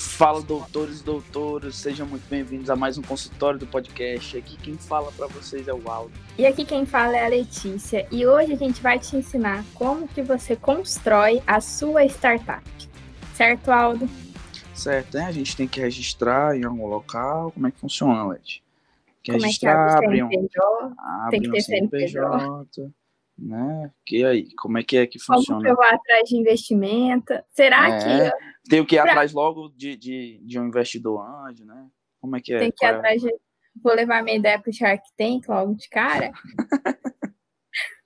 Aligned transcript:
Fala, 0.00 0.40
doutores 0.40 1.00
e 1.00 1.04
doutoras, 1.04 1.76
sejam 1.76 2.06
muito 2.06 2.26
bem-vindos 2.26 2.70
a 2.70 2.74
mais 2.74 2.96
um 2.96 3.02
consultório 3.02 3.58
do 3.58 3.66
podcast. 3.66 4.38
Aqui 4.38 4.56
quem 4.56 4.74
fala 4.78 5.12
para 5.12 5.26
vocês 5.26 5.68
é 5.68 5.74
o 5.74 5.90
Aldo. 5.90 6.10
E 6.38 6.46
aqui 6.46 6.64
quem 6.64 6.86
fala 6.86 7.18
é 7.18 7.26
a 7.26 7.28
Letícia, 7.28 8.08
e 8.10 8.26
hoje 8.26 8.54
a 8.54 8.56
gente 8.56 8.80
vai 8.80 8.98
te 8.98 9.14
ensinar 9.14 9.62
como 9.74 10.08
que 10.08 10.22
você 10.22 10.56
constrói 10.56 11.42
a 11.46 11.60
sua 11.60 12.02
startup. 12.06 12.64
Certo, 13.34 13.70
Aldo? 13.70 14.08
Certo, 14.72 15.18
né? 15.18 15.26
A 15.26 15.32
gente 15.32 15.54
tem 15.54 15.68
que 15.68 15.78
registrar 15.78 16.56
em 16.56 16.64
algum 16.64 16.86
local. 16.86 17.52
Como 17.52 17.66
é 17.66 17.70
que 17.70 17.78
funciona, 17.78 18.26
Leti? 18.26 18.64
Que 19.22 19.32
como 19.32 19.44
registrar, 19.44 19.98
é 19.98 19.98
que 19.98 20.04
abre 20.06 20.22
um, 20.22 20.28
tem 21.28 21.42
que 21.42 21.50
ter 21.50 21.58
um 21.58 21.60
CNPJ 21.60 22.90
né? 23.40 23.90
Que 24.04 24.24
aí, 24.24 24.54
como 24.54 24.78
é 24.78 24.82
que 24.82 24.96
é 24.96 25.06
que 25.06 25.18
funciona? 25.18 25.60
Como 25.60 25.68
eu 25.68 25.76
vou 25.76 25.84
atrás 25.84 26.28
de 26.28 26.36
investimento? 26.36 27.32
Será 27.48 27.88
é, 27.88 27.98
que 28.30 28.36
tenho 28.68 28.86
que 28.86 28.96
ir 28.96 29.02
pra... 29.02 29.12
atrás 29.12 29.32
logo 29.32 29.70
de, 29.70 29.96
de, 29.96 30.40
de 30.42 30.58
um 30.58 30.66
investidor 30.66 31.24
anjo, 31.24 31.64
né? 31.64 31.88
Como 32.20 32.36
é 32.36 32.40
que 32.40 32.52
é? 32.52 32.58
Tem 32.58 32.72
que 32.72 32.84
ir 32.84 32.88
é? 32.88 32.90
atrás 32.90 33.22
de 33.22 33.30
vou 33.82 33.94
levar 33.94 34.22
minha 34.22 34.36
ideia 34.36 34.58
para 34.58 34.70
o 34.70 34.72
Shark 34.72 35.02
Tank 35.16 35.48
logo 35.48 35.74
de 35.74 35.88
cara. 35.88 36.32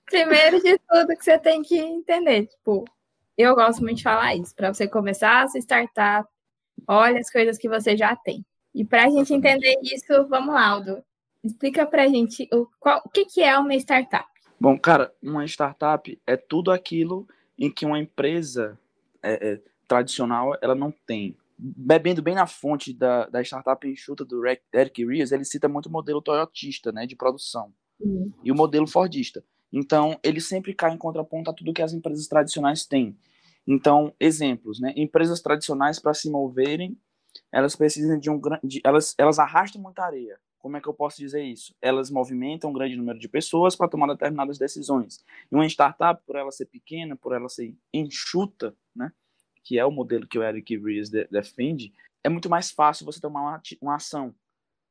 Primeiro 0.05 0.61
de 0.61 0.77
tudo 0.77 1.17
que 1.17 1.23
você 1.23 1.37
tem 1.37 1.61
que 1.61 1.77
entender, 1.77 2.45
tipo, 2.45 2.85
eu 3.37 3.55
gosto 3.55 3.81
muito 3.81 3.97
de 3.97 4.03
falar 4.03 4.35
isso, 4.35 4.55
para 4.55 4.73
você 4.73 4.87
começar 4.87 5.43
a 5.43 5.47
sua 5.47 5.59
startup, 5.59 6.29
olha 6.87 7.19
as 7.19 7.29
coisas 7.29 7.57
que 7.57 7.67
você 7.67 7.97
já 7.97 8.15
tem. 8.15 8.45
E 8.73 8.85
para 8.85 9.05
a 9.05 9.09
gente 9.09 9.33
entender 9.33 9.77
isso, 9.81 10.27
vamos 10.27 10.53
lá, 10.53 10.67
Aldo. 10.67 11.03
Explica 11.43 11.85
para 11.85 12.03
a 12.03 12.07
gente 12.07 12.47
o, 12.51 12.67
qual, 12.79 13.01
o 13.05 13.09
que, 13.09 13.25
que 13.25 13.41
é 13.41 13.57
uma 13.57 13.75
startup. 13.75 14.27
Bom, 14.59 14.77
cara, 14.79 15.13
uma 15.21 15.45
startup 15.45 16.19
é 16.25 16.37
tudo 16.37 16.71
aquilo 16.71 17.27
em 17.57 17.69
que 17.71 17.85
uma 17.85 17.99
empresa 17.99 18.79
é, 19.21 19.53
é, 19.53 19.61
tradicional 19.87 20.57
ela 20.61 20.75
não 20.75 20.91
tem. 20.91 21.35
Bebendo 21.57 22.21
bem 22.21 22.35
na 22.35 22.47
fonte 22.47 22.93
da, 22.93 23.27
da 23.27 23.41
startup 23.41 23.87
enxuta 23.87 24.25
do 24.25 24.41
Eric 24.45 25.05
Ries, 25.05 25.31
ele 25.31 25.45
cita 25.45 25.69
muito 25.69 25.87
o 25.87 25.91
modelo 25.91 26.21
toyotista, 26.21 26.91
né, 26.91 27.05
de 27.05 27.15
produção, 27.15 27.73
uhum. 27.99 28.31
e 28.43 28.51
o 28.51 28.55
modelo 28.55 28.87
fordista. 28.87 29.43
Então, 29.71 30.19
ele 30.23 30.41
sempre 30.41 30.73
cai 30.73 30.93
em 30.93 30.97
contraponto 30.97 31.49
a 31.49 31.53
tudo 31.53 31.73
que 31.73 31.81
as 31.81 31.93
empresas 31.93 32.27
tradicionais 32.27 32.85
têm. 32.85 33.17
Então, 33.67 34.13
exemplos, 34.19 34.79
né, 34.79 34.93
empresas 34.95 35.41
tradicionais 35.41 35.99
para 35.99 36.13
se 36.13 36.29
moverem, 36.29 36.97
elas 37.51 37.75
precisam 37.75 38.17
de 38.17 38.29
um 38.29 38.39
grande, 38.39 38.81
elas 38.83 39.15
elas 39.17 39.39
arrastam 39.39 39.81
muita 39.81 40.03
areia. 40.03 40.39
Como 40.65 40.77
é 40.77 40.81
que 40.81 40.89
eu 40.89 40.95
posso 40.95 41.17
dizer 41.17 41.43
isso? 41.43 41.75
Elas 41.79 42.09
movimentam 42.09 42.71
um 42.71 42.73
grande 42.73 42.95
número 42.95 43.19
de 43.19 43.29
pessoas 43.29 43.75
para 43.75 43.87
tomar 43.87 44.07
determinadas 44.07 44.57
decisões. 44.57 45.23
E 45.51 45.53
uma 45.53 45.67
startup, 45.67 46.19
por 46.25 46.35
ela 46.35 46.51
ser 46.51 46.65
pequena, 46.65 47.15
por 47.15 47.35
ela 47.35 47.47
ser 47.47 47.75
enxuta, 47.93 48.75
né, 48.95 49.11
que 49.63 49.77
é 49.77 49.85
o 49.85 49.91
modelo 49.91 50.25
que 50.25 50.39
o 50.39 50.43
Eric 50.43 50.75
Ries 50.75 51.11
defende, 51.11 51.93
é 52.23 52.29
muito 52.29 52.49
mais 52.49 52.71
fácil 52.71 53.05
você 53.05 53.21
tomar 53.21 53.41
uma, 53.41 53.61
uma 53.79 53.95
ação. 53.97 54.33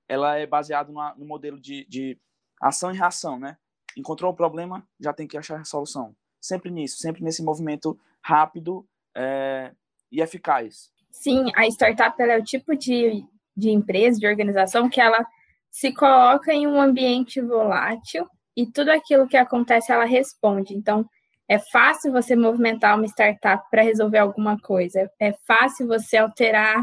Ela 0.09 0.37
é 0.37 0.47
baseada 0.47 0.93
no 1.17 1.27
modelo 1.27 1.59
de, 1.61 1.85
de 1.87 2.17
ação 2.63 2.95
e 2.95 2.97
reação, 2.97 3.37
né? 3.37 3.57
Encontrou 3.97 4.31
o 4.31 4.37
problema, 4.37 4.87
já 5.01 5.13
tem 5.13 5.27
que 5.27 5.37
achar 5.37 5.61
a 5.61 5.65
solução. 5.65 6.15
Sempre 6.41 6.71
nisso, 6.71 6.99
sempre 6.99 7.25
nesse 7.25 7.43
movimento 7.43 7.99
rápido 8.23 8.87
é, 9.13 9.73
e 10.09 10.21
eficaz. 10.21 10.93
Sim, 11.11 11.51
a 11.57 11.67
startup 11.67 12.23
é 12.23 12.39
o 12.39 12.45
tipo 12.45 12.77
de, 12.77 13.27
de 13.57 13.71
empresa, 13.71 14.21
de 14.21 14.27
organização 14.29 14.89
que 14.89 15.01
ela 15.01 15.27
se 15.75 15.93
coloca 15.93 16.53
em 16.53 16.69
um 16.69 16.81
ambiente 16.81 17.41
volátil 17.41 18.29
e 18.57 18.65
tudo 18.65 18.91
aquilo 18.91 19.27
que 19.27 19.37
acontece 19.37 19.91
ela 19.91 20.05
responde. 20.05 20.73
Então, 20.73 21.05
é 21.49 21.59
fácil 21.59 22.13
você 22.13 22.37
movimentar 22.37 22.97
uma 22.97 23.07
startup 23.07 23.69
para 23.73 23.83
resolver 23.83 24.19
alguma 24.19 24.57
coisa. 24.57 25.11
É 25.19 25.33
fácil 25.45 25.89
você 25.89 26.17
alterar, 26.17 26.81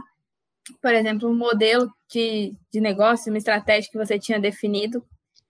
por 0.82 0.94
exemplo, 0.94 1.30
um 1.30 1.34
modelo 1.34 1.90
de, 2.12 2.52
de 2.70 2.82
negócio, 2.82 3.32
uma 3.32 3.38
estratégia 3.38 3.90
que 3.90 3.98
você 3.98 4.20
tinha 4.20 4.42
definido 4.42 5.02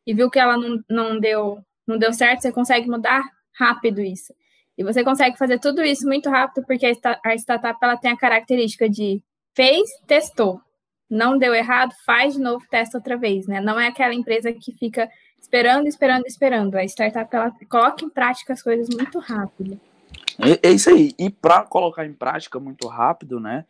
e 0.06 0.13
viu 0.13 0.30
que 0.30 0.38
ela 0.38 0.56
não, 0.56 0.80
não, 0.88 1.19
deu, 1.19 1.57
não 1.88 1.97
deu 1.97 2.13
certo, 2.13 2.44
você 2.44 2.51
consegue 2.51 2.88
mudar 2.88 3.24
rápido 3.57 4.01
isso. 4.01 4.35
E 4.78 4.84
você 4.84 5.03
consegue 5.03 5.35
fazer 5.35 5.57
tudo 5.57 5.81
isso 5.81 6.06
muito 6.06 6.30
rápido 6.30 6.63
porque 6.68 6.85
a 6.85 7.35
startup 7.35 7.80
ela 7.81 7.97
tem 7.97 8.12
a 8.12 8.18
característica 8.18 8.88
de 8.88 9.19
fez, 9.56 9.90
testou 10.06 10.62
não 11.11 11.38
deu 11.38 11.53
errado, 11.53 11.94
faz 12.05 12.35
de 12.35 12.39
novo, 12.39 12.66
testa 12.69 12.97
outra 12.97 13.17
vez, 13.17 13.45
né? 13.45 13.59
Não 13.59 13.77
é 13.77 13.88
aquela 13.88 14.13
empresa 14.13 14.53
que 14.53 14.72
fica 14.72 15.09
esperando, 15.38 15.85
esperando, 15.85 16.25
esperando. 16.25 16.75
A 16.75 16.85
startup 16.85 17.35
ela 17.35 17.51
coloca 17.69 18.05
em 18.05 18.09
prática 18.09 18.53
as 18.53 18.63
coisas 18.63 18.88
muito 18.95 19.19
rápido. 19.19 19.77
É, 20.39 20.69
é 20.69 20.71
isso 20.71 20.89
aí. 20.89 21.13
E 21.19 21.29
para 21.29 21.63
colocar 21.63 22.05
em 22.05 22.13
prática 22.13 22.61
muito 22.61 22.88
rápido, 22.88 23.41
né? 23.41 23.66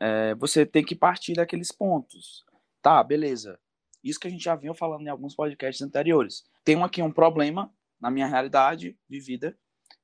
É, 0.00 0.36
você 0.36 0.64
tem 0.64 0.84
que 0.84 0.94
partir 0.94 1.34
daqueles 1.34 1.72
pontos. 1.72 2.44
Tá, 2.80 3.02
beleza. 3.02 3.58
Isso 4.02 4.20
que 4.20 4.28
a 4.28 4.30
gente 4.30 4.44
já 4.44 4.54
vinha 4.54 4.74
falando 4.74 5.04
em 5.04 5.10
alguns 5.10 5.34
podcasts 5.34 5.82
anteriores. 5.82 6.44
Tem 6.62 6.80
aqui 6.80 7.02
um 7.02 7.10
problema 7.10 7.72
na 8.00 8.08
minha 8.08 8.26
realidade 8.26 8.96
vivida 9.08 9.56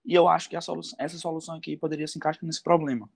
e 0.04 0.14
eu 0.14 0.26
acho 0.26 0.48
que 0.48 0.56
essa 0.56 1.18
solução 1.18 1.54
aqui 1.54 1.76
poderia 1.76 2.08
se 2.08 2.18
encaixar 2.18 2.44
nesse 2.44 2.62
problema 2.62 3.08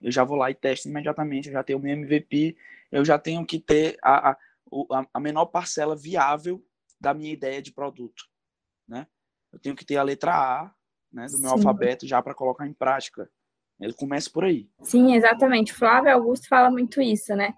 eu 0.00 0.10
já 0.10 0.24
vou 0.24 0.36
lá 0.36 0.50
e 0.50 0.54
testo 0.54 0.88
imediatamente, 0.88 1.48
eu 1.48 1.52
já 1.52 1.62
tenho 1.62 1.78
o 1.78 1.82
meu 1.82 1.92
MVP, 1.92 2.56
eu 2.90 3.04
já 3.04 3.18
tenho 3.18 3.44
que 3.46 3.58
ter 3.58 3.98
a, 4.02 4.30
a, 4.30 4.36
a 5.12 5.20
menor 5.20 5.46
parcela 5.46 5.96
viável 5.96 6.64
da 7.00 7.12
minha 7.12 7.32
ideia 7.32 7.60
de 7.60 7.72
produto, 7.72 8.24
né? 8.88 9.06
Eu 9.52 9.58
tenho 9.58 9.76
que 9.76 9.84
ter 9.84 9.96
a 9.96 10.02
letra 10.02 10.32
A, 10.32 10.74
né, 11.12 11.26
do 11.26 11.38
meu 11.38 11.50
Sim. 11.50 11.56
alfabeto 11.56 12.06
já 12.06 12.20
para 12.20 12.34
colocar 12.34 12.66
em 12.66 12.72
prática. 12.72 13.30
Ele 13.80 13.92
começa 13.92 14.28
por 14.30 14.44
aí. 14.44 14.68
Sim, 14.82 15.14
exatamente. 15.14 15.72
Flávio 15.72 16.12
Augusto 16.12 16.48
fala 16.48 16.70
muito 16.70 17.00
isso, 17.00 17.34
né? 17.36 17.54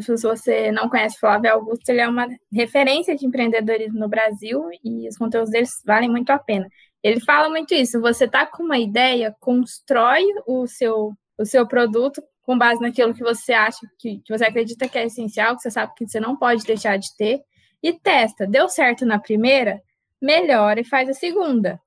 Se 0.00 0.14
você 0.22 0.70
não 0.70 0.90
conhece 0.90 1.18
Flávio 1.18 1.52
Augusto, 1.52 1.88
ele 1.88 2.00
é 2.00 2.08
uma 2.08 2.28
referência 2.52 3.16
de 3.16 3.24
empreendedorismo 3.24 3.98
no 3.98 4.08
Brasil 4.08 4.68
e 4.84 5.08
os 5.08 5.16
conteúdos 5.16 5.50
deles 5.50 5.70
valem 5.86 6.10
muito 6.10 6.30
a 6.30 6.38
pena. 6.38 6.68
Ele 7.02 7.20
fala 7.20 7.48
muito 7.48 7.72
isso. 7.72 8.00
Você 8.00 8.28
tá 8.28 8.44
com 8.44 8.62
uma 8.62 8.78
ideia, 8.78 9.34
constrói 9.40 10.22
o 10.46 10.66
seu 10.66 11.14
o 11.40 11.46
seu 11.46 11.66
produto 11.66 12.22
com 12.42 12.58
base 12.58 12.80
naquilo 12.82 13.14
que 13.14 13.22
você 13.22 13.52
acha, 13.52 13.80
que, 13.98 14.18
que 14.18 14.36
você 14.36 14.44
acredita 14.44 14.88
que 14.88 14.98
é 14.98 15.06
essencial, 15.06 15.56
que 15.56 15.62
você 15.62 15.70
sabe 15.70 15.94
que 15.96 16.06
você 16.06 16.20
não 16.20 16.36
pode 16.36 16.64
deixar 16.64 16.98
de 16.98 17.08
ter, 17.16 17.40
e 17.82 17.94
testa. 17.94 18.46
Deu 18.46 18.68
certo 18.68 19.06
na 19.06 19.18
primeira? 19.18 19.80
Melhora 20.20 20.80
e 20.80 20.84
faz 20.84 21.08
a 21.08 21.14
segunda. 21.14 21.80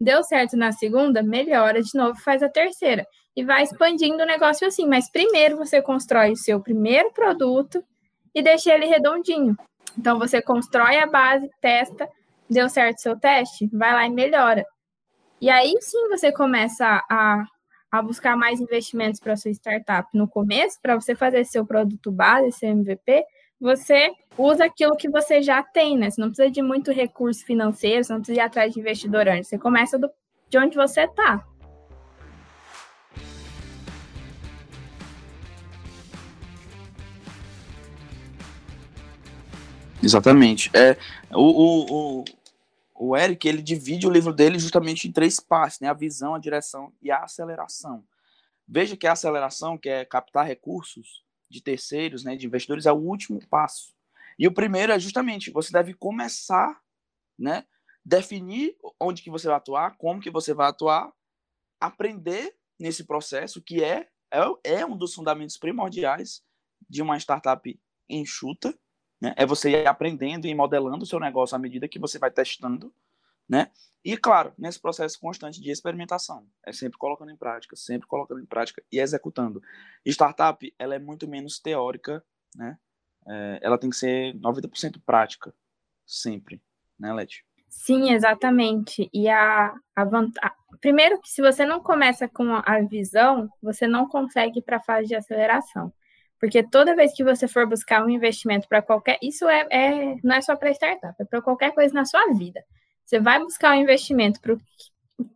Deu 0.00 0.22
certo 0.22 0.56
na 0.56 0.70
segunda? 0.70 1.24
Melhora 1.24 1.82
de 1.82 1.90
novo, 1.94 2.20
faz 2.20 2.40
a 2.40 2.48
terceira. 2.48 3.04
E 3.34 3.44
vai 3.44 3.64
expandindo 3.64 4.22
o 4.22 4.26
negócio 4.26 4.66
assim. 4.66 4.86
Mas 4.86 5.10
primeiro 5.10 5.56
você 5.56 5.82
constrói 5.82 6.30
o 6.30 6.36
seu 6.36 6.60
primeiro 6.60 7.10
produto 7.12 7.82
e 8.32 8.40
deixa 8.40 8.72
ele 8.72 8.86
redondinho. 8.86 9.56
Então 9.98 10.20
você 10.20 10.40
constrói 10.40 10.98
a 10.98 11.06
base, 11.06 11.50
testa, 11.60 12.08
deu 12.48 12.68
certo 12.68 13.00
seu 13.00 13.18
teste, 13.18 13.68
vai 13.72 13.92
lá 13.92 14.06
e 14.06 14.10
melhora. 14.10 14.64
E 15.40 15.50
aí 15.50 15.74
sim 15.80 16.08
você 16.08 16.30
começa 16.30 17.04
a 17.10 17.44
a 17.48 17.57
buscar 18.02 18.36
mais 18.36 18.60
investimentos 18.60 19.18
para 19.20 19.36
sua 19.36 19.50
startup 19.50 20.08
no 20.12 20.28
começo, 20.28 20.78
para 20.80 20.94
você 20.94 21.14
fazer 21.14 21.44
seu 21.44 21.64
produto 21.64 22.12
base, 22.12 22.52
seu 22.52 22.68
MVP, 22.68 23.24
você 23.60 24.12
usa 24.36 24.66
aquilo 24.66 24.96
que 24.96 25.08
você 25.08 25.42
já 25.42 25.62
tem, 25.62 25.96
né? 25.98 26.10
Você 26.10 26.20
não 26.20 26.28
precisa 26.28 26.50
de 26.50 26.62
muito 26.62 26.92
recurso 26.92 27.44
financeiro, 27.44 28.04
você 28.04 28.12
não 28.12 28.20
precisa 28.20 28.38
ir 28.38 28.42
atrás 28.42 28.72
de 28.72 28.80
investidor 28.80 29.26
antes. 29.28 29.48
Você 29.48 29.58
começa 29.58 29.98
do, 29.98 30.08
de 30.48 30.58
onde 30.58 30.76
você 30.76 31.02
está. 31.02 31.44
Exatamente. 40.02 40.70
É, 40.72 40.96
o, 41.32 41.40
o, 41.40 42.20
o, 42.20 42.24
o 42.98 43.16
Eric 43.16 43.46
ele 43.46 43.62
divide 43.62 44.06
o 44.06 44.10
livro 44.10 44.32
dele 44.32 44.58
justamente 44.58 45.08
em 45.08 45.12
três 45.12 45.38
partes, 45.38 45.80
né? 45.80 45.88
A 45.88 45.94
visão, 45.94 46.34
a 46.34 46.38
direção 46.38 46.92
e 47.00 47.10
a 47.10 47.22
aceleração. 47.22 48.04
Veja 48.66 48.96
que 48.96 49.06
a 49.06 49.12
aceleração, 49.12 49.78
que 49.78 49.88
é 49.88 50.04
captar 50.04 50.46
recursos 50.46 51.24
de 51.48 51.62
terceiros, 51.62 52.24
né, 52.24 52.36
de 52.36 52.44
investidores, 52.44 52.84
é 52.84 52.92
o 52.92 52.96
último 52.96 53.40
passo. 53.48 53.94
E 54.38 54.46
o 54.46 54.52
primeiro 54.52 54.92
é 54.92 54.98
justamente 54.98 55.50
você 55.50 55.72
deve 55.72 55.94
começar, 55.94 56.78
né, 57.38 57.64
definir 58.04 58.76
onde 59.00 59.22
que 59.22 59.30
você 59.30 59.46
vai 59.46 59.56
atuar, 59.56 59.96
como 59.96 60.20
que 60.20 60.30
você 60.30 60.52
vai 60.52 60.68
atuar, 60.68 61.10
aprender 61.80 62.54
nesse 62.78 63.04
processo 63.04 63.62
que 63.62 63.82
é 63.82 64.08
é, 64.30 64.80
é 64.80 64.86
um 64.86 64.96
dos 64.96 65.14
fundamentos 65.14 65.56
primordiais 65.56 66.42
de 66.88 67.00
uma 67.00 67.16
startup 67.16 67.80
enxuta, 68.08 68.78
né? 69.20 69.34
É 69.36 69.44
você 69.44 69.70
ir 69.70 69.86
aprendendo 69.86 70.46
e 70.46 70.54
modelando 70.54 71.04
o 71.04 71.06
seu 71.06 71.20
negócio 71.20 71.56
à 71.56 71.58
medida 71.58 71.88
que 71.88 71.98
você 71.98 72.18
vai 72.18 72.30
testando, 72.30 72.92
né? 73.48 73.70
E, 74.04 74.16
claro, 74.16 74.52
nesse 74.56 74.80
processo 74.80 75.18
constante 75.18 75.60
de 75.60 75.70
experimentação. 75.70 76.46
É 76.64 76.72
sempre 76.72 76.98
colocando 76.98 77.30
em 77.30 77.36
prática, 77.36 77.74
sempre 77.76 78.06
colocando 78.06 78.40
em 78.40 78.46
prática 78.46 78.82
e 78.90 79.00
executando. 79.00 79.62
Startup, 80.06 80.74
ela 80.78 80.94
é 80.94 80.98
muito 80.98 81.26
menos 81.26 81.58
teórica, 81.58 82.24
né? 82.54 82.78
É, 83.26 83.58
ela 83.62 83.76
tem 83.76 83.90
que 83.90 83.96
ser 83.96 84.34
90% 84.36 85.00
prática, 85.04 85.54
sempre, 86.06 86.62
né, 86.98 87.12
Leti? 87.12 87.44
Sim, 87.68 88.12
exatamente. 88.12 89.10
E 89.12 89.28
a, 89.28 89.74
a, 89.94 90.54
primeiro 90.80 91.20
que 91.20 91.28
se 91.28 91.42
você 91.42 91.66
não 91.66 91.80
começa 91.80 92.26
com 92.26 92.54
a 92.64 92.80
visão, 92.80 93.50
você 93.62 93.86
não 93.86 94.08
consegue 94.08 94.60
ir 94.60 94.62
para 94.62 94.78
a 94.78 94.82
fase 94.82 95.08
de 95.08 95.14
aceleração. 95.14 95.92
Porque 96.40 96.62
toda 96.62 96.94
vez 96.94 97.12
que 97.14 97.24
você 97.24 97.48
for 97.48 97.66
buscar 97.66 98.04
um 98.04 98.08
investimento 98.08 98.68
para 98.68 98.80
qualquer. 98.80 99.18
Isso 99.22 99.48
é, 99.48 99.66
é, 99.70 100.16
não 100.22 100.36
é 100.36 100.40
só 100.40 100.54
para 100.56 100.70
startup, 100.70 101.14
é 101.20 101.24
para 101.24 101.42
qualquer 101.42 101.72
coisa 101.72 101.92
na 101.92 102.04
sua 102.04 102.24
vida. 102.34 102.62
Você 103.04 103.18
vai 103.18 103.38
buscar 103.40 103.72
um 103.72 103.80
investimento 103.80 104.40
para 104.40 104.54
o 104.54 104.60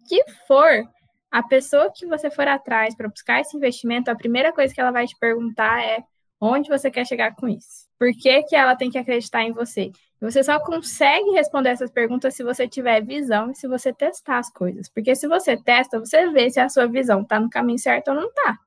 que 0.07 0.23
for, 0.47 0.85
a 1.31 1.43
pessoa 1.43 1.91
que 1.93 2.07
você 2.07 2.31
for 2.31 2.47
atrás 2.47 2.95
para 2.95 3.09
buscar 3.09 3.41
esse 3.41 3.57
investimento, 3.57 4.11
a 4.11 4.15
primeira 4.15 4.53
coisa 4.53 4.73
que 4.73 4.81
ela 4.81 4.91
vai 4.91 5.07
te 5.07 5.17
perguntar 5.19 5.83
é 5.83 6.05
onde 6.39 6.69
você 6.69 6.91
quer 6.91 7.07
chegar 7.07 7.35
com 7.35 7.49
isso. 7.49 7.89
Por 7.99 8.13
que, 8.13 8.43
que 8.43 8.55
ela 8.55 8.77
tem 8.77 8.91
que 8.91 8.99
acreditar 8.99 9.43
em 9.43 9.53
você? 9.53 9.91
Você 10.21 10.45
só 10.45 10.61
consegue 10.61 11.31
responder 11.31 11.71
essas 11.71 11.91
perguntas 11.91 12.35
se 12.35 12.45
você 12.45 12.69
tiver 12.69 13.05
visão 13.05 13.51
e 13.51 13.55
se 13.55 13.67
você 13.67 13.93
testar 13.93 14.39
as 14.39 14.53
coisas. 14.53 14.89
Porque 14.89 15.17
se 15.17 15.27
você 15.27 15.57
testa, 15.57 15.99
você 15.99 16.31
vê 16.31 16.51
se 16.51 16.61
a 16.61 16.69
sua 16.69 16.87
visão 16.87 17.23
está 17.23 17.41
no 17.41 17.51
caminho 17.51 17.79
certo 17.79 18.09
ou 18.09 18.15
não 18.15 18.29
está. 18.29 18.59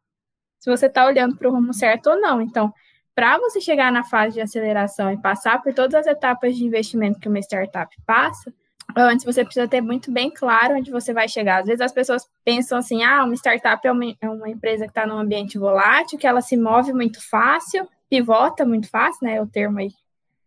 Se 0.65 0.71
você 0.71 0.87
está 0.87 1.05
olhando 1.05 1.37
para 1.37 1.47
o 1.47 1.51
rumo 1.51 1.71
certo 1.75 2.09
ou 2.09 2.19
não. 2.19 2.41
Então, 2.41 2.73
para 3.13 3.37
você 3.37 3.61
chegar 3.61 3.91
na 3.91 4.03
fase 4.03 4.33
de 4.33 4.41
aceleração 4.41 5.11
e 5.11 5.17
passar 5.21 5.61
por 5.61 5.71
todas 5.75 5.93
as 5.93 6.07
etapas 6.07 6.57
de 6.57 6.65
investimento 6.65 7.19
que 7.19 7.29
uma 7.29 7.37
startup 7.37 7.95
passa, 8.03 8.51
antes 8.97 9.23
você 9.23 9.45
precisa 9.45 9.67
ter 9.67 9.79
muito 9.79 10.11
bem 10.11 10.31
claro 10.31 10.73
onde 10.73 10.89
você 10.89 11.13
vai 11.13 11.29
chegar. 11.29 11.59
Às 11.59 11.67
vezes 11.67 11.81
as 11.81 11.91
pessoas 11.91 12.27
pensam 12.43 12.79
assim, 12.79 13.03
ah, 13.03 13.23
uma 13.23 13.35
startup 13.35 13.87
é 13.87 13.91
uma, 13.91 14.05
é 14.19 14.27
uma 14.27 14.49
empresa 14.49 14.85
que 14.85 14.89
está 14.89 15.05
num 15.05 15.19
ambiente 15.19 15.55
volátil, 15.59 16.17
que 16.17 16.25
ela 16.25 16.41
se 16.41 16.57
move 16.57 16.93
muito 16.93 17.21
fácil, 17.29 17.87
pivota 18.09 18.65
muito 18.65 18.89
fácil, 18.89 19.19
né? 19.21 19.35
É 19.35 19.41
o 19.43 19.45
termo 19.45 19.77
aí, 19.77 19.91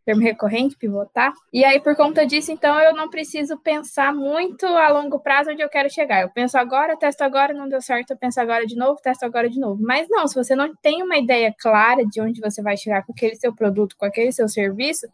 termo 0.08 0.22
recorrente, 0.22 0.74
pivotar. 0.74 1.34
E 1.52 1.62
aí, 1.62 1.78
por 1.80 1.94
conta 1.94 2.24
disso, 2.24 2.50
então, 2.50 2.80
eu 2.80 2.94
não 2.94 3.10
preciso 3.10 3.58
pensar 3.58 4.10
muito 4.14 4.64
a 4.64 4.88
longo 4.88 5.18
prazo 5.18 5.50
onde 5.50 5.60
eu 5.60 5.68
quero 5.68 5.90
chegar. 5.90 6.22
Eu 6.22 6.30
penso 6.30 6.56
agora, 6.56 6.96
testo 6.96 7.20
agora, 7.20 7.52
não 7.52 7.68
deu 7.68 7.82
certo, 7.82 8.12
eu 8.12 8.16
penso 8.16 8.40
agora 8.40 8.64
de 8.66 8.74
novo, 8.74 8.98
testo 9.02 9.26
agora 9.26 9.50
de 9.50 9.60
novo. 9.60 9.82
Mas 9.82 10.08
não, 10.08 10.26
se 10.26 10.34
você 10.34 10.56
não 10.56 10.74
tem 10.76 11.02
uma 11.02 11.18
ideia 11.18 11.54
clara 11.58 12.06
de 12.06 12.22
onde 12.22 12.40
você 12.40 12.62
vai 12.62 12.74
chegar 12.74 13.04
com 13.04 13.12
aquele 13.12 13.36
seu 13.36 13.54
produto, 13.54 13.96
com 13.98 14.06
aquele 14.06 14.32
seu 14.32 14.48
serviço, 14.48 15.06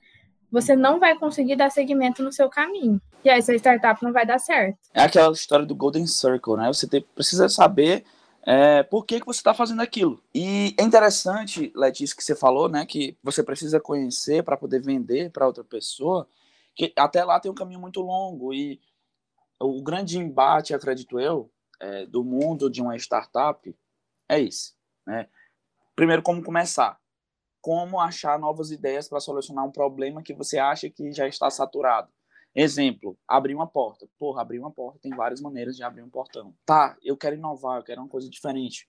você 0.49 0.77
não 0.77 1.01
vai 1.01 1.19
conseguir 1.19 1.57
dar 1.57 1.71
segmento 1.71 2.23
no 2.23 2.33
seu 2.33 2.49
caminho. 2.49 3.01
E 3.25 3.29
aí, 3.29 3.43
sua 3.43 3.57
startup 3.57 4.01
não 4.01 4.13
vai 4.13 4.25
dar 4.25 4.39
certo. 4.39 4.79
É 4.95 5.03
aquela 5.03 5.33
história 5.33 5.67
do 5.67 5.75
Golden 5.75 6.07
Circle, 6.07 6.57
né? 6.57 6.69
Você 6.69 6.87
precisa 7.01 7.49
saber 7.49 8.05
é, 8.47 8.83
por 8.83 9.07
que, 9.07 9.21
que 9.21 9.27
você 9.27 9.41
está 9.41 9.55
fazendo 9.55 9.81
aquilo. 9.81 10.23
E 10.35 10.75
é 10.79 10.83
interessante, 10.83 11.73
Letícia, 11.75 12.17
que 12.17 12.23
você 12.23 12.37
falou, 12.37 12.69
né, 12.69 12.85
que 12.85 13.17
você 13.23 13.43
precisa 13.43 13.81
conhecer 13.81 14.43
para 14.45 14.57
poder 14.57 14.83
vender 14.83 15.31
para 15.31 15.47
outra 15.47 15.65
pessoa, 15.65 16.29
que 16.75 16.93
até 16.97 17.25
lá 17.25 17.41
tem 17.41 17.51
um 17.51 17.55
caminho 17.55 17.81
muito 17.81 18.01
longo 18.01 18.53
e 18.53 18.81
o 19.59 19.83
grande 19.83 20.19
embate, 20.19 20.75
acredito 20.75 21.19
eu, 21.19 21.51
é, 21.81 22.07
do 22.07 22.23
mundo 22.23 22.71
de 22.71 22.83
uma 22.83 22.97
startup 22.97 23.75
é 24.29 24.39
isso, 24.39 24.75
né? 25.07 25.29
Primeiro, 25.95 26.23
como 26.23 26.43
começar? 26.43 26.99
Como 27.61 28.01
achar 28.01 28.39
novas 28.39 28.71
ideias 28.71 29.09
para 29.09 29.21
solucionar 29.21 29.65
um 29.65 29.71
problema 29.71 30.23
que 30.23 30.35
você 30.35 30.59
acha 30.59 30.91
que 30.91 31.13
já 31.13 31.29
está 31.29 31.51
saturado? 31.51 32.13
Exemplo, 32.55 33.19
abrir 33.27 33.55
uma 33.55 33.67
porta. 33.67 34.09
Porra, 34.19 34.43
abrir 34.43 34.61
uma 34.61 34.71
porta 34.71 35.01
tem 35.01 35.15
várias 35.15 35.41
maneiras 35.41 35.77
de 35.77 35.83
abrir 35.83 36.03
um 36.03 36.11
portão. 36.11 36.55
Tá, 36.65 36.97
eu 37.03 37.17
quero 37.17 37.35
inovar, 37.35 37.79
eu 37.79 37.85
quero 37.85 38.01
uma 38.01 38.09
coisa 38.09 38.31
diferente. 38.31 38.89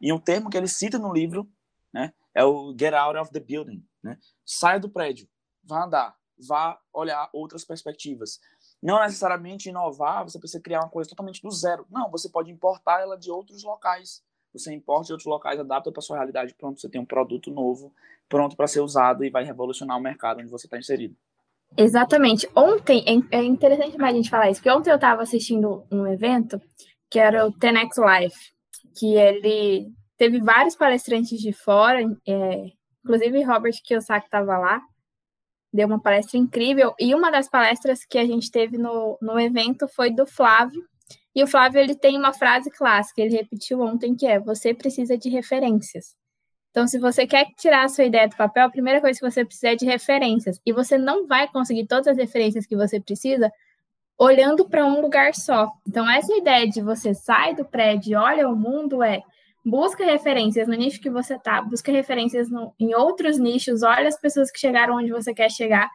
E 0.00 0.12
um 0.12 0.18
termo 0.18 0.50
que 0.50 0.56
ele 0.56 0.68
cita 0.68 0.98
no 0.98 1.12
livro, 1.12 1.50
né, 1.92 2.12
é 2.34 2.44
o 2.44 2.76
get 2.78 2.92
out 2.92 3.18
of 3.18 3.32
the 3.32 3.40
building, 3.40 3.82
né? 4.02 4.18
Saia 4.44 4.78
do 4.78 4.90
prédio, 4.90 5.26
vá 5.64 5.84
andar, 5.84 6.14
vá 6.46 6.78
olhar 6.92 7.30
outras 7.32 7.64
perspectivas. 7.64 8.38
Não 8.82 9.00
necessariamente 9.00 9.70
inovar, 9.70 10.22
você 10.24 10.38
precisa 10.38 10.62
criar 10.62 10.80
uma 10.80 10.90
coisa 10.90 11.08
totalmente 11.08 11.40
do 11.40 11.50
zero. 11.50 11.86
Não, 11.90 12.10
você 12.10 12.28
pode 12.28 12.50
importar 12.50 13.00
ela 13.00 13.16
de 13.16 13.30
outros 13.30 13.64
locais. 13.64 14.22
Você 14.52 14.72
importa 14.74 15.06
de 15.06 15.12
outros 15.12 15.26
locais, 15.26 15.58
adapta 15.58 15.90
para 15.90 16.02
sua 16.02 16.16
realidade, 16.16 16.54
pronto, 16.54 16.80
você 16.80 16.88
tem 16.88 17.00
um 17.00 17.06
produto 17.06 17.50
novo, 17.50 17.94
pronto 18.28 18.56
para 18.56 18.66
ser 18.66 18.80
usado 18.80 19.24
e 19.24 19.30
vai 19.30 19.44
revolucionar 19.44 19.96
o 19.96 20.00
mercado 20.00 20.40
onde 20.40 20.50
você 20.50 20.66
está 20.66 20.78
inserido. 20.78 21.16
Exatamente. 21.76 22.48
Ontem, 22.54 23.04
é, 23.30 23.38
é 23.38 23.42
interessante 23.44 23.96
mais 23.98 24.14
a 24.14 24.16
gente 24.16 24.30
falar 24.30 24.50
isso, 24.50 24.60
porque 24.60 24.76
ontem 24.76 24.90
eu 24.90 24.96
estava 24.96 25.22
assistindo 25.22 25.84
um 25.90 26.06
evento 26.06 26.60
que 27.10 27.18
era 27.18 27.46
o 27.46 27.52
Tenex 27.52 27.96
Live, 27.96 28.34
que 28.96 29.14
ele 29.14 29.88
teve 30.16 30.40
vários 30.40 30.74
palestrantes 30.74 31.38
de 31.40 31.52
fora, 31.52 32.00
é, 32.26 32.64
inclusive 33.04 33.42
Robert 33.42 33.74
Kiyosaki 33.84 34.26
estava 34.26 34.58
lá, 34.58 34.80
deu 35.72 35.86
uma 35.86 36.00
palestra 36.00 36.38
incrível, 36.38 36.94
e 36.98 37.14
uma 37.14 37.30
das 37.30 37.48
palestras 37.48 38.04
que 38.04 38.18
a 38.18 38.24
gente 38.24 38.50
teve 38.50 38.78
no, 38.78 39.18
no 39.20 39.38
evento 39.38 39.86
foi 39.86 40.10
do 40.10 40.26
Flávio, 40.26 40.82
e 41.34 41.42
o 41.42 41.46
Flávio 41.46 41.80
ele 41.80 41.94
tem 41.94 42.16
uma 42.16 42.32
frase 42.32 42.70
clássica, 42.70 43.20
ele 43.20 43.36
repetiu 43.36 43.80
ontem, 43.82 44.14
que 44.16 44.26
é, 44.26 44.40
você 44.40 44.72
precisa 44.72 45.18
de 45.18 45.28
referências. 45.28 46.16
Então, 46.76 46.86
se 46.86 46.98
você 46.98 47.26
quer 47.26 47.46
tirar 47.56 47.86
a 47.86 47.88
sua 47.88 48.04
ideia 48.04 48.28
do 48.28 48.36
papel, 48.36 48.66
a 48.66 48.70
primeira 48.70 49.00
coisa 49.00 49.18
que 49.18 49.24
você 49.24 49.42
precisa 49.46 49.68
é 49.68 49.74
de 49.74 49.86
referências. 49.86 50.60
E 50.66 50.74
você 50.74 50.98
não 50.98 51.26
vai 51.26 51.48
conseguir 51.48 51.86
todas 51.86 52.06
as 52.06 52.18
referências 52.18 52.66
que 52.66 52.76
você 52.76 53.00
precisa 53.00 53.50
olhando 54.18 54.68
para 54.68 54.84
um 54.84 55.00
lugar 55.00 55.34
só. 55.34 55.72
Então, 55.88 56.06
essa 56.06 56.36
ideia 56.36 56.68
de 56.68 56.82
você 56.82 57.14
sai 57.14 57.54
do 57.54 57.64
prédio 57.64 58.20
olha 58.20 58.46
o 58.46 58.54
mundo 58.54 59.02
é 59.02 59.22
busca 59.64 60.04
referências 60.04 60.68
no 60.68 60.74
nicho 60.74 61.00
que 61.00 61.08
você 61.08 61.36
está, 61.36 61.62
busca 61.62 61.90
referências 61.90 62.50
no, 62.50 62.74
em 62.78 62.94
outros 62.94 63.38
nichos, 63.38 63.82
olha 63.82 64.06
as 64.06 64.20
pessoas 64.20 64.50
que 64.50 64.60
chegaram 64.60 64.96
onde 64.96 65.10
você 65.10 65.32
quer 65.32 65.50
chegar 65.50 65.88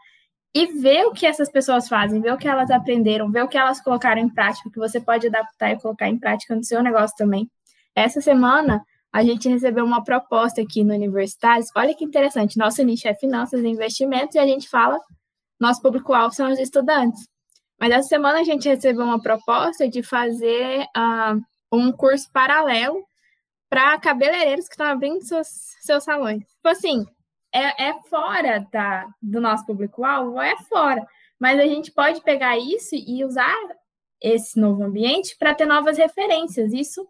e 0.51 0.65
vê 0.81 1.05
o 1.05 1.11
que 1.11 1.27
essas 1.27 1.51
pessoas 1.51 1.87
fazem, 1.87 2.21
vê 2.21 2.31
o 2.31 2.39
que 2.39 2.47
elas 2.47 2.71
aprenderam, 2.71 3.29
vê 3.31 3.43
o 3.43 3.47
que 3.47 3.57
elas 3.57 3.79
colocaram 3.79 4.19
em 4.19 4.29
prática, 4.29 4.71
que 4.71 4.79
você 4.79 4.99
pode 4.99 5.27
adaptar 5.27 5.73
e 5.73 5.79
colocar 5.79 6.09
em 6.09 6.17
prática 6.17 6.55
no 6.55 6.63
seu 6.63 6.81
negócio 6.81 7.15
também. 7.15 7.47
Essa 7.95 8.19
semana 8.19 8.83
a 9.11 9.23
gente 9.23 9.49
recebeu 9.49 9.83
uma 9.83 10.03
proposta 10.03 10.61
aqui 10.61 10.83
no 10.83 10.93
Universitários. 10.93 11.69
Olha 11.75 11.93
que 11.93 12.05
interessante, 12.05 12.57
nosso 12.57 12.81
nicho 12.83 13.07
é 13.07 13.13
finanças 13.13 13.61
e 13.61 13.67
investimentos 13.67 14.35
e 14.35 14.39
a 14.39 14.45
gente 14.45 14.69
fala, 14.69 14.99
nosso 15.59 15.81
público-alvo 15.81 16.33
são 16.33 16.51
os 16.51 16.59
estudantes. 16.59 17.27
Mas 17.79 17.91
essa 17.91 18.07
semana 18.07 18.39
a 18.39 18.43
gente 18.43 18.69
recebeu 18.69 19.03
uma 19.03 19.21
proposta 19.21 19.89
de 19.89 20.01
fazer 20.01 20.85
uh, 20.95 21.41
um 21.71 21.91
curso 21.91 22.31
paralelo 22.31 23.03
para 23.69 23.99
cabeleireiros 23.99 24.67
que 24.67 24.73
estão 24.73 24.85
abrindo 24.85 25.23
seus, 25.23 25.47
seus 25.81 26.03
salões. 26.03 26.39
Tipo 26.39 26.67
assim, 26.67 27.05
é, 27.53 27.89
é 27.89 27.93
fora 28.03 28.65
da, 28.71 29.07
do 29.21 29.41
nosso 29.41 29.65
público-alvo? 29.65 30.39
É 30.39 30.55
fora. 30.63 31.05
Mas 31.39 31.59
a 31.59 31.65
gente 31.65 31.91
pode 31.91 32.21
pegar 32.21 32.57
isso 32.57 32.95
e 32.95 33.25
usar 33.25 33.57
esse 34.21 34.59
novo 34.59 34.83
ambiente 34.83 35.35
para 35.37 35.55
ter 35.55 35.65
novas 35.65 35.97
referências. 35.97 36.71
Isso 36.73 37.05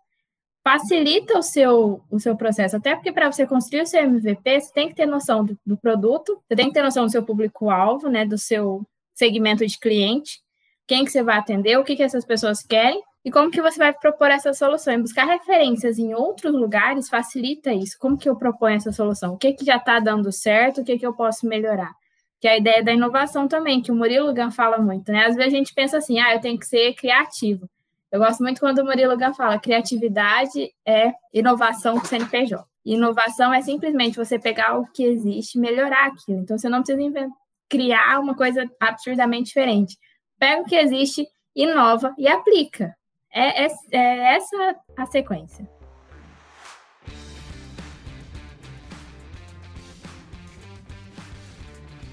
facilita 0.63 1.37
o 1.37 1.43
seu, 1.43 2.01
o 2.09 2.19
seu 2.19 2.35
processo. 2.35 2.77
Até 2.77 2.95
porque 2.95 3.11
para 3.11 3.31
você 3.31 3.45
construir 3.45 3.81
o 3.81 3.87
seu 3.87 4.01
MVP, 4.01 4.61
você 4.61 4.73
tem 4.73 4.89
que 4.89 4.95
ter 4.95 5.05
noção 5.05 5.43
do, 5.43 5.57
do 5.65 5.77
produto, 5.77 6.41
você 6.47 6.55
tem 6.55 6.67
que 6.67 6.73
ter 6.73 6.83
noção 6.83 7.05
do 7.05 7.11
seu 7.11 7.23
público-alvo, 7.23 8.09
né, 8.09 8.25
do 8.25 8.37
seu 8.37 8.85
segmento 9.13 9.65
de 9.65 9.77
cliente, 9.79 10.39
quem 10.87 11.05
que 11.05 11.11
você 11.11 11.23
vai 11.23 11.37
atender, 11.37 11.77
o 11.77 11.83
que, 11.83 11.95
que 11.95 12.03
essas 12.03 12.25
pessoas 12.25 12.63
querem 12.63 13.01
e 13.23 13.31
como 13.31 13.51
que 13.51 13.61
você 13.61 13.77
vai 13.77 13.93
propor 13.93 14.31
essa 14.31 14.53
solução. 14.53 14.93
E 14.93 15.01
buscar 15.01 15.25
referências 15.25 15.99
em 15.99 16.13
outros 16.13 16.53
lugares 16.53 17.09
facilita 17.09 17.71
isso. 17.73 17.97
Como 17.99 18.17
que 18.17 18.27
eu 18.27 18.35
proponho 18.35 18.77
essa 18.77 18.91
solução? 18.91 19.33
O 19.33 19.37
que, 19.37 19.53
que 19.53 19.65
já 19.65 19.77
está 19.77 19.99
dando 19.99 20.31
certo, 20.31 20.81
o 20.81 20.83
que, 20.83 20.97
que 20.97 21.05
eu 21.05 21.13
posso 21.13 21.47
melhorar? 21.47 21.91
Que 22.39 22.47
é 22.47 22.51
a 22.53 22.57
ideia 22.57 22.83
da 22.83 22.91
inovação 22.91 23.47
também, 23.47 23.81
que 23.81 23.91
o 23.91 23.95
Murilo 23.95 24.33
Gun 24.33 24.51
fala 24.51 24.79
muito, 24.79 25.11
né? 25.11 25.25
Às 25.25 25.35
vezes 25.35 25.53
a 25.53 25.55
gente 25.55 25.73
pensa 25.73 25.97
assim, 25.97 26.19
ah, 26.19 26.33
eu 26.33 26.41
tenho 26.41 26.57
que 26.57 26.65
ser 26.65 26.93
criativo. 26.95 27.69
Eu 28.11 28.19
gosto 28.19 28.43
muito 28.43 28.59
quando 28.59 28.79
o 28.79 28.85
Murilo 28.85 29.17
Gun 29.17 29.33
fala 29.33 29.57
criatividade 29.57 30.73
é 30.85 31.13
inovação 31.33 31.97
do 31.97 32.05
CNPJ. 32.05 32.61
Inovação 32.83 33.53
é 33.53 33.61
simplesmente 33.61 34.17
você 34.17 34.37
pegar 34.37 34.77
o 34.77 34.85
que 34.91 35.01
existe 35.01 35.57
e 35.57 35.61
melhorar 35.61 36.07
aquilo. 36.07 36.41
Então, 36.41 36.57
você 36.57 36.67
não 36.67 36.83
precisa 36.83 37.01
inventar, 37.01 37.37
criar 37.69 38.19
uma 38.19 38.35
coisa 38.35 38.69
absurdamente 38.81 39.45
diferente. 39.45 39.97
Pega 40.37 40.61
o 40.61 40.65
que 40.65 40.75
existe, 40.75 41.25
inova 41.55 42.13
e 42.17 42.27
aplica. 42.27 42.93
É, 43.33 43.63
é, 43.63 43.67
é 43.93 44.35
essa 44.35 44.75
a 44.97 45.05
sequência. 45.05 45.65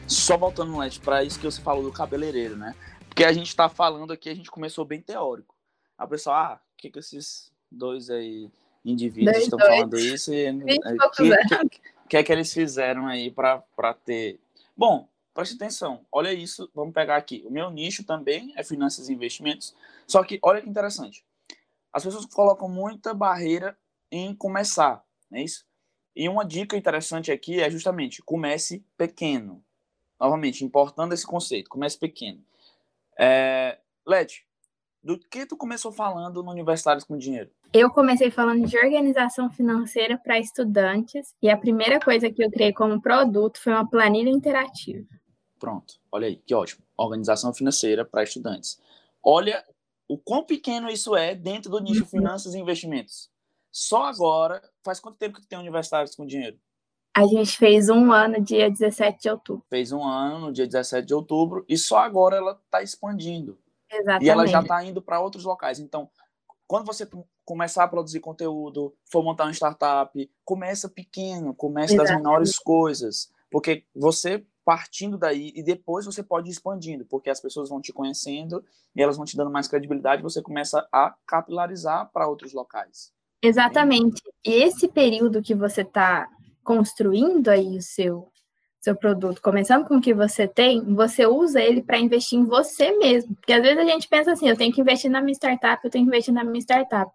Só 0.07 0.37
voltando, 0.37 0.79
Lete, 0.79 1.01
para 1.01 1.25
isso 1.25 1.41
que 1.41 1.45
você 1.45 1.61
falou 1.61 1.83
do 1.83 1.91
cabeleireiro, 1.91 2.57
né? 2.57 2.77
Porque 3.09 3.25
a 3.25 3.33
gente 3.33 3.49
está 3.49 3.69
falando 3.69 4.13
aqui, 4.13 4.29
a 4.29 4.35
gente 4.35 4.49
começou 4.49 4.85
bem 4.85 5.01
teórico. 5.01 5.58
A 5.99 6.07
pessoa, 6.07 6.37
ah, 6.37 6.55
o 6.55 6.77
que, 6.77 6.91
que 6.91 7.01
esses 7.01 7.53
dois 7.71 8.09
aí 8.09 8.51
indivíduos 8.85 9.33
dois, 9.33 9.45
estão 9.45 9.59
dois. 9.59 9.71
falando 9.71 9.99
isso? 9.99 10.33
E, 10.33 10.51
o 10.51 11.11
que, 11.11 11.69
que, 11.69 11.81
que, 12.09 12.17
é 12.17 12.23
que 12.23 12.33
eles 12.33 12.53
fizeram 12.53 13.07
aí 13.07 13.31
para 13.31 13.95
ter. 14.05 14.39
Bom, 14.77 15.09
preste 15.35 15.57
atenção, 15.57 16.05
olha 16.11 16.33
isso, 16.33 16.71
vamos 16.75 16.95
pegar 16.95 17.17
aqui. 17.17 17.45
O 17.47 17.51
meu 17.51 17.71
nicho 17.71 18.05
também 18.05 18.53
é 18.57 18.63
finanças 18.63 19.09
e 19.09 19.13
investimentos. 19.13 19.75
Só 20.07 20.23
que, 20.23 20.39
olha 20.43 20.63
que 20.63 20.69
interessante. 20.69 21.25
As 21.93 22.05
pessoas 22.05 22.27
colocam 22.27 22.69
muita 22.69 23.13
barreira 23.13 23.77
em 24.11 24.35
começar, 24.35 25.05
não 25.31 25.39
é 25.39 25.43
isso? 25.43 25.67
E 26.15 26.29
uma 26.29 26.45
dica 26.45 26.77
interessante 26.77 27.31
aqui 27.31 27.61
é 27.61 27.71
justamente 27.71 28.23
comece 28.23 28.85
pequeno. 28.97 29.65
Novamente, 30.19 30.65
importando 30.65 31.15
esse 31.15 31.25
conceito, 31.25 31.71
comece 31.71 31.97
pequeno. 31.97 32.45
É, 33.17 33.79
Led, 34.05 34.45
do 35.09 35.19
que 35.19 35.47
tu 35.47 35.57
começou 35.57 35.91
falando 35.91 36.43
no 36.43 36.51
Universitários 36.51 37.03
com 37.03 37.17
Dinheiro? 37.17 37.51
Eu 37.73 37.91
comecei 37.91 38.31
falando 38.31 38.67
de 38.67 38.77
organização 38.77 39.49
financeira 39.49 40.19
para 40.19 40.39
estudantes 40.39 41.35
e 41.41 41.49
a 41.49 41.57
primeira 41.57 41.99
coisa 41.99 42.31
que 42.31 42.45
eu 42.45 42.51
criei 42.51 42.75
como 42.75 43.01
produto 43.01 43.59
foi 43.59 43.73
uma 43.73 43.89
planilha 43.89 44.29
interativa. 44.29 45.09
Pronto, 45.59 45.95
olha 46.13 46.27
aí, 46.27 46.37
que 46.37 46.55
ótimo. 46.55 46.85
Organização 46.95 47.55
financeira 47.55 48.05
para 48.05 48.23
estudantes. 48.23 48.79
Olha 49.23 49.65
o 50.07 50.19
quão 50.19 50.45
pequeno 50.45 50.91
isso 50.91 51.17
é 51.17 51.35
dentro 51.35 51.71
do 51.71 51.81
nicho 51.81 52.03
uhum. 52.03 52.09
finanças 52.09 52.53
e 52.53 52.59
investimentos. 52.59 53.31
Só 53.73 54.05
agora, 54.05 54.61
faz 54.85 55.01
quanto 55.01 55.17
tempo 55.17 55.37
que 55.37 55.41
tu 55.41 55.49
tem 55.49 55.59
Universitários 55.59 56.15
com 56.15 56.27
Dinheiro? 56.27 56.59
A 57.17 57.27
gente 57.27 57.57
fez 57.57 57.89
um 57.89 58.13
ano 58.13 58.45
dia 58.45 58.71
17 58.71 59.23
de 59.23 59.31
outubro. 59.31 59.65
Fez 59.71 59.91
um 59.91 60.05
ano 60.05 60.39
no 60.39 60.53
dia 60.53 60.67
17 60.67 61.07
de 61.07 61.15
outubro 61.15 61.65
e 61.67 61.79
só 61.79 61.97
agora 61.97 62.37
ela 62.37 62.61
está 62.63 62.83
expandindo. 62.83 63.59
Exatamente. 63.91 64.27
E 64.27 64.31
ela 64.31 64.47
já 64.47 64.61
está 64.61 64.85
indo 64.85 65.03
para 65.03 65.21
outros 65.21 65.45
locais. 65.45 65.79
Então, 65.79 66.11
quando 66.67 66.87
você 66.87 67.09
começar 67.45 67.85
a 67.85 67.89
produzir 67.89 68.21
conteúdo, 68.21 68.95
for 69.11 69.23
montar 69.23 69.45
uma 69.45 69.53
startup, 69.53 70.31
começa 70.45 70.89
pequeno, 70.89 71.55
começa 71.55 71.95
Exatamente. 71.95 72.15
das 72.15 72.23
menores 72.23 72.59
coisas. 72.59 73.33
Porque 73.51 73.85
você 73.95 74.45
partindo 74.69 75.17
daí 75.17 75.51
e 75.57 75.63
depois 75.63 76.05
você 76.05 76.23
pode 76.23 76.51
ir 76.51 76.53
expandindo, 76.53 77.07
porque 77.07 77.31
as 77.31 77.41
pessoas 77.41 77.71
vão 77.71 77.81
te 77.81 77.91
conhecendo 77.91 78.63
e 78.95 79.03
elas 79.03 79.17
vão 79.17 79.25
te 79.25 79.35
dando 79.35 79.51
mais 79.51 79.67
credibilidade, 79.67 80.23
você 80.23 80.43
começa 80.43 80.87
a 80.93 81.15
capilarizar 81.27 82.11
para 82.13 82.29
outros 82.29 82.53
locais. 82.53 83.11
Exatamente. 83.41 84.21
E 84.45 84.63
esse 84.63 84.87
período 84.87 85.41
que 85.41 85.55
você 85.55 85.81
está 85.81 86.29
construindo 86.63 87.49
aí 87.49 87.79
o 87.79 87.83
seu 87.83 88.31
seu 88.89 88.97
produto, 88.97 89.43
começando 89.43 89.87
com 89.87 89.97
o 89.97 90.01
que 90.01 90.15
você 90.15 90.49
tem, 90.49 90.83
você 90.95 91.27
usa 91.27 91.61
ele 91.61 91.83
para 91.83 91.99
investir 91.99 92.39
em 92.39 92.45
você 92.45 92.97
mesmo. 92.97 93.35
Porque 93.37 93.53
às 93.53 93.63
vezes 93.63 93.79
a 93.79 93.85
gente 93.85 94.09
pensa 94.09 94.33
assim, 94.33 94.49
eu 94.49 94.57
tenho 94.57 94.73
que 94.73 94.81
investir 94.81 95.11
na 95.11 95.21
minha 95.21 95.35
startup, 95.35 95.81
eu 95.85 95.91
tenho 95.91 96.05
que 96.05 96.09
investir 96.09 96.33
na 96.33 96.43
minha 96.43 96.61
startup. 96.61 97.11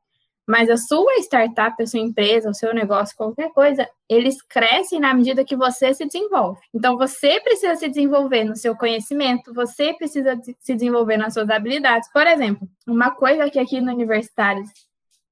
Mas 0.46 0.70
a 0.70 0.76
sua 0.76 1.16
startup, 1.20 1.82
a 1.82 1.88
sua 1.88 2.02
empresa, 2.02 2.50
o 2.50 2.54
seu 2.54 2.74
negócio, 2.74 3.16
qualquer 3.16 3.50
coisa, 3.54 3.88
eles 4.10 4.42
crescem 4.42 5.00
na 5.00 5.14
medida 5.14 5.46
que 5.46 5.56
você 5.56 5.94
se 5.94 6.06
desenvolve. 6.06 6.60
Então, 6.74 6.98
você 6.98 7.40
precisa 7.40 7.76
se 7.76 7.88
desenvolver 7.88 8.44
no 8.44 8.56
seu 8.56 8.76
conhecimento, 8.76 9.54
você 9.54 9.94
precisa 9.94 10.38
se 10.60 10.76
desenvolver 10.76 11.18
nas 11.18 11.34
suas 11.34 11.50
habilidades. 11.50 12.12
Por 12.12 12.28
exemplo, 12.28 12.68
uma 12.86 13.12
coisa 13.12 13.50
que 13.50 13.58
aqui 13.58 13.80
no 13.80 13.94
Universitários 13.94 14.70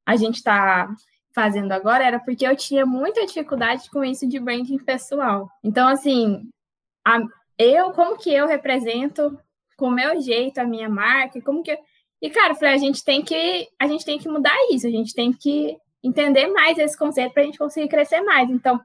a 0.06 0.16
gente 0.16 0.36
está 0.36 0.90
fazendo 1.34 1.72
agora 1.72 2.04
era 2.04 2.20
porque 2.20 2.46
eu 2.46 2.56
tinha 2.56 2.86
muita 2.86 3.26
dificuldade 3.26 3.90
com 3.90 4.04
isso 4.04 4.28
de 4.28 4.40
branding 4.40 4.78
pessoal. 4.78 5.50
Então, 5.64 5.88
assim, 5.88 6.50
a, 7.06 7.20
eu, 7.58 7.92
como 7.92 8.18
que 8.18 8.34
eu 8.34 8.48
represento 8.48 9.38
com 9.78 9.88
o 9.88 9.92
meu 9.92 10.22
jeito 10.22 10.60
a 10.60 10.64
minha 10.64 10.90
marca, 10.90 11.42
como 11.42 11.64
que. 11.64 11.78
E, 12.22 12.30
cara, 12.30 12.54
eu 12.54 12.56
falei, 12.56 12.76
a 12.76 12.78
gente 12.78 13.04
tem 13.04 13.24
que, 13.24 13.68
a 13.80 13.88
gente 13.88 14.06
tem 14.06 14.20
que 14.20 14.30
mudar 14.30 14.56
isso, 14.72 14.86
a 14.86 14.92
gente 14.92 15.14
tem 15.14 15.34
que 15.34 15.76
entender 16.04 16.48
mais 16.48 16.78
esse 16.78 16.98
conceito 16.98 17.34
para 17.34 17.44
a 17.44 17.46
gente 17.46 17.58
conseguir 17.58 17.88
crescer 17.88 18.22
mais. 18.22 18.50
Então, 18.50 18.80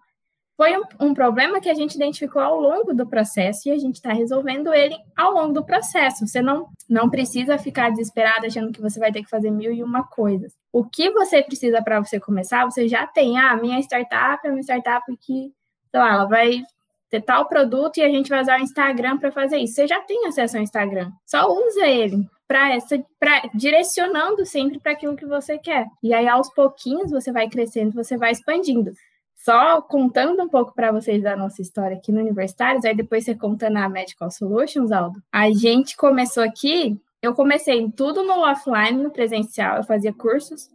foi 0.56 0.76
um, 0.78 0.84
um, 1.00 1.14
problema 1.14 1.60
que 1.60 1.68
a 1.68 1.74
gente 1.74 1.94
identificou 1.94 2.40
ao 2.40 2.58
longo 2.58 2.94
do 2.94 3.06
processo 3.06 3.68
e 3.68 3.72
a 3.72 3.78
gente 3.78 3.96
está 3.96 4.12
resolvendo 4.12 4.72
ele 4.72 4.96
ao 5.14 5.32
longo 5.34 5.52
do 5.52 5.64
processo. 5.64 6.26
Você 6.26 6.40
não, 6.40 6.68
não 6.88 7.10
precisa 7.10 7.58
ficar 7.58 7.90
desesperado 7.90 8.46
achando 8.46 8.72
que 8.72 8.80
você 8.80 8.98
vai 8.98 9.12
ter 9.12 9.22
que 9.22 9.28
fazer 9.28 9.50
mil 9.50 9.70
e 9.70 9.82
uma 9.82 10.02
coisas. 10.02 10.54
O 10.76 10.84
que 10.84 11.10
você 11.10 11.42
precisa 11.42 11.80
para 11.80 12.04
você 12.04 12.20
começar, 12.20 12.66
você 12.66 12.86
já 12.86 13.06
tem. 13.06 13.38
Ah, 13.38 13.56
minha 13.56 13.80
startup 13.80 14.46
é 14.46 14.50
uma 14.50 14.60
startup 14.60 15.06
que, 15.16 15.50
sei 15.90 16.00
lá, 16.00 16.12
ela 16.12 16.24
vai 16.26 16.62
ter 17.08 17.22
tal 17.22 17.48
produto 17.48 17.96
e 17.96 18.02
a 18.02 18.10
gente 18.10 18.28
vai 18.28 18.42
usar 18.42 18.60
o 18.60 18.62
Instagram 18.62 19.16
para 19.16 19.32
fazer 19.32 19.56
isso. 19.56 19.72
Você 19.72 19.86
já 19.86 20.02
tem 20.02 20.26
acesso 20.26 20.58
ao 20.58 20.62
Instagram. 20.62 21.10
Só 21.24 21.50
usa 21.50 21.86
ele 21.86 22.28
para 22.46 22.74
essa 22.74 23.02
para 23.18 23.48
direcionando 23.54 24.44
sempre 24.44 24.78
para 24.78 24.92
aquilo 24.92 25.16
que 25.16 25.24
você 25.24 25.56
quer. 25.56 25.86
E 26.02 26.12
aí 26.12 26.28
aos 26.28 26.52
pouquinhos 26.52 27.10
você 27.10 27.32
vai 27.32 27.48
crescendo, 27.48 27.94
você 27.94 28.18
vai 28.18 28.32
expandindo. 28.32 28.92
Só 29.34 29.80
contando 29.80 30.42
um 30.42 30.48
pouco 30.48 30.74
para 30.74 30.92
vocês 30.92 31.22
da 31.22 31.34
nossa 31.34 31.62
história 31.62 31.96
aqui 31.96 32.12
no 32.12 32.20
Universitários, 32.20 32.84
aí 32.84 32.94
depois 32.94 33.24
você 33.24 33.34
conta 33.34 33.70
na 33.70 33.88
Medical 33.88 34.30
Solutions, 34.30 34.92
Aldo. 34.92 35.22
A 35.32 35.50
gente 35.50 35.96
começou 35.96 36.42
aqui, 36.42 37.00
eu 37.26 37.34
comecei 37.34 37.90
tudo 37.90 38.22
no 38.22 38.40
offline, 38.40 39.02
no 39.02 39.10
presencial, 39.10 39.78
eu 39.78 39.84
fazia 39.84 40.12
cursos 40.12 40.70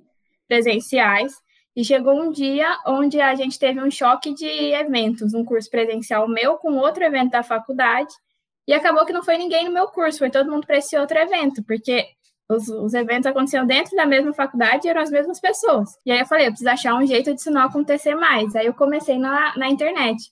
presenciais, 0.48 1.34
e 1.76 1.84
chegou 1.86 2.14
um 2.14 2.32
dia 2.32 2.68
onde 2.86 3.22
a 3.22 3.34
gente 3.36 3.58
teve 3.58 3.82
um 3.82 3.90
choque 3.90 4.34
de 4.34 4.46
eventos, 4.46 5.34
um 5.34 5.46
curso 5.46 5.70
presencial 5.70 6.28
meu 6.28 6.58
com 6.58 6.74
outro 6.74 7.04
evento 7.04 7.32
da 7.32 7.44
faculdade, 7.44 8.14
e 8.68 8.74
acabou 8.74 9.06
que 9.06 9.14
não 9.14 9.24
foi 9.24 9.38
ninguém 9.38 9.66
no 9.66 9.74
meu 9.74 9.88
curso, 9.88 10.20
foi 10.20 10.30
todo 10.30 10.52
mundo 10.52 10.68
para 10.68 10.78
esse 10.78 10.98
outro 10.98 11.18
evento, 11.18 11.64
porque 11.64 12.06
os, 12.50 12.68
os, 12.68 12.94
eventos 12.94 13.26
aconteciam 13.26 13.66
dentro 13.66 13.96
da 13.96 14.06
mesma 14.06 14.34
faculdade 14.34 14.86
e 14.86 14.90
eram 14.90 15.02
as 15.02 15.10
mesmas 15.10 15.40
pessoas. 15.40 15.90
E 16.06 16.12
aí 16.12 16.20
eu 16.20 16.26
falei, 16.26 16.48
eu 16.48 16.52
preciso 16.52 16.70
achar 16.70 16.96
um 16.96 17.06
jeito 17.06 17.34
disso 17.34 17.50
não 17.50 17.62
acontecer 17.62 18.14
mais. 18.14 18.56
Aí 18.56 18.66
eu 18.66 18.74
comecei 18.74 19.18
na, 19.18 19.58
na 19.58 19.70
internet. 19.70 20.32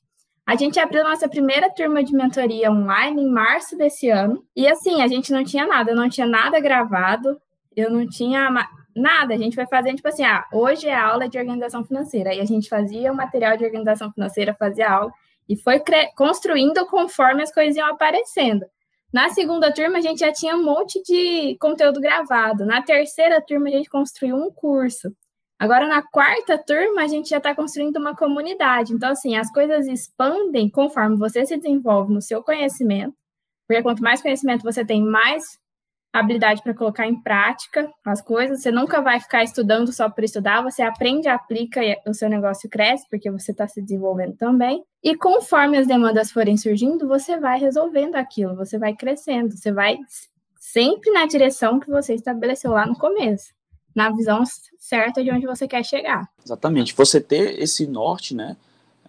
A 0.50 0.56
gente 0.56 0.79
abriu 0.79 1.03
nossa 1.03 1.29
primeira 1.29 1.70
turma 1.70 2.03
de 2.03 2.12
mentoria 2.12 2.72
online 2.72 3.22
em 3.22 3.29
março 3.29 3.77
desse 3.77 4.10
ano. 4.10 4.44
E 4.56 4.68
assim, 4.68 5.00
a 5.00 5.08
gente 5.08 5.32
não 5.32 5.44
tinha 5.44 5.63
nada, 5.68 5.91
eu 5.91 5.96
não 5.96 6.10
tinha 6.10 6.25
nada 6.25 6.60
gravado, 6.60 7.39
eu 7.75 7.91
não 7.91 8.10
tinha 8.10 8.50
nada. 8.96 9.36
A 9.36 9.38
gente 9.38 9.53
foi 9.53 9.68
fazendo, 9.68 9.98
tipo 9.98 10.08
assim, 10.08 10.24
ah, 10.24 10.44
hoje 10.51 10.88
é 10.88 10.96
aula 10.96 11.29
de 11.29 11.38
organização 11.38 11.84
financeira. 11.84 12.32
Aí 12.32 12.41
a 12.41 12.46
gente 12.46 12.68
fazia 12.68 13.12
o 13.12 13.15
material 13.15 13.58
de 13.58 13.63
organização 13.63 14.12
financeira, 14.12 14.56
fazia 14.56 14.89
aula, 14.89 15.12
e 15.48 15.56
foi 15.56 15.84
construindo 16.15 16.84
conforme 16.88 17.44
as 17.44 17.53
coisas 17.53 17.75
iam 17.75 17.88
aparecendo. 17.88 18.65
Na 19.13 19.29
segunda 19.29 19.72
turma, 19.72 20.00
a 20.00 20.01
gente 20.01 20.22
já 20.22 20.34
tinha 20.34 20.56
um 20.56 20.65
monte 20.65 21.00
de 21.03 21.58
conteúdo 21.60 22.01
gravado. 22.01 22.65
Na 22.65 22.82
terceira 22.82 23.39
turma, 23.39 23.68
a 23.68 23.74
gente 23.74 23.88
construiu 23.88 24.36
um 24.36 24.50
curso. 24.51 25.15
Agora, 25.60 25.88
na 25.88 26.01
quarta 26.01 26.58
turma, 26.58 27.04
a 27.04 27.08
gente 27.08 27.30
já 27.30 27.38
está 27.38 27.54
construindo 27.54 27.98
uma 27.98 28.16
comunidade. 28.16 28.94
Então, 28.94 29.12
assim, 29.12 29.36
as 29.36 29.51
coisas 29.51 29.88
expandem 29.88 30.70
conforme 30.70 31.18
você 31.18 31.46
se 31.46 31.58
desenvolve 31.58 32.13
no 32.13 32.22
seu 32.22 32.42
conhecimento. 32.42 33.13
Porque 33.68 33.84
quanto 33.84 34.01
mais 34.01 34.22
conhecimento 34.22 34.63
você 34.63 34.86
tem, 34.86 35.04
mais 35.04 35.60
habilidade 36.12 36.63
para 36.63 36.74
colocar 36.74 37.08
em 37.08 37.22
prática 37.22 37.92
as 38.06 38.22
coisas. 38.22 38.62
Você 38.62 38.72
nunca 38.72 39.01
vai 39.01 39.20
ficar 39.20 39.44
estudando 39.44 39.92
só 39.94 40.10
por 40.10 40.24
estudar, 40.24 40.63
você 40.63 40.82
aprende, 40.82 41.28
aplica 41.28 41.84
e 41.84 41.96
o 42.08 42.13
seu 42.13 42.30
negócio 42.30 42.70
cresce, 42.70 43.06
porque 43.10 43.30
você 43.30 43.51
está 43.51 43.68
se 43.68 43.82
desenvolvendo 43.82 44.36
também. 44.36 44.84
E 45.04 45.16
conforme 45.16 45.78
as 45.78 45.88
demandas 45.88 46.32
forem 46.32 46.58
surgindo, 46.58 47.08
você 47.08 47.38
vai 47.38 47.60
resolvendo 47.60 48.16
aquilo, 48.16 48.56
você 48.56 48.78
vai 48.78 48.96
crescendo, 48.96 49.56
você 49.56 49.72
vai 49.72 49.98
sempre 50.58 51.12
na 51.12 51.25
direção 51.25 51.80
que 51.80 51.89
você 51.89 52.16
estabeleceu 52.16 52.72
lá 52.72 52.86
no 52.86 52.98
começo, 52.98 53.54
na 54.00 54.10
visão 54.10 54.44
certa 54.77 55.22
de 55.22 55.29
onde 55.29 55.46
você 55.46 55.68
quer 55.68 55.84
chegar. 55.84 56.29
Exatamente. 56.44 56.96
Você 56.96 57.20
ter 57.20 57.62
esse 57.62 57.86
norte, 57.86 58.34
né? 58.34 58.56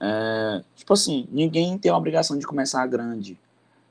É, 0.01 0.65
tipo 0.75 0.93
assim, 0.93 1.29
ninguém 1.31 1.79
tem 1.79 1.93
a 1.93 1.97
obrigação 1.97 2.37
de 2.37 2.45
começar 2.45 2.85
grande. 2.89 3.39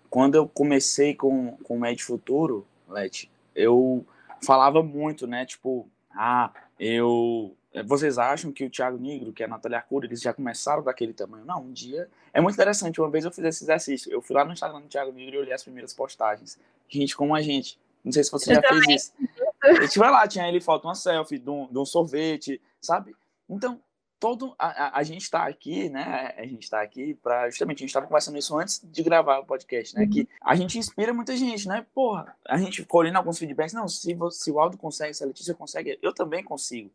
Quando 0.10 0.36
eu 0.36 0.46
comecei 0.46 1.16
com, 1.16 1.56
com 1.64 1.78
o 1.78 1.80
Med 1.80 2.04
Futuro, 2.04 2.68
Let, 2.90 3.30
eu 3.56 4.06
falava 4.44 4.84
muito, 4.84 5.26
né? 5.26 5.46
Tipo, 5.46 5.88
ah, 6.14 6.52
eu. 6.78 7.56
Vocês 7.86 8.18
acham 8.18 8.52
que 8.52 8.66
o 8.66 8.70
Thiago 8.70 8.98
Negro, 8.98 9.32
que 9.32 9.44
é 9.44 9.46
a 9.46 9.50
Natália 9.50 9.78
Arcuri, 9.78 10.08
eles 10.08 10.20
já 10.20 10.34
começaram 10.34 10.84
daquele 10.84 11.14
tamanho? 11.14 11.46
Não, 11.46 11.62
um 11.62 11.72
dia. 11.72 12.10
É 12.34 12.42
muito 12.42 12.56
interessante. 12.56 13.00
Uma 13.00 13.10
vez 13.10 13.24
eu 13.24 13.32
fiz 13.32 13.46
esse 13.46 13.64
exercício. 13.64 14.12
Eu 14.12 14.22
fui 14.22 14.36
lá 14.36 14.44
no 14.44 14.52
Instagram 14.52 14.82
do 14.82 14.88
Thiago 14.88 15.14
Negro 15.14 15.36
e 15.36 15.38
olhei 15.38 15.54
as 15.54 15.64
primeiras 15.64 15.94
postagens. 15.94 16.60
Gente 16.90 17.16
como 17.16 17.36
a 17.36 17.42
gente. 17.42 17.80
Não 18.04 18.12
sei 18.12 18.24
se 18.24 18.32
você 18.32 18.52
eu 18.52 18.56
já 18.56 18.62
também. 18.64 18.84
fez 18.86 19.04
isso. 19.04 19.14
A 19.62 19.82
gente 19.82 20.00
vai 20.00 20.10
lá, 20.10 20.28
tinha 20.28 20.48
ele 20.48 20.62
foto 20.62 20.86
uma 20.86 20.96
selfie 20.96 21.40
de 21.40 21.50
um, 21.50 21.68
de 21.68 21.78
um 21.78 21.86
sorvete, 21.86 22.62
sabe? 22.80 23.16
Então, 23.50 23.82
todo 24.20 24.54
a, 24.60 24.68
a, 24.68 25.00
a 25.00 25.04
gente 25.04 25.22
está 25.22 25.48
aqui, 25.48 25.90
né? 25.90 26.34
A 26.38 26.46
gente 26.46 26.64
está 26.64 26.82
aqui 26.82 27.14
para 27.16 27.50
justamente 27.50 27.78
a 27.78 27.82
gente 27.82 27.90
estava 27.90 28.06
conversando 28.06 28.38
isso 28.38 28.58
antes 28.58 28.82
de 28.84 29.02
gravar 29.02 29.40
o 29.40 29.46
podcast, 29.46 29.96
né? 29.96 30.04
Uhum. 30.04 30.10
Que 30.10 30.30
a 30.42 30.56
gente 30.56 30.78
inspira 30.78 31.14
muita 31.14 31.36
gente, 31.36 31.68
né? 31.68 31.86
Porra, 31.94 32.36
a 32.48 32.58
gente 32.58 32.84
colhendo 32.86 33.18
alguns 33.18 33.40
feedbacks, 33.40 33.74
não, 33.74 33.88
se, 33.88 34.18
se 34.32 34.52
o 34.52 34.60
Aldo 34.60 34.78
consegue, 34.78 35.14
se 35.14 35.24
a 35.24 35.28
Letícia 35.28 35.54
consegue, 35.54 35.98
eu 36.02 36.14
também 36.14 36.44
consigo. 36.44 36.92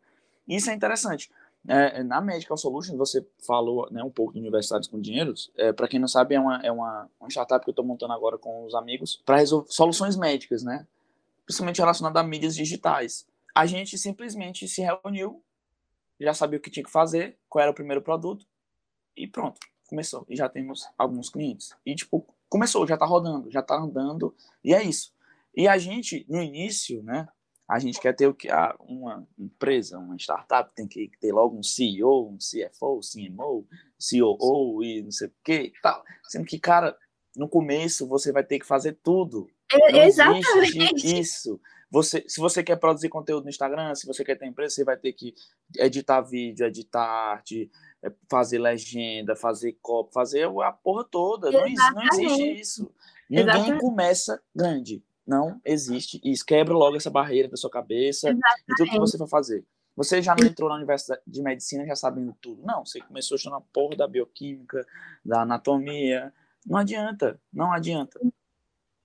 Isso 0.46 0.70
é 0.70 0.74
interessante. 0.74 1.30
É, 1.66 2.02
na 2.02 2.20
Medical 2.20 2.58
Solutions, 2.58 2.98
você 2.98 3.26
falou 3.46 3.88
né, 3.90 4.02
um 4.02 4.10
pouco 4.10 4.34
de 4.34 4.38
universidades 4.38 4.86
com 4.86 5.00
dinheiros. 5.00 5.50
É, 5.56 5.72
para 5.72 5.88
quem 5.88 5.98
não 5.98 6.06
sabe, 6.06 6.34
é 6.34 6.40
uma, 6.40 6.60
é 6.62 6.70
uma, 6.70 7.08
uma 7.18 7.30
startup 7.30 7.64
que 7.64 7.70
eu 7.70 7.72
estou 7.72 7.84
montando 7.84 8.12
agora 8.12 8.36
com 8.36 8.66
os 8.66 8.74
amigos 8.74 9.22
para 9.24 9.38
resolver 9.38 9.70
soluções 9.70 10.14
médicas, 10.14 10.62
né? 10.62 10.86
Principalmente 11.44 11.80
relacionadas 11.80 12.22
a 12.22 12.26
mídias 12.26 12.54
digitais. 12.54 13.26
A 13.54 13.66
gente 13.66 13.96
simplesmente 13.98 14.66
se 14.66 14.82
reuniu 14.82 15.42
já 16.20 16.34
sabia 16.34 16.58
o 16.58 16.62
que 16.62 16.70
tinha 16.70 16.84
que 16.84 16.90
fazer, 16.90 17.36
qual 17.48 17.62
era 17.62 17.70
o 17.70 17.74
primeiro 17.74 18.02
produto, 18.02 18.46
e 19.16 19.26
pronto, 19.26 19.60
começou. 19.88 20.24
E 20.28 20.36
já 20.36 20.48
temos 20.48 20.88
alguns 20.98 21.28
clientes. 21.28 21.76
E, 21.84 21.94
tipo, 21.94 22.26
começou, 22.48 22.86
já 22.86 22.96
tá 22.96 23.06
rodando, 23.06 23.50
já 23.50 23.62
tá 23.62 23.76
andando, 23.76 24.34
e 24.62 24.74
é 24.74 24.82
isso. 24.82 25.12
E 25.54 25.68
a 25.68 25.78
gente, 25.78 26.26
no 26.28 26.42
início, 26.42 27.02
né, 27.02 27.28
a 27.68 27.78
gente 27.78 28.00
quer 28.00 28.14
ter 28.14 28.26
o 28.26 28.34
que? 28.34 28.50
Ah, 28.50 28.74
uma 28.80 29.26
empresa, 29.38 29.98
uma 29.98 30.16
startup 30.16 30.74
tem 30.74 30.86
que 30.86 31.10
ter 31.20 31.32
logo 31.32 31.56
um 31.56 31.62
CEO, 31.62 32.28
um 32.28 32.38
CFO, 32.38 33.00
CMO, 33.00 33.66
COO 33.98 34.84
e 34.84 35.02
não 35.02 35.10
sei 35.10 35.28
o 35.28 35.32
que 35.42 35.72
tal. 35.82 36.04
Sendo 36.24 36.44
que, 36.44 36.58
cara, 36.58 36.96
no 37.36 37.48
começo 37.48 38.06
você 38.06 38.32
vai 38.32 38.44
ter 38.44 38.58
que 38.58 38.66
fazer 38.66 38.98
tudo. 39.02 39.48
É, 39.72 40.06
exatamente. 40.06 41.20
Isso. 41.20 41.60
Você, 41.90 42.24
se 42.26 42.40
você 42.40 42.62
quer 42.62 42.76
produzir 42.76 43.08
conteúdo 43.08 43.44
no 43.44 43.50
Instagram, 43.50 43.94
se 43.94 44.06
você 44.06 44.24
quer 44.24 44.36
ter 44.36 44.46
empresa, 44.46 44.74
você 44.74 44.84
vai 44.84 44.96
ter 44.96 45.12
que 45.12 45.32
editar 45.76 46.20
vídeo, 46.22 46.66
editar 46.66 47.04
arte, 47.04 47.70
é, 48.02 48.12
fazer 48.28 48.58
legenda, 48.58 49.36
fazer 49.36 49.78
copo, 49.80 50.12
fazer 50.12 50.48
a 50.64 50.72
porra 50.72 51.04
toda. 51.04 51.50
Não, 51.52 51.60
não, 51.60 52.02
existe 52.12 52.60
isso. 52.60 52.92
Ninguém 53.30 53.48
Exatamente. 53.48 53.80
começa 53.80 54.42
grande. 54.54 55.04
Não 55.26 55.60
existe 55.64 56.20
isso. 56.24 56.44
Quebra 56.44 56.74
logo 56.74 56.96
essa 56.96 57.10
barreira 57.10 57.48
da 57.48 57.56
sua 57.56 57.70
cabeça 57.70 58.28
Exatamente. 58.28 58.64
e 58.68 58.74
tudo 58.76 58.90
que 58.90 58.98
você 58.98 59.16
vai 59.16 59.28
fazer. 59.28 59.64
Você 59.96 60.20
já 60.20 60.34
não 60.34 60.46
entrou 60.48 60.68
na 60.68 60.74
universidade 60.74 61.22
de 61.24 61.42
medicina 61.42 61.86
já 61.86 61.94
sabendo 61.94 62.36
tudo. 62.40 62.60
Não, 62.64 62.84
você 62.84 63.00
começou 63.00 63.36
estudando 63.36 63.58
a 63.58 63.64
porra 63.72 63.96
da 63.96 64.08
bioquímica, 64.08 64.84
da 65.24 65.42
anatomia. 65.42 66.32
Não 66.66 66.76
adianta, 66.76 67.40
não 67.52 67.72
adianta. 67.72 68.20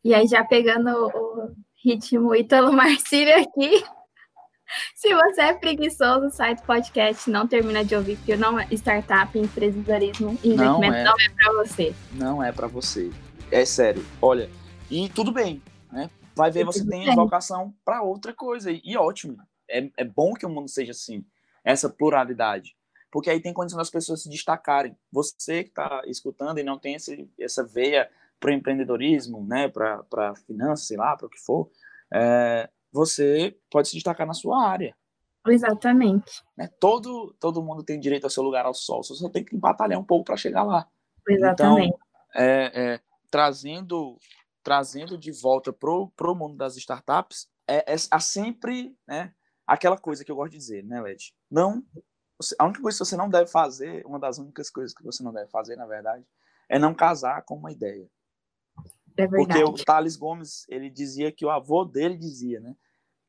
E 0.04 0.14
aí, 0.14 0.28
já 0.28 0.44
pegando 0.44 0.90
o 0.90 1.52
ritmo 1.84 2.34
Ítalo 2.34 2.72
Marcílio 2.72 3.36
aqui, 3.36 3.84
se 4.96 5.14
você 5.14 5.42
é 5.42 5.54
preguiçoso, 5.54 6.32
sai 6.32 6.56
do 6.56 6.62
podcast, 6.64 7.30
não 7.30 7.48
termina 7.48 7.84
de 7.84 7.96
ouvir, 7.96 8.16
porque 8.18 8.38
não 8.38 8.60
é 8.60 8.68
startup, 8.72 9.38
empreendedorismo 9.38 10.40
e 10.44 10.54
investimento 10.54 10.80
não 10.80 10.84
é, 10.84 11.04
não 11.04 11.16
é 11.20 11.30
para 11.36 11.54
você. 11.54 11.96
Não 12.14 12.44
é 12.44 12.52
para 12.52 12.68
você. 12.68 13.12
É 13.52 13.66
sério. 13.66 14.06
Olha, 14.22 14.50
e 14.90 15.10
tudo 15.10 15.32
bem, 15.32 15.62
né? 15.92 16.10
Vai 16.36 16.50
ver, 16.50 16.64
você 16.64 16.86
tem 16.86 17.14
vocação 17.14 17.74
para 17.84 18.02
outra 18.02 18.34
coisa. 18.34 18.72
E, 18.72 18.82
e 18.86 18.96
ótimo. 18.96 19.38
É, 19.70 19.90
é 19.98 20.04
bom 20.06 20.34
que 20.34 20.46
o 20.46 20.50
mundo 20.50 20.70
seja 20.70 20.92
assim, 20.92 21.26
essa 21.64 21.90
pluralidade. 21.90 22.76
Porque 23.12 23.30
aí 23.30 23.42
tem 23.42 23.54
condição 23.54 23.78
das 23.78 23.90
pessoas 23.90 24.24
se 24.24 24.30
destacarem. 24.30 24.96
Você 25.12 25.64
que 25.64 25.70
está 25.70 26.04
escutando 26.06 26.60
e 26.60 26.64
não 26.64 26.80
tem 26.80 26.96
esse, 26.96 27.30
essa 27.40 27.66
veia 27.66 28.10
para 28.40 28.52
o 28.52 28.54
empreendedorismo, 28.54 29.46
né, 29.46 29.68
para 29.68 30.36
finanças, 30.48 30.88
sei 30.88 30.98
lá, 30.98 31.16
para 31.16 31.28
o 31.28 31.30
que 31.30 31.40
for, 31.40 31.70
é, 32.14 32.70
você 32.92 33.58
pode 33.70 33.88
se 33.88 33.96
destacar 33.96 34.26
na 34.26 34.34
sua 34.34 34.66
área. 34.66 34.96
Exatamente. 35.48 36.44
Né? 36.58 36.70
Todo, 36.80 37.36
todo 37.40 37.64
mundo 37.64 37.84
tem 37.84 38.00
direito 38.00 38.26
ao 38.26 38.30
seu 38.30 38.44
lugar 38.44 38.66
ao 38.66 38.74
sol, 38.74 39.04
você 39.04 39.14
só 39.14 39.30
tem 39.30 39.44
que 39.44 39.56
batalhar 39.58 40.00
um 40.00 40.04
pouco 40.04 40.26
para 40.26 40.38
chegar 40.38 40.64
lá. 40.64 40.88
Exatamente. 41.28 41.88
Então, 41.88 42.00
é, 42.36 42.72
é, 42.74 43.00
trazendo, 43.30 44.18
trazendo 44.64 45.18
de 45.18 45.32
volta 45.32 45.74
para 45.74 46.32
o 46.32 46.36
mundo 46.36 46.56
das 46.56 46.78
startups, 46.78 47.48
é, 47.68 47.94
é, 47.94 47.96
há 48.12 48.20
sempre 48.20 48.96
né, 49.08 49.34
aquela 49.66 49.98
coisa 49.98 50.24
que 50.24 50.32
eu 50.32 50.36
gosto 50.36 50.52
de 50.52 50.58
dizer, 50.58 50.84
né, 50.84 51.02
Led? 51.02 51.34
Não, 51.50 51.84
a 52.58 52.66
única 52.66 52.82
coisa 52.82 52.98
que 52.98 53.06
você 53.06 53.18
não 53.18 53.30
deve 53.30 53.50
fazer, 53.50 54.06
uma 54.06 54.20
das 54.20 54.38
únicas 54.38 54.70
coisas 54.70 54.94
que 54.94 55.04
você 55.04 55.24
não 55.24 55.34
deve 55.34 55.50
fazer, 55.52 55.76
na 55.76 55.86
verdade, 55.86 56.26
é 56.68 56.80
não 56.80 56.94
casar 56.94 57.44
com 57.44 57.56
uma 57.56 57.72
ideia. 57.72 58.10
É 59.20 59.28
Porque 59.28 59.64
o 59.64 59.74
Thales 59.74 60.16
Gomes, 60.16 60.66
ele 60.70 60.90
dizia 60.90 61.32
que 61.32 61.46
o 61.46 61.50
avô 61.50 61.84
dele 61.84 62.18
dizia, 62.18 62.60
né? 62.60 62.76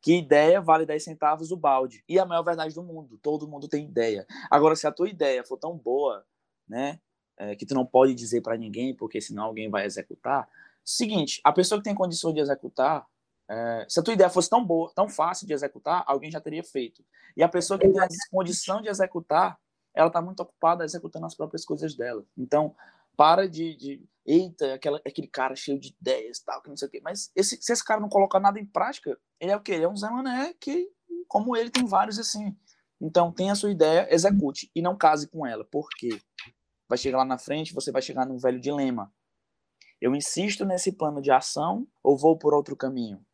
Que 0.01 0.17
ideia 0.17 0.61
vale 0.61 0.87
10 0.87 1.03
centavos 1.03 1.51
o 1.51 1.57
balde. 1.57 2.03
E 2.09 2.19
a 2.19 2.25
maior 2.25 2.43
verdade 2.43 2.75
do 2.75 2.83
mundo. 2.83 3.19
Todo 3.21 3.49
mundo 3.49 3.69
tem 3.69 3.85
ideia. 3.85 4.27
Agora, 4.51 4.75
se 4.77 4.87
a 4.87 4.93
tua 4.93 5.09
ideia 5.09 5.45
for 5.45 5.59
tão 5.59 5.77
boa, 5.77 6.25
né? 6.67 7.01
É, 7.37 7.57
que 7.57 7.67
tu 7.67 7.75
não 7.75 7.87
pode 7.87 8.15
dizer 8.15 8.43
para 8.43 8.57
ninguém, 8.57 8.95
porque 8.95 9.21
senão 9.21 9.45
alguém 9.45 9.71
vai 9.71 9.87
executar. 9.87 10.49
Seguinte, 10.85 11.41
a 11.43 11.53
pessoa 11.53 11.79
que 11.79 11.85
tem 11.85 11.95
condições 11.95 12.35
de 12.35 12.41
executar, 12.41 13.07
é, 13.49 13.87
se 13.89 13.99
a 13.99 14.03
tua 14.03 14.15
ideia 14.15 14.31
fosse 14.31 14.49
tão 14.49 14.65
boa, 14.65 14.93
tão 14.95 15.09
fácil 15.09 15.47
de 15.47 15.53
executar, 15.53 16.05
alguém 16.07 16.31
já 16.31 16.41
teria 16.41 16.63
feito. 16.63 17.05
E 17.37 17.43
a 17.43 17.49
pessoa 17.49 17.79
que 17.79 17.89
tem 17.89 18.01
a 18.01 18.09
condição 18.31 18.81
de 18.81 18.89
executar, 18.89 19.59
ela 19.95 20.09
está 20.09 20.23
muito 20.23 20.41
ocupada 20.41 20.85
executando 20.85 21.27
as 21.27 21.35
próprias 21.35 21.65
coisas 21.65 21.95
dela. 21.95 22.25
Então, 22.37 22.75
para 23.17 23.49
de, 23.49 23.75
de 23.75 24.09
eita, 24.27 24.75
aquela, 24.75 25.01
aquele 25.07 25.27
cara 25.27 25.55
cheio 25.57 25.79
de 25.79 25.95
ideias 26.01 26.41
tal, 26.41 26.63
que 26.63 26.69
não 26.69 26.77
sei 26.77 26.89
o 26.89 26.91
quê. 26.91 27.01
Mas 27.03 27.31
esse, 27.35 27.61
se 27.61 27.73
esse 27.73 27.85
cara 27.85 28.01
não 28.01 28.09
colocar 28.09 28.41
nada 28.41 28.59
em 28.59 28.67
prática, 28.67 29.19
ele 29.39 29.53
é 29.53 29.57
o 29.57 29.61
quê? 29.61 29.73
Ele 29.73 29.85
é 29.85 29.89
um 29.89 29.97
Zé 29.97 30.09
Mané 30.11 30.55
que, 30.61 30.89
como 31.29 31.57
ele, 31.57 31.71
tem 31.71 31.85
vários 31.85 32.19
assim. 32.19 32.57
Então, 33.01 33.33
tenha 33.33 33.53
a 33.53 33.57
sua 33.57 33.71
ideia, 33.71 34.07
execute 34.11 34.71
e 34.75 34.83
não 34.83 34.97
case 34.97 35.29
com 35.29 35.47
ela. 35.47 35.65
Por 35.65 35.89
quê? 35.97 36.21
Vai 36.89 36.99
chegar 36.99 37.19
lá 37.19 37.25
na 37.25 37.39
frente, 37.39 37.73
você 37.73 37.91
vai 37.91 38.03
chegar 38.03 38.27
num 38.27 38.39
velho 38.39 38.61
dilema. 38.61 39.13
Eu 40.01 40.15
insisto 40.15 40.65
nesse 40.65 40.93
plano 40.93 41.21
de 41.21 41.31
ação 41.31 41.87
ou 42.03 42.17
vou 42.17 42.37
por 42.37 42.55
outro 42.55 42.77
caminho? 42.77 43.25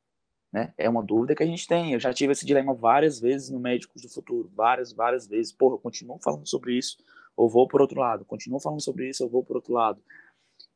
Né? 0.53 0.73
É 0.79 0.89
uma 0.89 1.03
dúvida 1.03 1.35
que 1.35 1.43
a 1.43 1.47
gente 1.47 1.67
tem. 1.67 1.93
Eu 1.93 2.01
já 2.01 2.13
tive 2.13 2.33
esse 2.33 2.47
dilema 2.47 2.75
várias 2.75 3.21
vezes 3.21 3.51
no 3.51 3.59
Médicos 3.59 4.03
do 4.03 4.09
Futuro, 4.09 4.51
várias, 4.55 4.93
várias 4.93 5.27
vezes. 5.27 5.53
Porra, 5.53 5.75
eu 5.75 5.79
continuo 5.79 6.19
falando 6.23 6.47
sobre 6.47 6.77
isso 6.77 6.97
ou 7.37 7.49
vou 7.49 7.69
por 7.69 7.81
outro 7.81 8.01
lado. 8.01 8.25
Continuo 8.25 8.59
falando 8.59 8.81
sobre 8.81 9.09
isso, 9.09 9.23
eu 9.23 9.29
vou 9.29 9.45
por 9.45 9.57
outro 9.57 9.75
lado. 9.75 10.03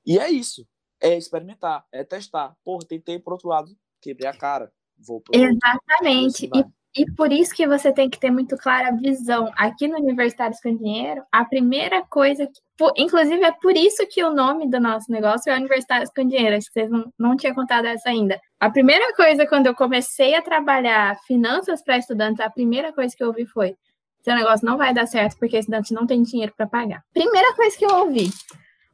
E 0.06 0.18
é 0.18 0.30
isso. 0.30 0.66
É 1.00 1.16
experimentar, 1.16 1.84
é 1.92 2.04
testar. 2.04 2.54
Porra, 2.64 2.84
tentei 2.86 3.18
por 3.18 3.32
outro 3.32 3.48
lado, 3.48 3.70
quebrei 4.00 4.28
a 4.28 4.36
cara. 4.36 4.70
Vou 4.98 5.20
pro 5.20 5.34
Exatamente. 5.34 6.44
Outro, 6.44 6.60
assim 6.60 6.72
e, 6.96 7.02
e 7.02 7.06
por 7.12 7.32
isso 7.32 7.54
que 7.54 7.66
você 7.66 7.92
tem 7.92 8.10
que 8.10 8.18
ter 8.18 8.30
muito 8.30 8.56
clara 8.56 8.88
a 8.88 8.96
visão. 8.96 9.50
Aqui 9.56 9.86
no 9.86 9.98
Universitários 9.98 10.60
com 10.60 10.76
Dinheiro, 10.76 11.22
a 11.30 11.44
primeira 11.44 12.02
coisa 12.02 12.46
que. 12.46 12.60
Inclusive, 12.96 13.44
é 13.44 13.52
por 13.52 13.76
isso 13.76 14.06
que 14.08 14.24
o 14.24 14.32
nome 14.32 14.68
do 14.68 14.80
nosso 14.80 15.10
negócio 15.10 15.52
é 15.52 15.56
Universitários 15.56 16.10
com 16.14 16.26
Dinheiro. 16.26 16.56
Acho 16.56 16.66
que 16.66 16.72
vocês 16.72 16.90
não, 16.90 17.12
não 17.18 17.36
tinham 17.36 17.54
contado 17.54 17.86
essa 17.86 18.08
ainda. 18.08 18.40
A 18.58 18.70
primeira 18.70 19.14
coisa, 19.14 19.46
quando 19.46 19.66
eu 19.66 19.74
comecei 19.74 20.34
a 20.34 20.42
trabalhar 20.42 21.18
finanças 21.26 21.82
para 21.82 21.98
estudantes, 21.98 22.40
a 22.40 22.50
primeira 22.50 22.92
coisa 22.92 23.14
que 23.14 23.22
eu 23.22 23.28
ouvi 23.28 23.46
foi: 23.46 23.76
seu 24.22 24.34
negócio 24.34 24.66
não 24.66 24.76
vai 24.76 24.92
dar 24.92 25.06
certo 25.06 25.38
porque 25.38 25.58
estudante 25.58 25.94
não 25.94 26.06
tem 26.06 26.22
dinheiro 26.22 26.52
para 26.56 26.66
pagar. 26.66 27.02
Primeira 27.12 27.54
coisa 27.54 27.76
que 27.76 27.84
eu 27.84 27.94
ouvi. 27.94 28.30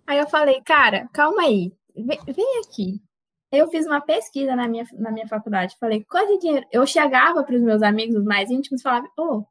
Aí 0.06 0.18
eu 0.18 0.28
falei, 0.28 0.60
cara, 0.62 1.08
calma 1.12 1.42
aí, 1.42 1.72
vem, 1.94 2.18
vem 2.26 2.60
aqui. 2.64 3.02
Eu 3.50 3.68
fiz 3.68 3.86
uma 3.86 4.00
pesquisa 4.00 4.54
na 4.54 4.68
minha, 4.68 4.84
na 4.94 5.10
minha 5.10 5.26
faculdade. 5.26 5.76
Falei, 5.78 6.04
quanto 6.04 6.34
de 6.34 6.40
dinheiro? 6.40 6.66
Eu 6.70 6.86
chegava 6.86 7.42
para 7.44 7.56
os 7.56 7.62
meus 7.62 7.82
amigos, 7.82 8.16
os 8.16 8.24
mais 8.24 8.50
íntimos, 8.50 8.80
e 8.80 8.82
falava, 8.82 9.06
ô, 9.16 9.22
oh, 9.22 9.44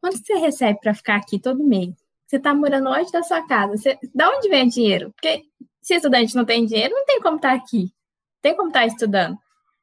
quanto 0.00 0.18
você 0.18 0.34
recebe 0.34 0.78
para 0.80 0.94
ficar 0.94 1.16
aqui 1.16 1.38
todo 1.38 1.64
mês? 1.64 1.94
Você 2.26 2.36
está 2.36 2.54
morando 2.54 2.88
longe 2.88 3.12
da 3.12 3.22
sua 3.22 3.46
casa. 3.46 3.76
Você, 3.76 3.98
da 4.14 4.30
onde 4.30 4.48
vem 4.48 4.66
o 4.66 4.70
dinheiro? 4.70 5.12
Porque 5.12 5.42
se 5.82 5.94
estudante 5.96 6.34
não 6.34 6.44
tem 6.44 6.64
dinheiro, 6.64 6.94
não 6.94 7.04
tem 7.04 7.20
como 7.20 7.36
estar 7.36 7.50
tá 7.50 7.54
aqui. 7.54 7.92
Tem 8.40 8.56
como 8.56 8.68
estar 8.68 8.80
tá 8.80 8.86
estudando. 8.86 9.36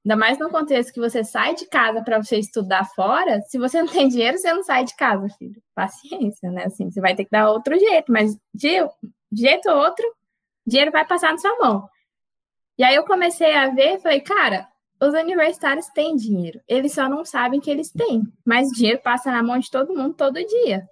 Ainda 0.06 0.16
mais 0.16 0.40
no 0.40 0.50
contexto 0.50 0.94
que 0.94 1.00
você 1.00 1.24
sai 1.24 1.54
de 1.56 1.68
casa 1.68 2.02
para 2.02 2.22
você 2.22 2.38
estudar 2.38 2.86
fora, 2.96 3.42
se 3.42 3.60
você 3.60 3.82
não 3.82 3.88
tem 3.88 4.08
dinheiro, 4.08 4.38
você 4.38 4.52
não 4.52 4.64
sai 4.64 4.86
de 4.86 4.96
casa, 4.96 5.28
filho. 5.38 5.62
Paciência, 5.76 6.50
né? 6.50 6.64
Assim, 6.66 6.90
você 6.90 7.02
vai 7.02 7.16
ter 7.16 7.26
que 7.26 7.32
dar 7.32 7.52
outro 7.52 7.78
jeito, 7.78 8.12
mas 8.12 8.36
de, 8.54 8.80
de 9.32 9.42
jeito 9.42 9.70
ou 9.70 9.78
outro, 9.78 10.06
dinheiro 10.66 10.92
vai 10.92 11.06
passar 11.06 11.32
na 11.32 11.38
sua 11.38 11.58
mão. 11.58 11.90
E 12.78 12.84
aí 12.84 12.96
eu 12.96 13.06
comecei 13.06 13.54
a 13.56 13.70
ver, 13.70 14.00
falei, 14.00 14.22
cara, 14.22 14.68
os 15.02 15.14
universitários 15.14 15.88
têm 15.88 16.16
dinheiro, 16.16 16.62
eles 16.68 16.94
só 16.94 17.08
não 17.08 17.24
sabem 17.24 17.60
que 17.60 17.70
eles 17.70 17.92
têm, 17.92 18.24
mas 18.46 18.70
dinheiro 18.70 19.02
passa 19.02 19.32
na 19.32 19.44
mão 19.44 19.58
de 19.60 19.70
todo 19.70 19.96
mundo 19.96 20.14
todo 20.14 20.36
dia. 20.46 20.88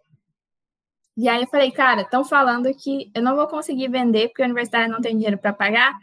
E 1.16 1.28
aí 1.28 1.42
eu 1.42 1.48
falei, 1.48 1.72
cara, 1.72 2.02
estão 2.02 2.24
falando 2.24 2.72
que 2.76 3.12
eu 3.14 3.24
não 3.24 3.36
vou 3.36 3.48
conseguir 3.48 3.90
vender 3.90 4.28
porque 4.28 4.44
o 4.44 4.46
universitário 4.46 4.92
não 4.92 5.02
tem 5.02 5.16
dinheiro 5.16 5.38
para 5.38 5.52
pagar, 5.52 5.98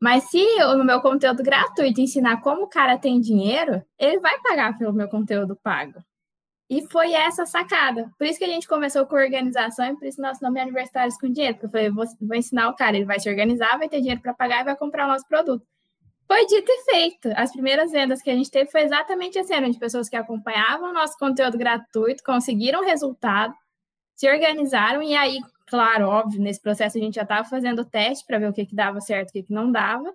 mas 0.00 0.24
se 0.30 0.38
eu, 0.58 0.76
no 0.76 0.84
meu 0.84 1.00
conteúdo 1.00 1.42
gratuito, 1.42 2.00
ensinar 2.00 2.40
como 2.40 2.62
o 2.62 2.68
cara 2.68 2.98
tem 2.98 3.20
dinheiro, 3.20 3.82
ele 3.98 4.20
vai 4.20 4.38
pagar 4.40 4.76
pelo 4.78 4.92
meu 4.92 5.08
conteúdo 5.08 5.56
pago. 5.56 6.02
E 6.68 6.86
foi 6.90 7.12
essa 7.12 7.44
sacada. 7.44 8.10
Por 8.18 8.26
isso 8.26 8.38
que 8.38 8.44
a 8.44 8.48
gente 8.48 8.66
começou 8.66 9.06
com 9.06 9.16
organização 9.16 9.86
e 9.86 9.96
por 9.96 10.06
isso 10.06 10.20
nosso 10.20 10.42
nome 10.42 10.58
é 10.58 10.62
Universitários 10.62 11.16
com 11.18 11.30
Dinheiro. 11.30 11.54
Porque 11.54 11.66
eu 11.66 11.70
falei, 11.70 11.90
vou, 11.90 12.04
vou 12.20 12.36
ensinar 12.36 12.68
o 12.68 12.74
cara, 12.74 12.96
ele 12.96 13.04
vai 13.04 13.20
se 13.20 13.28
organizar, 13.28 13.78
vai 13.78 13.88
ter 13.88 14.00
dinheiro 14.00 14.20
para 14.20 14.32
pagar 14.32 14.62
e 14.62 14.64
vai 14.64 14.76
comprar 14.76 15.04
o 15.04 15.08
nosso 15.08 15.26
produto. 15.28 15.66
Foi 16.26 16.46
dito 16.46 16.70
e 16.70 16.84
feito. 16.90 17.28
As 17.36 17.52
primeiras 17.52 17.92
vendas 17.92 18.22
que 18.22 18.30
a 18.30 18.34
gente 18.34 18.50
teve 18.50 18.70
foi 18.70 18.82
exatamente 18.82 19.38
assim, 19.38 19.70
de 19.70 19.78
pessoas 19.78 20.08
que 20.08 20.16
acompanhavam 20.16 20.90
o 20.90 20.92
nosso 20.92 21.18
conteúdo 21.18 21.58
gratuito, 21.58 22.24
conseguiram 22.24 22.82
resultado, 22.82 23.54
se 24.16 24.30
organizaram 24.30 25.02
e 25.02 25.14
aí 25.14 25.38
Claro, 25.66 26.08
óbvio, 26.08 26.40
nesse 26.42 26.60
processo 26.60 26.98
a 26.98 27.00
gente 27.00 27.14
já 27.14 27.22
estava 27.22 27.48
fazendo 27.48 27.84
teste 27.84 28.24
para 28.26 28.38
ver 28.38 28.48
o 28.48 28.52
que, 28.52 28.66
que 28.66 28.74
dava 28.74 29.00
certo 29.00 29.30
o 29.30 29.32
que, 29.32 29.42
que 29.44 29.52
não 29.52 29.72
dava. 29.72 30.14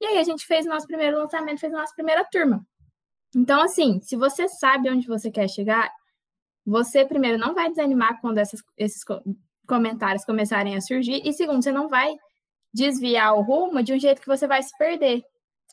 E 0.00 0.06
aí 0.06 0.18
a 0.18 0.22
gente 0.24 0.46
fez 0.46 0.66
o 0.66 0.68
nosso 0.68 0.86
primeiro 0.86 1.18
lançamento, 1.18 1.60
fez 1.60 1.72
a 1.72 1.78
nossa 1.78 1.94
primeira 1.94 2.24
turma. 2.24 2.66
Então, 3.34 3.62
assim, 3.62 4.00
se 4.02 4.16
você 4.16 4.48
sabe 4.48 4.90
onde 4.90 5.06
você 5.06 5.30
quer 5.30 5.48
chegar, 5.48 5.90
você, 6.64 7.04
primeiro, 7.04 7.38
não 7.38 7.54
vai 7.54 7.68
desanimar 7.70 8.20
quando 8.20 8.38
essas, 8.38 8.62
esses 8.76 9.02
comentários 9.66 10.24
começarem 10.24 10.76
a 10.76 10.80
surgir, 10.80 11.22
e 11.24 11.32
segundo, 11.32 11.62
você 11.62 11.72
não 11.72 11.88
vai 11.88 12.14
desviar 12.72 13.34
o 13.34 13.42
rumo 13.42 13.82
de 13.82 13.92
um 13.92 13.98
jeito 13.98 14.20
que 14.20 14.26
você 14.26 14.46
vai 14.46 14.62
se 14.62 14.76
perder. 14.76 15.22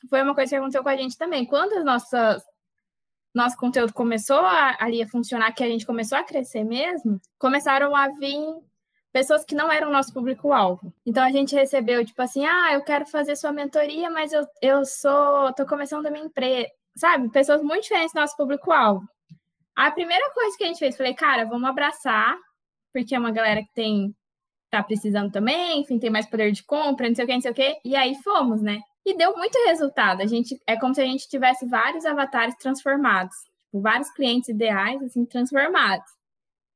Foi 0.09 0.21
uma 0.21 0.35
coisa 0.35 0.49
que 0.49 0.55
aconteceu 0.55 0.83
com 0.83 0.89
a 0.89 0.97
gente 0.97 1.17
também. 1.17 1.45
Quando 1.45 1.73
as 1.73 1.85
nossas 1.85 2.43
nosso 3.33 3.55
conteúdo 3.57 3.93
começou 3.93 4.39
a, 4.39 4.75
ali 4.79 5.01
a 5.01 5.07
funcionar, 5.07 5.53
que 5.53 5.63
a 5.63 5.67
gente 5.67 5.85
começou 5.85 6.17
a 6.17 6.23
crescer 6.23 6.63
mesmo, 6.63 7.21
começaram 7.37 7.95
a 7.95 8.07
vir 8.09 8.37
pessoas 9.11 9.43
que 9.43 9.55
não 9.55 9.71
eram 9.71 9.91
nosso 9.91 10.13
público-alvo. 10.13 10.93
Então 11.05 11.23
a 11.23 11.31
gente 11.31 11.55
recebeu, 11.55 12.03
tipo 12.05 12.21
assim, 12.21 12.45
ah, 12.45 12.73
eu 12.73 12.83
quero 12.83 13.05
fazer 13.05 13.35
sua 13.35 13.51
mentoria, 13.51 14.09
mas 14.09 14.33
eu, 14.33 14.45
eu 14.61 14.85
sou, 14.85 15.53
tô 15.53 15.65
começando 15.65 16.05
a 16.05 16.11
minha 16.11 16.25
empresa, 16.25 16.69
sabe? 16.99 17.29
Pessoas 17.29 17.63
muito 17.63 17.83
diferentes 17.83 18.13
do 18.13 18.19
nosso 18.19 18.35
público-alvo. 18.35 19.07
A 19.75 19.89
primeira 19.91 20.29
coisa 20.33 20.57
que 20.57 20.63
a 20.63 20.67
gente 20.67 20.79
fez, 20.79 20.97
falei, 20.97 21.13
cara, 21.13 21.45
vamos 21.45 21.67
abraçar, 21.69 22.38
porque 22.93 23.15
é 23.15 23.19
uma 23.19 23.31
galera 23.31 23.62
que 23.62 23.73
tem, 23.73 24.13
tá 24.69 24.83
precisando 24.83 25.31
também, 25.31 25.81
enfim, 25.81 25.97
tem 25.97 26.09
mais 26.09 26.29
poder 26.29 26.51
de 26.51 26.63
compra, 26.63 27.07
não 27.07 27.15
sei 27.15 27.23
o 27.23 27.27
que, 27.27 27.33
não 27.33 27.41
sei 27.41 27.51
o 27.51 27.55
que, 27.55 27.79
e 27.85 27.95
aí 27.95 28.15
fomos, 28.23 28.62
né? 28.62 28.81
E 29.05 29.15
deu 29.15 29.35
muito 29.38 29.57
resultado. 29.65 30.21
A 30.21 30.25
gente 30.25 30.59
é 30.67 30.75
como 30.77 30.93
se 30.93 31.01
a 31.01 31.05
gente 31.05 31.29
tivesse 31.29 31.65
vários 31.65 32.05
avatares 32.05 32.55
transformados, 32.57 33.35
tipo, 33.62 33.81
vários 33.81 34.09
clientes 34.12 34.49
ideais 34.49 35.01
assim 35.01 35.25
transformados. 35.25 36.12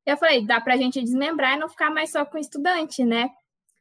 Eu 0.06 0.16
falei, 0.16 0.44
dá 0.46 0.60
para 0.60 0.74
a 0.74 0.76
gente 0.76 1.00
desmembrar 1.00 1.56
e 1.56 1.60
não 1.60 1.68
ficar 1.68 1.90
mais 1.90 2.10
só 2.10 2.24
com 2.24 2.38
estudante, 2.38 3.04
né? 3.04 3.30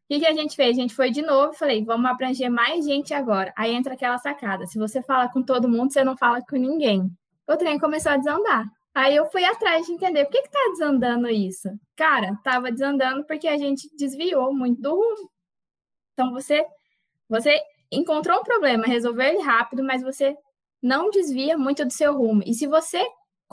O 0.03 0.13
que, 0.13 0.19
que 0.19 0.27
a 0.27 0.33
gente 0.33 0.55
fez? 0.55 0.77
A 0.77 0.81
gente 0.81 0.93
foi 0.93 1.09
de 1.11 1.21
novo 1.21 1.53
e 1.53 1.57
falei, 1.57 1.83
vamos 1.83 2.09
abranger 2.09 2.51
mais 2.51 2.85
gente 2.85 3.13
agora. 3.13 3.53
Aí 3.57 3.73
entra 3.73 3.93
aquela 3.93 4.17
sacada. 4.17 4.67
Se 4.67 4.77
você 4.77 5.01
fala 5.01 5.29
com 5.29 5.41
todo 5.41 5.69
mundo, 5.69 5.93
você 5.93 6.03
não 6.03 6.17
fala 6.17 6.41
com 6.41 6.57
ninguém. 6.57 7.09
O 7.47 7.55
trem 7.55 7.79
começou 7.79 8.11
a 8.11 8.17
desandar. 8.17 8.65
Aí 8.93 9.15
eu 9.15 9.25
fui 9.27 9.43
atrás 9.43 9.85
de 9.85 9.93
entender 9.93 10.25
por 10.25 10.31
que, 10.31 10.43
que 10.43 10.51
tá 10.51 10.59
desandando 10.71 11.27
isso. 11.29 11.67
Cara, 11.95 12.37
tava 12.43 12.71
desandando 12.71 13.25
porque 13.25 13.47
a 13.47 13.57
gente 13.57 13.89
desviou 13.97 14.53
muito 14.53 14.81
do 14.81 14.91
rumo. 14.91 15.29
Então 16.13 16.31
você, 16.31 16.63
você 17.27 17.59
encontrou 17.91 18.39
um 18.39 18.43
problema, 18.43 18.85
resolveu 18.85 19.25
ele 19.25 19.41
rápido, 19.41 19.83
mas 19.83 20.03
você 20.03 20.35
não 20.81 21.09
desvia 21.09 21.57
muito 21.57 21.83
do 21.85 21.91
seu 21.91 22.15
rumo. 22.15 22.43
E 22.45 22.53
se 22.53 22.67
você 22.67 23.03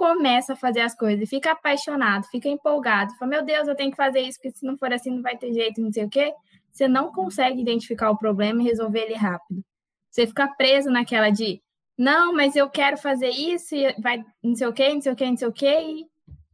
começa 0.00 0.54
a 0.54 0.56
fazer 0.56 0.80
as 0.80 0.94
coisas 0.94 1.28
fica 1.28 1.52
apaixonado, 1.52 2.26
fica 2.28 2.48
empolgado, 2.48 3.14
fala, 3.18 3.32
meu 3.32 3.44
Deus, 3.44 3.68
eu 3.68 3.74
tenho 3.74 3.90
que 3.90 3.98
fazer 3.98 4.20
isso, 4.20 4.38
porque 4.38 4.56
se 4.56 4.64
não 4.64 4.74
for 4.78 4.90
assim 4.90 5.10
não 5.10 5.20
vai 5.20 5.36
ter 5.36 5.52
jeito, 5.52 5.78
não 5.78 5.92
sei 5.92 6.04
o 6.04 6.08
quê, 6.08 6.32
você 6.70 6.88
não 6.88 7.12
consegue 7.12 7.60
identificar 7.60 8.10
o 8.10 8.16
problema 8.16 8.62
e 8.62 8.64
resolver 8.64 9.00
ele 9.00 9.14
rápido. 9.14 9.62
Você 10.10 10.26
fica 10.26 10.48
preso 10.56 10.88
naquela 10.88 11.28
de 11.28 11.60
não, 11.98 12.32
mas 12.32 12.56
eu 12.56 12.70
quero 12.70 12.96
fazer 12.96 13.28
isso 13.28 13.74
e 13.74 13.92
vai 14.00 14.24
não 14.42 14.54
sei 14.56 14.66
o 14.68 14.72
quê, 14.72 14.88
não 14.94 15.02
sei 15.02 15.12
o 15.12 15.16
quê, 15.16 15.26
não 15.26 15.36
sei 15.36 15.48
o 15.48 15.52
quê, 15.52 15.80
e, 15.82 16.06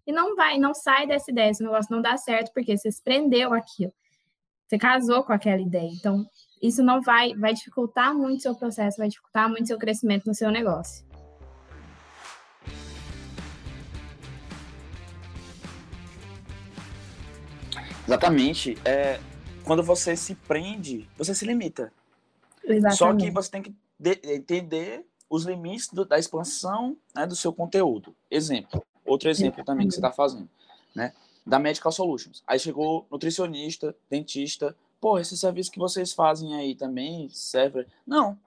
e 0.08 0.12
não 0.12 0.34
vai, 0.34 0.58
não 0.58 0.74
sai 0.74 1.06
dessa 1.06 1.30
ideia, 1.30 1.50
esse 1.50 1.62
negócio 1.62 1.94
não 1.94 2.02
dá 2.02 2.16
certo, 2.16 2.52
porque 2.52 2.76
você 2.76 2.90
se 2.90 3.00
prendeu 3.00 3.54
aquilo. 3.54 3.92
Você 4.66 4.76
casou 4.76 5.22
com 5.22 5.32
aquela 5.32 5.62
ideia. 5.62 5.88
Então, 5.92 6.26
isso 6.60 6.82
não 6.82 7.00
vai, 7.00 7.32
vai 7.36 7.54
dificultar 7.54 8.12
muito 8.12 8.40
o 8.40 8.42
seu 8.42 8.56
processo, 8.56 8.98
vai 8.98 9.08
dificultar 9.08 9.48
muito 9.48 9.62
o 9.62 9.66
seu 9.68 9.78
crescimento 9.78 10.26
no 10.26 10.34
seu 10.34 10.50
negócio. 10.50 11.05
Exatamente. 18.06 18.78
É, 18.84 19.20
quando 19.64 19.82
você 19.82 20.16
se 20.16 20.34
prende, 20.34 21.08
você 21.18 21.34
se 21.34 21.44
limita. 21.44 21.92
Exatamente. 22.62 22.96
Só 22.96 23.14
que 23.14 23.30
você 23.30 23.50
tem 23.50 23.62
que 23.62 23.74
entender 24.24 25.04
os 25.28 25.44
limites 25.44 25.88
do, 25.88 26.04
da 26.04 26.18
expansão 26.18 26.96
né, 27.14 27.26
do 27.26 27.34
seu 27.34 27.52
conteúdo. 27.52 28.14
Exemplo, 28.30 28.84
outro 29.04 29.28
exemplo 29.28 29.64
também 29.64 29.86
que 29.88 29.94
você 29.94 29.98
está 29.98 30.12
fazendo, 30.12 30.48
né? 30.94 31.12
Da 31.44 31.58
Medical 31.58 31.92
Solutions. 31.92 32.42
Aí 32.46 32.58
chegou 32.58 33.06
nutricionista, 33.10 33.94
dentista. 34.10 34.76
Pô, 35.00 35.18
esse 35.18 35.36
serviço 35.36 35.70
que 35.70 35.78
vocês 35.78 36.12
fazem 36.12 36.54
aí 36.56 36.74
também 36.74 37.28
serve? 37.30 37.86
Não, 38.06 38.38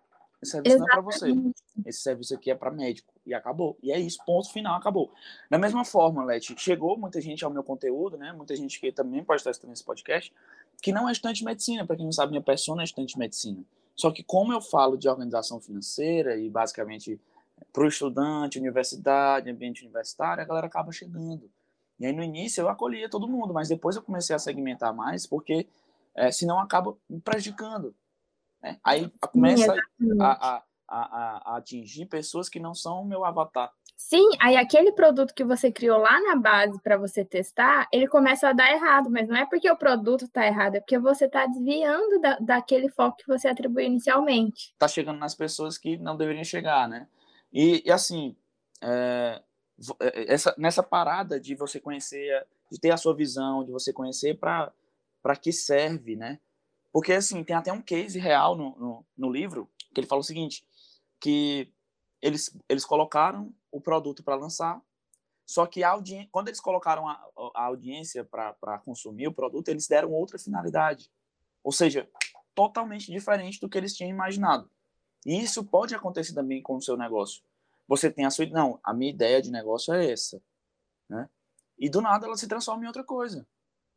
esse 0.42 0.52
serviço 0.52 0.78
Exatamente. 0.78 0.80
não 0.80 0.86
é 0.88 0.92
para 0.92 1.02
você. 1.02 1.90
Esse 1.90 2.00
serviço 2.00 2.34
aqui 2.34 2.50
é 2.50 2.56
para 2.56 2.72
médico. 2.72 3.14
E 3.26 3.34
acabou. 3.34 3.78
E 3.84 3.92
é 3.92 4.00
isso, 4.00 4.20
ponto 4.26 4.52
final, 4.52 4.76
acabou. 4.76 5.12
Da 5.50 5.58
mesma 5.58 5.84
forma, 5.84 6.24
Leti, 6.24 6.56
chegou 6.58 6.98
muita 6.98 7.20
gente 7.20 7.44
ao 7.44 7.52
meu 7.52 7.64
conteúdo, 7.64 8.18
né? 8.18 8.32
Muita 8.32 8.56
gente 8.56 8.80
que 8.80 8.92
também 8.92 9.24
pode 9.24 9.42
estar 9.42 9.50
assistindo 9.50 9.74
esse 9.74 9.84
podcast, 9.84 10.34
que 10.82 10.94
não 10.94 11.10
é 11.10 11.12
estudante 11.12 11.40
de 11.40 11.46
medicina. 11.46 11.86
Para 11.86 11.98
quem 11.98 12.06
não 12.06 12.12
sabe, 12.12 12.32
minha 12.32 12.42
persona 12.42 12.82
é 12.82 12.86
estudante 12.86 13.14
de 13.14 13.20
medicina. 13.20 13.64
Só 13.96 14.12
que 14.12 14.24
como 14.24 14.54
eu 14.54 14.62
falo 14.62 14.98
de 14.98 15.10
organização 15.10 15.60
financeira 15.60 16.38
e 16.38 16.50
basicamente 16.50 17.20
para 17.74 17.84
o 17.84 17.88
estudante, 17.88 18.58
universidade, 18.58 19.50
ambiente 19.50 19.82
universitário, 19.82 20.42
a 20.42 20.46
galera 20.46 20.68
acaba 20.68 20.92
chegando. 20.94 21.52
E 22.00 22.06
aí 22.06 22.14
no 22.14 22.24
início 22.24 22.62
eu 22.62 22.70
acolhia 22.70 23.10
todo 23.10 23.28
mundo, 23.28 23.54
mas 23.54 23.68
depois 23.68 23.98
eu 23.98 24.02
comecei 24.02 24.34
a 24.34 24.40
segmentar 24.40 24.96
mais, 24.96 25.28
porque 25.28 25.68
é, 26.16 26.32
senão 26.32 26.60
acaba 26.60 26.96
me 27.10 27.20
prejudicando. 27.20 27.94
Né? 28.62 28.80
Aí 28.84 29.12
começa 29.20 29.74
a, 30.20 30.56
a, 30.56 30.64
a, 30.88 31.54
a, 31.54 31.58
atingir 31.58 32.06
pessoas 32.06 32.50
que 32.50 32.60
não 32.60 32.74
são 32.74 33.02
o 33.02 33.06
meu 33.06 33.24
avatar. 33.24 33.72
Sim, 33.96 34.30
aí 34.40 34.56
aquele 34.56 34.94
produto 34.94 35.34
que 35.34 35.44
você 35.44 35.70
criou 35.70 35.98
lá 35.98 36.22
na 36.22 36.36
base 36.38 36.80
para 36.82 36.98
você 36.98 37.26
testar, 37.26 37.86
ele 37.92 38.08
começa 38.08 38.48
a 38.48 38.54
dar 38.54 38.72
errado, 38.72 39.10
mas 39.10 39.28
não 39.28 39.36
é 39.36 39.46
porque 39.46 39.70
o 39.70 39.76
produto 39.76 40.24
está 40.24 40.48
errado, 40.48 40.76
é 40.76 40.80
porque 40.80 40.98
você 40.98 41.26
está 41.26 41.46
desviando 41.46 42.20
da, 42.22 42.40
daquele 42.40 42.90
foco 42.90 43.18
que 43.18 43.28
você 43.28 43.50
atribuiu 43.50 43.86
inicialmente. 43.88 44.72
Está 44.72 44.88
chegando 44.88 45.20
nas 45.20 45.36
pessoas 45.36 45.78
que 45.78 45.98
não 45.98 46.16
deveriam 46.16 46.46
chegar, 46.46 46.88
né? 46.88 47.08
E, 47.52 47.84
e 47.86 47.92
assim, 47.92 48.38
é, 48.82 49.42
é, 50.00 50.34
essa, 50.34 50.56
nessa 50.58 50.82
parada 50.82 51.40
de 51.40 51.54
você 51.56 51.80
conhecer, 51.80 52.48
de 52.72 52.80
ter 52.80 52.92
a 52.92 52.98
sua 52.98 53.14
visão, 53.14 53.66
de 53.66 53.72
você 53.72 53.92
conhecer 53.92 54.38
para 54.38 54.72
que 55.42 55.52
serve, 55.52 56.16
né? 56.16 56.40
Porque, 56.92 57.14
assim, 57.14 57.44
tem 57.44 57.56
até 57.56 57.72
um 57.72 57.82
case 57.82 58.18
real 58.20 58.56
no, 58.56 58.76
no, 58.78 59.06
no 59.18 59.32
livro, 59.32 59.70
que 59.94 60.00
ele 60.00 60.08
fala 60.08 60.22
o 60.22 60.24
seguinte, 60.24 60.66
que 61.20 61.72
eles, 62.22 62.56
eles 62.68 62.86
colocaram 62.86 63.54
o 63.72 63.80
produto 63.80 64.24
para 64.24 64.36
lançar, 64.36 64.82
só 65.46 65.66
que 65.66 65.84
a 65.84 65.96
quando 66.32 66.48
eles 66.48 66.60
colocaram 66.60 67.08
a, 67.08 67.20
a 67.56 67.66
audiência 67.66 68.24
para 68.24 68.78
consumir 68.86 69.28
o 69.28 69.34
produto, 69.34 69.70
eles 69.70 69.88
deram 69.88 70.12
outra 70.12 70.38
finalidade. 70.38 71.12
Ou 71.64 71.72
seja, 71.72 72.08
totalmente 72.54 73.12
diferente 73.12 73.60
do 73.60 73.68
que 73.68 73.78
eles 73.78 73.96
tinham 73.96 74.12
imaginado. 74.12 74.70
E 75.26 75.42
isso 75.42 75.64
pode 75.64 75.96
acontecer 75.96 76.34
também 76.34 76.62
com 76.62 76.76
o 76.76 76.82
seu 76.82 76.96
negócio. 76.96 77.42
Você 77.88 78.12
tem 78.12 78.26
a 78.26 78.30
sua. 78.30 78.46
Não, 78.46 78.80
a 78.84 78.94
minha 78.94 79.10
ideia 79.10 79.42
de 79.42 79.50
negócio 79.50 79.92
é 79.92 80.12
essa. 80.12 80.40
Né? 81.10 81.28
E 81.80 81.90
do 81.90 82.00
nada 82.00 82.28
ela 82.28 82.38
se 82.38 82.48
transforma 82.48 82.84
em 82.84 82.88
outra 82.88 83.04
coisa. 83.04 83.48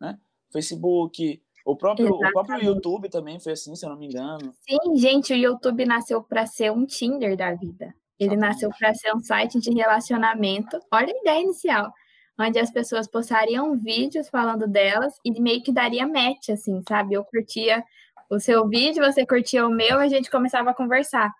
Né? 0.00 0.18
Facebook, 0.50 1.42
o 1.64 1.76
próprio, 1.76 2.08
o 2.08 2.18
próprio 2.18 2.62
YouTube 2.62 3.08
também 3.08 3.38
foi 3.38 3.52
assim, 3.52 3.74
se 3.76 3.84
eu 3.84 3.90
não 3.90 3.96
me 3.96 4.06
engano. 4.06 4.52
Sim, 4.60 4.96
gente, 4.96 5.32
o 5.32 5.36
YouTube 5.36 5.84
nasceu 5.84 6.22
para 6.22 6.46
ser 6.46 6.72
um 6.72 6.84
Tinder 6.84 7.36
da 7.36 7.54
vida. 7.54 7.94
Ele 8.18 8.36
nasceu 8.36 8.70
para 8.78 8.94
ser 8.94 9.14
um 9.14 9.20
site 9.20 9.58
de 9.60 9.70
relacionamento. 9.72 10.78
Olha 10.92 11.12
a 11.12 11.20
ideia 11.20 11.42
inicial, 11.42 11.92
onde 12.38 12.58
as 12.58 12.70
pessoas 12.70 13.08
postariam 13.08 13.76
vídeos 13.76 14.28
falando 14.28 14.66
delas 14.66 15.14
e 15.24 15.40
meio 15.40 15.62
que 15.62 15.72
daria 15.72 16.06
match, 16.06 16.50
assim, 16.50 16.82
sabe? 16.88 17.14
Eu 17.14 17.24
curtia 17.24 17.82
o 18.30 18.38
seu 18.38 18.68
vídeo, 18.68 19.04
você 19.04 19.26
curtia 19.26 19.66
o 19.66 19.70
meu, 19.70 19.98
a 19.98 20.08
gente 20.08 20.30
começava 20.30 20.70
a 20.70 20.74
conversar. 20.74 21.32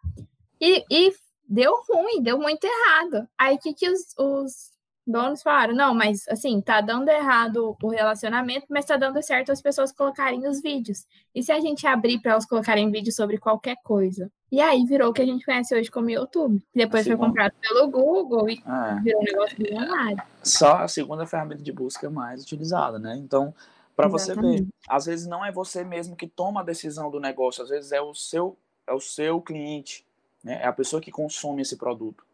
E, 0.60 0.84
e 0.90 1.12
deu 1.48 1.72
ruim, 1.88 2.22
deu 2.22 2.38
muito 2.38 2.64
errado. 2.64 3.28
Aí 3.38 3.56
o 3.56 3.58
que, 3.58 3.74
que 3.74 3.88
os, 3.88 4.14
os 4.18 4.72
donos 5.06 5.42
falaram, 5.42 5.74
não, 5.74 5.94
mas 5.94 6.26
assim, 6.28 6.60
tá 6.60 6.80
dando 6.80 7.08
errado 7.08 7.76
o 7.82 7.88
relacionamento, 7.88 8.66
mas 8.68 8.84
tá 8.84 8.96
dando 8.96 9.22
certo 9.22 9.52
as 9.52 9.60
pessoas 9.60 9.92
colocarem 9.92 10.46
os 10.46 10.60
vídeos. 10.60 11.06
E 11.34 11.42
se 11.42 11.52
a 11.52 11.60
gente 11.60 11.86
abrir 11.86 12.20
para 12.20 12.32
elas 12.32 12.46
colocarem 12.46 12.90
vídeo 12.90 13.12
sobre 13.12 13.38
qualquer 13.38 13.76
coisa? 13.82 14.30
E 14.50 14.60
aí 14.60 14.84
virou 14.84 15.10
o 15.10 15.12
que 15.12 15.22
a 15.22 15.26
gente 15.26 15.44
conhece 15.44 15.74
hoje 15.74 15.90
como 15.90 16.10
YouTube. 16.10 16.62
Depois 16.74 17.06
foi 17.06 17.16
comprado 17.16 17.54
pelo 17.60 17.88
Google 17.88 18.50
e 18.50 18.62
é. 18.66 19.00
virou 19.00 19.22
um 19.22 19.24
negócio 19.24 19.56
milionário. 19.58 20.22
Só 20.42 20.76
a 20.76 20.88
segunda 20.88 21.26
ferramenta 21.26 21.62
de 21.62 21.72
busca 21.72 22.10
mais 22.10 22.42
utilizada, 22.42 22.98
né? 22.98 23.16
Então, 23.16 23.54
para 23.96 24.08
você 24.08 24.34
ver, 24.34 24.66
às 24.88 25.06
vezes 25.06 25.26
não 25.26 25.44
é 25.44 25.50
você 25.50 25.82
mesmo 25.82 26.14
que 26.14 26.26
toma 26.26 26.60
a 26.60 26.64
decisão 26.64 27.10
do 27.10 27.18
negócio, 27.18 27.62
às 27.62 27.70
vezes 27.70 27.92
é 27.92 28.00
o 28.00 28.14
seu 28.14 28.56
é 28.86 28.92
o 28.92 29.00
seu 29.00 29.40
cliente, 29.40 30.04
né? 30.44 30.60
É 30.62 30.66
a 30.66 30.72
pessoa 30.72 31.00
que 31.00 31.10
consome 31.10 31.62
esse 31.62 31.76
produto. 31.76 32.24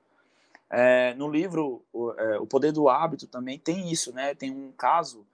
É, 0.71 1.15
no 1.15 1.31
livro 1.31 1.83
o, 1.93 2.13
é, 2.13 2.39
o, 2.39 2.47
Poder 2.47 2.73
do 2.73 2.89
Hábito 2.89 3.27
também 3.27 3.59
tem 3.59 3.91
isso, 3.91 4.13
né? 4.13 4.35
Tem 4.35 4.51
um 4.51 4.71
caso 4.73 5.27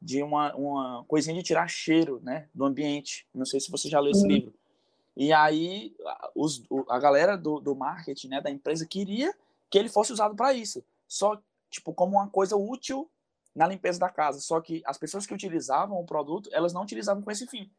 de 0.00 0.22
uma, 0.22 0.54
uma 0.54 1.04
coisinha 1.06 1.36
de 1.36 1.42
tirar 1.42 1.68
cheiro, 1.68 2.20
né, 2.22 2.48
do 2.52 2.64
ambiente. 2.64 3.26
Não 3.32 3.46
sei 3.46 3.60
se 3.60 3.70
você 3.70 3.88
já 3.88 4.00
leu 4.00 4.10
esse 4.10 4.26
livro. 4.26 4.52
E 5.16 5.32
aí 5.32 5.94
os, 6.34 6.62
a 6.88 6.98
galera 6.98 7.36
do, 7.36 7.60
do 7.60 7.74
marketing, 7.74 8.28
né, 8.28 8.40
da 8.40 8.50
empresa 8.50 8.84
queria 8.84 9.32
que 9.70 9.78
ele 9.78 9.88
fosse 9.88 10.12
usado 10.12 10.34
para 10.34 10.52
isso. 10.52 10.84
Só 11.06 11.40
tipo 11.70 11.94
como 11.94 12.16
uma 12.16 12.28
coisa 12.28 12.56
útil 12.56 13.08
na 13.54 13.66
limpeza 13.66 13.98
da 13.98 14.10
casa. 14.10 14.40
Só 14.40 14.60
que 14.60 14.82
as 14.84 14.98
pessoas 14.98 15.26
que 15.26 15.34
utilizavam 15.34 15.98
o 15.98 16.04
produto, 16.04 16.50
elas 16.52 16.72
não 16.72 16.82
utilizavam 16.82 17.22
com 17.22 17.30
esse 17.30 17.46
fim. 17.46 17.70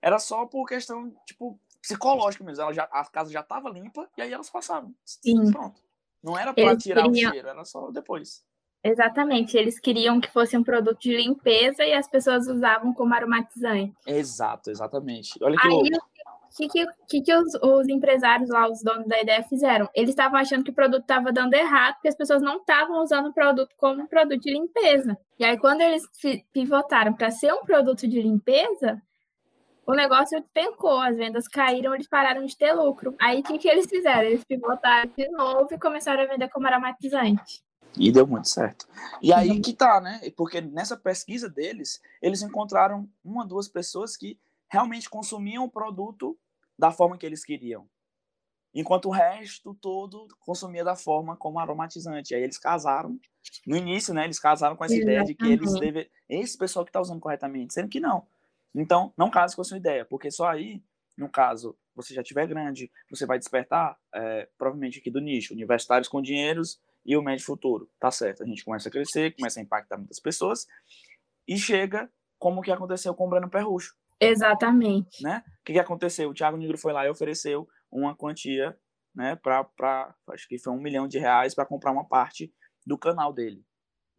Era 0.00 0.18
só 0.18 0.44
por 0.46 0.66
questão 0.66 1.14
tipo 1.24 1.58
psicológica 1.80 2.44
mesmo. 2.44 2.62
Ela 2.62 2.72
já, 2.72 2.84
a 2.84 3.04
casa 3.04 3.30
já 3.30 3.40
estava 3.40 3.70
limpa 3.70 4.08
e 4.16 4.22
aí 4.22 4.32
elas 4.32 4.50
passavam. 4.50 4.94
Sim. 5.04 5.50
Pronto. 5.52 5.80
Não 6.22 6.38
era 6.38 6.54
para 6.54 6.76
tirar 6.76 7.04
queriam... 7.04 7.30
o 7.30 7.32
cheiro, 7.32 7.48
era 7.48 7.64
só 7.64 7.90
depois. 7.90 8.44
Exatamente, 8.84 9.56
eles 9.56 9.78
queriam 9.78 10.20
que 10.20 10.30
fosse 10.30 10.56
um 10.56 10.64
produto 10.64 11.00
de 11.00 11.16
limpeza 11.16 11.84
e 11.84 11.92
as 11.92 12.08
pessoas 12.08 12.48
usavam 12.48 12.92
como 12.92 13.14
aromatizante. 13.14 13.94
Exato, 14.04 14.70
exatamente. 14.70 15.32
Olha 15.40 15.56
que 15.56 15.68
Aí, 15.68 15.72
o 15.72 16.56
que, 16.56 16.68
que, 16.68 16.86
que, 17.08 17.22
que 17.22 17.34
os, 17.34 17.54
os, 17.54 17.88
empresários 17.88 18.50
lá, 18.50 18.68
os 18.68 18.82
donos 18.82 19.06
da 19.06 19.20
ideia, 19.20 19.42
fizeram? 19.44 19.88
Eles 19.94 20.10
estavam 20.10 20.38
achando 20.38 20.64
que 20.64 20.70
o 20.70 20.74
produto 20.74 21.02
estava 21.02 21.32
dando 21.32 21.54
errado, 21.54 21.94
porque 21.94 22.08
as 22.08 22.16
pessoas 22.16 22.42
não 22.42 22.56
estavam 22.56 23.00
usando 23.02 23.28
o 23.28 23.32
produto 23.32 23.74
como 23.76 24.02
um 24.02 24.06
produto 24.06 24.40
de 24.40 24.52
limpeza. 24.52 25.16
E 25.38 25.44
aí, 25.44 25.56
quando 25.58 25.80
eles 25.80 26.02
pivotaram 26.52 27.14
para 27.14 27.30
ser 27.30 27.52
um 27.54 27.64
produto 27.64 28.06
de 28.06 28.20
limpeza, 28.20 29.00
o 29.86 29.94
negócio 29.94 30.40
despencou, 30.40 31.00
as 31.00 31.16
vendas 31.16 31.48
caíram, 31.48 31.94
eles 31.94 32.08
pararam 32.08 32.44
de 32.44 32.56
ter 32.56 32.72
lucro. 32.72 33.14
Aí 33.20 33.40
o 33.40 33.42
que, 33.42 33.58
que 33.58 33.68
eles 33.68 33.86
fizeram? 33.86 34.22
Eles 34.22 34.44
pivotaram 34.44 35.10
de 35.16 35.28
novo 35.30 35.68
e 35.72 35.78
começaram 35.78 36.22
a 36.22 36.26
vender 36.26 36.48
como 36.48 36.66
aromatizante. 36.66 37.62
E 37.96 38.10
deu 38.10 38.26
muito 38.26 38.48
certo. 38.48 38.86
E 39.20 39.32
aí 39.32 39.60
que 39.60 39.74
tá, 39.74 40.00
né? 40.00 40.20
Porque 40.36 40.60
nessa 40.60 40.96
pesquisa 40.96 41.48
deles, 41.48 42.00
eles 42.22 42.42
encontraram 42.42 43.08
uma, 43.24 43.44
duas 43.44 43.68
pessoas 43.68 44.16
que 44.16 44.38
realmente 44.68 45.10
consumiam 45.10 45.64
o 45.64 45.70
produto 45.70 46.38
da 46.78 46.90
forma 46.90 47.18
que 47.18 47.26
eles 47.26 47.44
queriam. 47.44 47.86
Enquanto 48.74 49.06
o 49.06 49.10
resto 49.10 49.74
todo 49.74 50.26
consumia 50.40 50.82
da 50.82 50.96
forma 50.96 51.36
como 51.36 51.58
aromatizante. 51.58 52.34
Aí 52.34 52.42
eles 52.42 52.56
casaram. 52.56 53.18
No 53.66 53.76
início, 53.76 54.14
né? 54.14 54.24
Eles 54.24 54.38
casaram 54.38 54.76
com 54.76 54.84
essa 54.84 54.94
Exatamente. 54.94 55.14
ideia 55.14 55.26
de 55.26 55.34
que 55.34 55.52
eles 55.52 55.78
devem. 55.78 56.10
Esse 56.28 56.56
pessoal 56.56 56.84
que 56.84 56.88
está 56.88 57.00
usando 57.00 57.20
corretamente, 57.20 57.74
sendo 57.74 57.88
que 57.88 58.00
não. 58.00 58.26
Então, 58.74 59.12
não 59.16 59.30
case 59.30 59.54
com 59.54 59.62
a 59.62 59.64
sua 59.64 59.76
ideia, 59.76 60.04
porque 60.04 60.30
só 60.30 60.48
aí, 60.48 60.82
no 61.16 61.28
caso, 61.28 61.76
você 61.94 62.14
já 62.14 62.22
tiver 62.22 62.46
grande, 62.46 62.90
você 63.10 63.26
vai 63.26 63.38
despertar, 63.38 63.98
é, 64.14 64.48
provavelmente 64.56 64.98
aqui 64.98 65.10
do 65.10 65.20
nicho, 65.20 65.52
universitários 65.52 66.08
com 66.08 66.22
dinheiros 66.22 66.80
e 67.04 67.16
o 67.16 67.22
médio 67.22 67.44
futuro. 67.44 67.90
Tá 68.00 68.10
certo, 68.10 68.42
a 68.42 68.46
gente 68.46 68.64
começa 68.64 68.88
a 68.88 68.92
crescer, 68.92 69.34
começa 69.36 69.60
a 69.60 69.62
impactar 69.62 69.98
muitas 69.98 70.20
pessoas 70.20 70.66
e 71.46 71.58
chega 71.58 72.10
como 72.38 72.60
o 72.60 72.62
que 72.62 72.72
aconteceu 72.72 73.14
com 73.14 73.26
o 73.26 73.30
Breno 73.30 73.50
Perrucho. 73.50 73.94
Exatamente. 74.18 75.22
Né? 75.22 75.42
O 75.46 75.64
que, 75.64 75.72
que 75.72 75.78
aconteceu? 75.78 76.30
O 76.30 76.34
Thiago 76.34 76.56
Negro 76.56 76.78
foi 76.78 76.92
lá 76.92 77.04
e 77.06 77.10
ofereceu 77.10 77.68
uma 77.90 78.16
quantia, 78.16 78.78
né, 79.14 79.36
para 79.36 80.14
acho 80.30 80.48
que 80.48 80.58
foi 80.58 80.72
um 80.72 80.80
milhão 80.80 81.06
de 81.06 81.18
reais 81.18 81.54
para 81.54 81.66
comprar 81.66 81.92
uma 81.92 82.08
parte 82.08 82.52
do 82.86 82.96
canal 82.96 83.32
dele. 83.32 83.62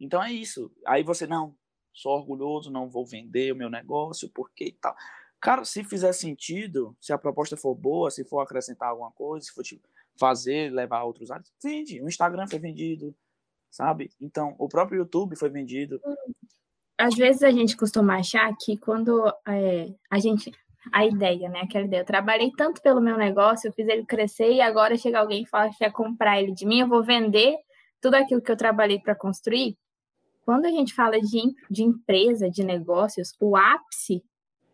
Então 0.00 0.22
é 0.22 0.32
isso. 0.32 0.70
Aí 0.86 1.02
você, 1.02 1.26
não, 1.26 1.56
sou 1.94 2.12
orgulhoso, 2.12 2.70
não 2.70 2.90
vou 2.90 3.06
vender 3.06 3.52
o 3.52 3.56
meu 3.56 3.70
negócio, 3.70 4.28
porque 4.34 4.64
e 4.66 4.72
tal. 4.72 4.94
Cara, 5.40 5.64
se 5.64 5.84
fizer 5.84 6.12
sentido, 6.12 6.96
se 7.00 7.12
a 7.12 7.18
proposta 7.18 7.56
for 7.56 7.74
boa, 7.74 8.10
se 8.10 8.24
for 8.24 8.40
acrescentar 8.40 8.88
alguma 8.88 9.12
coisa, 9.12 9.46
se 9.46 9.52
for 9.52 9.62
fazer, 10.18 10.72
levar 10.72 10.98
a 10.98 11.04
outros 11.04 11.30
áreas, 11.30 11.52
vende. 11.62 12.02
O 12.02 12.08
Instagram 12.08 12.46
foi 12.46 12.58
vendido, 12.58 13.14
sabe? 13.70 14.10
Então, 14.20 14.54
o 14.58 14.68
próprio 14.68 14.98
YouTube 14.98 15.36
foi 15.36 15.50
vendido. 15.50 16.00
Às 16.98 17.14
vezes 17.14 17.42
a 17.42 17.50
gente 17.50 17.76
costuma 17.76 18.16
achar 18.16 18.54
que 18.58 18.76
quando 18.76 19.26
é, 19.46 19.92
a 20.10 20.18
gente. 20.18 20.50
A 20.92 21.04
ideia, 21.06 21.48
né? 21.48 21.60
Aquela 21.60 21.86
ideia. 21.86 22.02
Eu 22.02 22.06
trabalhei 22.06 22.50
tanto 22.56 22.82
pelo 22.82 23.00
meu 23.00 23.16
negócio, 23.16 23.68
eu 23.68 23.72
fiz 23.72 23.88
ele 23.88 24.04
crescer 24.04 24.52
e 24.52 24.60
agora 24.60 24.98
chega 24.98 25.18
alguém 25.18 25.42
e 25.42 25.46
fala 25.46 25.70
que 25.70 25.78
quer 25.78 25.90
comprar 25.90 26.40
ele 26.40 26.52
de 26.52 26.66
mim, 26.66 26.80
eu 26.80 26.88
vou 26.88 27.02
vender 27.02 27.56
tudo 28.00 28.14
aquilo 28.16 28.42
que 28.42 28.52
eu 28.52 28.56
trabalhei 28.56 28.98
para 28.98 29.14
construir. 29.14 29.78
Quando 30.44 30.66
a 30.66 30.70
gente 30.70 30.94
fala 30.94 31.20
de, 31.20 31.54
de 31.70 31.82
empresa, 31.82 32.50
de 32.50 32.62
negócios, 32.62 33.34
o 33.40 33.56
ápice 33.56 34.22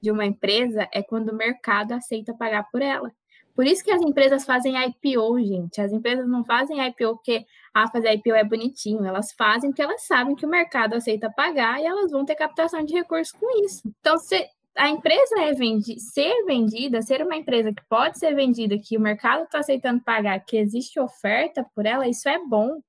de 0.00 0.10
uma 0.10 0.24
empresa 0.24 0.88
é 0.92 1.02
quando 1.02 1.30
o 1.30 1.36
mercado 1.36 1.92
aceita 1.92 2.34
pagar 2.34 2.68
por 2.70 2.82
ela. 2.82 3.12
Por 3.54 3.66
isso 3.66 3.84
que 3.84 3.90
as 3.90 4.00
empresas 4.00 4.44
fazem 4.44 4.74
IPO, 4.76 5.38
gente. 5.40 5.80
As 5.80 5.92
empresas 5.92 6.26
não 6.26 6.44
fazem 6.44 6.84
IPO 6.86 7.16
porque 7.16 7.44
ah, 7.74 7.88
fazer 7.88 8.14
IPO 8.14 8.34
é 8.34 8.44
bonitinho. 8.44 9.04
Elas 9.04 9.32
fazem 9.32 9.70
porque 9.70 9.82
elas 9.82 10.06
sabem 10.06 10.34
que 10.34 10.46
o 10.46 10.48
mercado 10.48 10.94
aceita 10.94 11.30
pagar 11.30 11.80
e 11.80 11.84
elas 11.84 12.10
vão 12.10 12.24
ter 12.24 12.36
captação 12.36 12.82
de 12.82 12.94
recursos 12.94 13.32
com 13.32 13.64
isso. 13.64 13.82
Então, 14.00 14.16
se 14.18 14.48
a 14.76 14.88
empresa 14.88 15.40
é 15.40 15.52
vendida, 15.52 16.00
ser 16.00 16.44
vendida, 16.46 17.02
ser 17.02 17.22
uma 17.22 17.36
empresa 17.36 17.72
que 17.72 17.82
pode 17.88 18.18
ser 18.18 18.34
vendida, 18.34 18.78
que 18.78 18.96
o 18.96 19.00
mercado 19.00 19.44
está 19.44 19.58
aceitando 19.58 20.02
pagar, 20.02 20.40
que 20.40 20.56
existe 20.56 20.98
oferta 20.98 21.66
por 21.74 21.84
ela, 21.84 22.08
isso 22.08 22.28
é 22.28 22.38
bom 22.38 22.80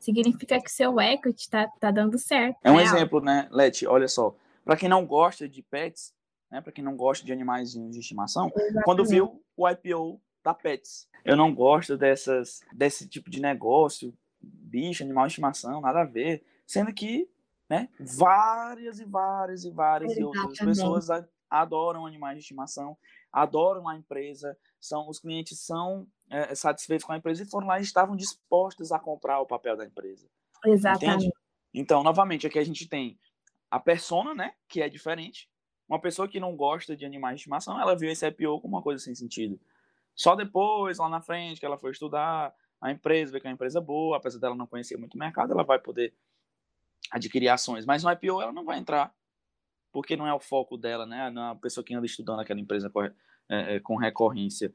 significa 0.00 0.60
que 0.60 0.72
seu 0.72 0.98
equity 0.98 1.42
está 1.42 1.68
tá 1.78 1.90
dando 1.90 2.18
certo. 2.18 2.56
É 2.64 2.70
um 2.70 2.76
né? 2.76 2.82
exemplo, 2.82 3.20
né, 3.20 3.48
Leti? 3.52 3.86
Olha 3.86 4.08
só, 4.08 4.34
para 4.64 4.76
quem 4.76 4.88
não 4.88 5.06
gosta 5.06 5.48
de 5.48 5.62
pets, 5.62 6.12
né, 6.50 6.60
para 6.60 6.72
quem 6.72 6.82
não 6.82 6.96
gosta 6.96 7.24
de 7.24 7.32
animais 7.32 7.72
de 7.72 7.98
estimação, 7.98 8.50
Exatamente. 8.54 8.84
quando 8.84 9.04
viu 9.04 9.40
o 9.56 9.68
IPO 9.68 10.20
da 10.42 10.54
Pets, 10.54 11.06
eu 11.24 11.36
não 11.36 11.54
gosto 11.54 11.96
dessas 11.96 12.60
desse 12.72 13.06
tipo 13.06 13.30
de 13.30 13.40
negócio, 13.40 14.12
bicho, 14.40 15.04
animal 15.04 15.26
de 15.26 15.32
estimação, 15.32 15.80
nada 15.80 16.00
a 16.00 16.04
ver, 16.04 16.42
sendo 16.66 16.92
que, 16.92 17.28
né, 17.68 17.88
várias 18.00 18.98
e 18.98 19.04
várias 19.04 19.64
e 19.64 19.70
várias 19.70 20.16
e 20.16 20.24
outras 20.24 20.58
pessoas 20.58 21.08
adoram 21.50 22.06
animais 22.06 22.36
de 22.36 22.42
estimação, 22.42 22.96
adoram 23.32 23.88
a 23.88 23.96
empresa, 23.96 24.56
são 24.80 25.08
os 25.08 25.18
clientes 25.18 25.58
são 25.60 26.06
é, 26.30 26.54
satisfeitos 26.54 27.04
com 27.04 27.12
a 27.12 27.16
empresa 27.16 27.42
e 27.42 27.50
foram 27.50 27.66
lá 27.66 27.78
e 27.78 27.82
estavam 27.82 28.16
dispostos 28.16 28.92
a 28.92 28.98
comprar 28.98 29.40
o 29.40 29.46
papel 29.46 29.76
da 29.76 29.84
empresa. 29.84 30.28
Exatamente. 30.64 31.26
Entende? 31.26 31.32
Então, 31.74 32.02
novamente, 32.02 32.46
aqui 32.46 32.58
a 32.58 32.64
gente 32.64 32.88
tem 32.88 33.18
a 33.70 33.78
persona, 33.78 34.34
né, 34.34 34.54
que 34.68 34.82
é 34.82 34.88
diferente. 34.88 35.48
Uma 35.88 36.00
pessoa 36.00 36.28
que 36.28 36.40
não 36.40 36.56
gosta 36.56 36.96
de 36.96 37.04
animais 37.04 37.34
de 37.34 37.40
estimação, 37.40 37.80
ela 37.80 37.96
viu 37.96 38.10
esse 38.10 38.26
IPO 38.26 38.60
como 38.60 38.76
uma 38.76 38.82
coisa 38.82 39.02
sem 39.02 39.14
sentido. 39.14 39.60
Só 40.14 40.34
depois, 40.34 40.98
lá 40.98 41.08
na 41.08 41.20
frente, 41.20 41.58
que 41.58 41.66
ela 41.66 41.78
foi 41.78 41.90
estudar 41.90 42.54
a 42.80 42.90
empresa, 42.90 43.32
ver 43.32 43.40
que 43.40 43.46
é 43.46 43.50
uma 43.50 43.54
empresa 43.54 43.80
boa, 43.80 44.16
apesar 44.16 44.38
dela 44.38 44.54
não 44.54 44.66
conhecer 44.66 44.96
muito 44.96 45.14
o 45.14 45.18
mercado, 45.18 45.52
ela 45.52 45.64
vai 45.64 45.78
poder 45.78 46.14
adquirir 47.10 47.48
ações. 47.48 47.84
Mas 47.84 48.02
no 48.02 48.10
IPO 48.10 48.40
ela 48.40 48.52
não 48.52 48.64
vai 48.64 48.78
entrar, 48.78 49.14
porque 49.92 50.16
não 50.16 50.26
é 50.26 50.34
o 50.34 50.40
foco 50.40 50.76
dela, 50.76 51.06
né? 51.06 51.30
Não 51.30 51.42
é 51.42 51.50
a 51.50 51.54
pessoa 51.54 51.84
que 51.84 51.94
anda 51.94 52.06
estudando 52.06 52.40
aquela 52.40 52.60
empresa 52.60 52.90
é, 53.50 53.76
é, 53.76 53.80
com 53.80 53.96
recorrência. 53.96 54.72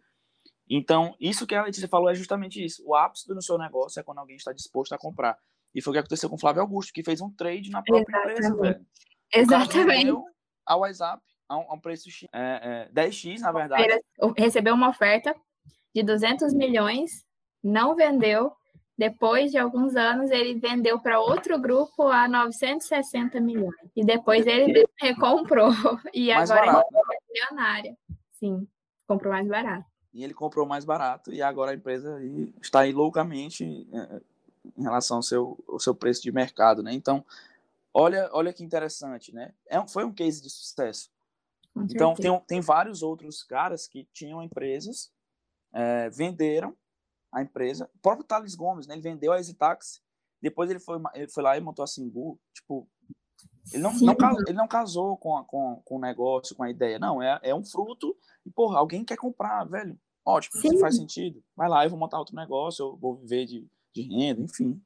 Então, 0.69 1.15
isso 1.19 1.45
que 1.45 1.55
a 1.55 1.63
Letícia 1.63 1.87
falou 1.87 2.09
é 2.09 2.15
justamente 2.15 2.63
isso. 2.63 2.83
O 2.85 2.95
ápice 2.95 3.27
do 3.27 3.41
seu 3.41 3.57
negócio 3.57 3.99
é 3.99 4.03
quando 4.03 4.19
alguém 4.19 4.35
está 4.35 4.51
disposto 4.51 4.93
a 4.93 4.97
comprar. 4.97 5.37
E 5.73 5.81
foi 5.81 5.91
o 5.91 5.93
que 5.93 5.99
aconteceu 5.99 6.29
com 6.29 6.35
o 6.35 6.39
Flávio 6.39 6.61
Augusto, 6.61 6.93
que 6.93 7.03
fez 7.03 7.21
um 7.21 7.29
trade 7.29 7.69
na 7.69 7.83
própria 7.83 8.15
Exatamente. 8.17 8.39
empresa, 8.39 8.61
velho. 8.61 8.85
Exatamente. 9.33 10.35
A 10.65 10.77
WhatsApp 10.77 11.21
a 11.47 11.57
um, 11.57 11.71
a 11.71 11.73
um 11.75 11.79
preço 11.79 12.09
é, 12.33 12.89
é, 12.89 12.89
10x, 12.93 13.39
na 13.39 13.51
verdade. 13.51 14.01
Recebeu 14.37 14.73
uma 14.73 14.89
oferta 14.89 15.35
de 15.93 16.03
200 16.03 16.53
milhões, 16.53 17.23
não 17.63 17.95
vendeu. 17.95 18.51
Depois 18.97 19.51
de 19.51 19.57
alguns 19.57 19.95
anos, 19.95 20.31
ele 20.31 20.57
vendeu 20.57 20.99
para 20.99 21.19
outro 21.19 21.59
grupo 21.59 22.07
a 22.07 22.27
960 22.27 23.41
milhões. 23.41 23.75
E 23.95 24.05
depois 24.05 24.47
ele 24.47 24.85
recomprou. 24.99 25.69
E 26.13 26.33
mais 26.33 26.49
agora 26.49 26.71
barato. 26.71 26.87
ele 26.91 27.01
é 27.01 27.33
milionária. 27.33 27.97
Sim, 28.31 28.67
comprou 29.05 29.33
mais 29.33 29.47
barato. 29.47 29.85
E 30.13 30.23
ele 30.23 30.33
comprou 30.33 30.65
mais 30.65 30.85
barato 30.85 31.33
e 31.33 31.41
agora 31.41 31.71
a 31.71 31.75
empresa 31.75 32.21
está 32.61 32.81
aí 32.81 32.93
loucamente 32.93 33.85
é, 33.91 34.21
em 34.77 34.83
relação 34.83 35.17
ao 35.17 35.23
seu, 35.23 35.61
ao 35.67 35.77
seu 35.77 35.93
preço 35.93 36.23
de 36.23 36.31
mercado, 36.31 36.81
né? 36.81 36.93
Então, 36.93 37.25
olha, 37.93 38.29
olha 38.31 38.53
que 38.53 38.63
interessante, 38.63 39.35
né? 39.35 39.53
É, 39.67 39.85
foi 39.87 40.05
um 40.05 40.13
case 40.13 40.41
de 40.41 40.49
sucesso. 40.49 41.11
Então, 41.75 42.13
tem, 42.13 42.39
tem 42.47 42.61
vários 42.61 43.03
outros 43.03 43.43
caras 43.43 43.85
que 43.85 44.07
tinham 44.13 44.41
empresas, 44.41 45.11
é, 45.73 46.09
venderam 46.09 46.73
a 47.35 47.41
empresa. 47.41 47.89
O 47.93 47.99
próprio 47.99 48.25
Thales 48.25 48.55
Gomes, 48.55 48.87
né? 48.87 48.95
Ele 48.95 49.01
vendeu 49.01 49.33
a 49.33 49.35
EasyTaxi, 49.35 49.99
depois 50.41 50.69
ele 50.69 50.79
foi, 50.79 51.01
ele 51.13 51.27
foi 51.27 51.43
lá 51.43 51.57
e 51.57 51.61
montou 51.61 51.83
a 51.83 51.87
Singu. 51.87 52.39
Tipo, 52.53 52.87
ele 53.73 53.83
não, 53.83 53.91
não, 53.93 54.15
ele 54.47 54.53
não 54.53 54.67
casou 54.67 55.17
com, 55.17 55.35
a, 55.35 55.43
com, 55.43 55.81
com 55.83 55.97
o 55.97 55.99
negócio, 55.99 56.55
com 56.55 56.63
a 56.63 56.69
ideia. 56.69 56.97
Não, 56.97 57.21
é, 57.21 57.37
é 57.43 57.53
um 57.53 57.63
fruto. 57.63 58.15
E, 58.45 58.49
porra, 58.49 58.79
alguém 58.79 59.03
quer 59.03 59.17
comprar, 59.17 59.65
velho. 59.65 59.99
Ótimo, 60.25 60.61
Sim. 60.61 60.79
faz 60.79 60.95
sentido. 60.95 61.43
Vai 61.55 61.67
lá, 61.67 61.83
eu 61.83 61.89
vou 61.89 61.99
montar 61.99 62.17
outro 62.17 62.35
negócio, 62.35 62.85
eu 62.85 62.95
vou 62.95 63.15
viver 63.15 63.45
de, 63.45 63.67
de 63.93 64.01
renda, 64.01 64.41
enfim. 64.41 64.81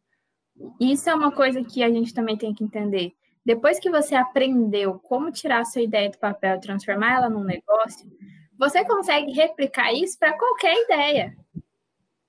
Isso 0.80 1.10
é 1.10 1.16
uma 1.16 1.32
coisa 1.32 1.64
que 1.64 1.84
a 1.84 1.90
gente 1.90 2.14
também 2.14 2.36
tem 2.36 2.54
que 2.54 2.64
entender. 2.64 3.14
Depois 3.46 3.80
que 3.80 3.90
você 3.90 4.16
aprendeu 4.16 5.00
como 5.00 5.32
tirar 5.32 5.62
a 5.62 5.66
sua 5.66 5.82
ideia 5.82 6.10
do 6.10 6.18
papel 6.18 6.58
e 6.58 6.62
transformar 6.62 7.16
ela 7.16 7.30
num 7.30 7.44
negócio, 7.44 8.12
você 8.58 8.84
consegue 8.84 9.32
replicar 9.32 9.94
isso 9.94 10.20
para 10.20 10.38
qualquer 10.38 10.76
ideia. 10.84 11.38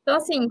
Então, 0.03 0.17
assim, 0.17 0.49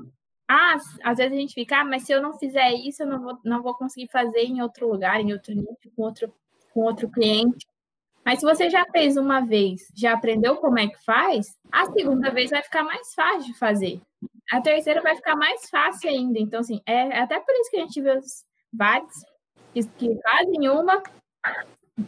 ah, 0.47 0.77
às 1.03 1.17
vezes 1.17 1.33
a 1.33 1.39
gente 1.39 1.53
fica, 1.53 1.81
ah, 1.81 1.85
mas 1.85 2.03
se 2.03 2.11
eu 2.11 2.21
não 2.21 2.37
fizer 2.37 2.71
isso, 2.73 3.03
eu 3.03 3.07
não 3.07 3.21
vou, 3.21 3.37
não 3.43 3.61
vou 3.61 3.75
conseguir 3.75 4.09
fazer 4.11 4.41
em 4.41 4.61
outro 4.61 4.89
lugar, 4.89 5.19
em 5.19 5.31
outro 5.31 5.53
nicho, 5.53 5.91
com 5.95 6.03
outro, 6.03 6.33
com 6.73 6.81
outro 6.81 7.09
cliente. 7.09 7.67
Mas 8.25 8.39
se 8.39 8.45
você 8.45 8.69
já 8.69 8.85
fez 8.91 9.17
uma 9.17 9.41
vez, 9.41 9.81
já 9.95 10.13
aprendeu 10.13 10.57
como 10.57 10.79
é 10.79 10.87
que 10.87 11.03
faz, 11.03 11.57
a 11.71 11.85
segunda 11.91 12.31
vez 12.31 12.49
vai 12.49 12.61
ficar 12.61 12.83
mais 12.83 13.13
fácil 13.13 13.51
de 13.51 13.57
fazer. 13.57 14.01
A 14.51 14.61
terceira 14.61 15.01
vai 15.01 15.15
ficar 15.15 15.35
mais 15.35 15.69
fácil 15.69 16.09
ainda. 16.09 16.39
Então, 16.39 16.59
assim, 16.59 16.81
é 16.85 17.19
até 17.19 17.39
por 17.39 17.53
isso 17.55 17.71
que 17.71 17.77
a 17.77 17.81
gente 17.81 18.01
vê 18.01 18.17
os 18.17 18.43
que, 19.73 19.83
que 19.83 20.21
fazem 20.21 20.69
uma, 20.69 21.01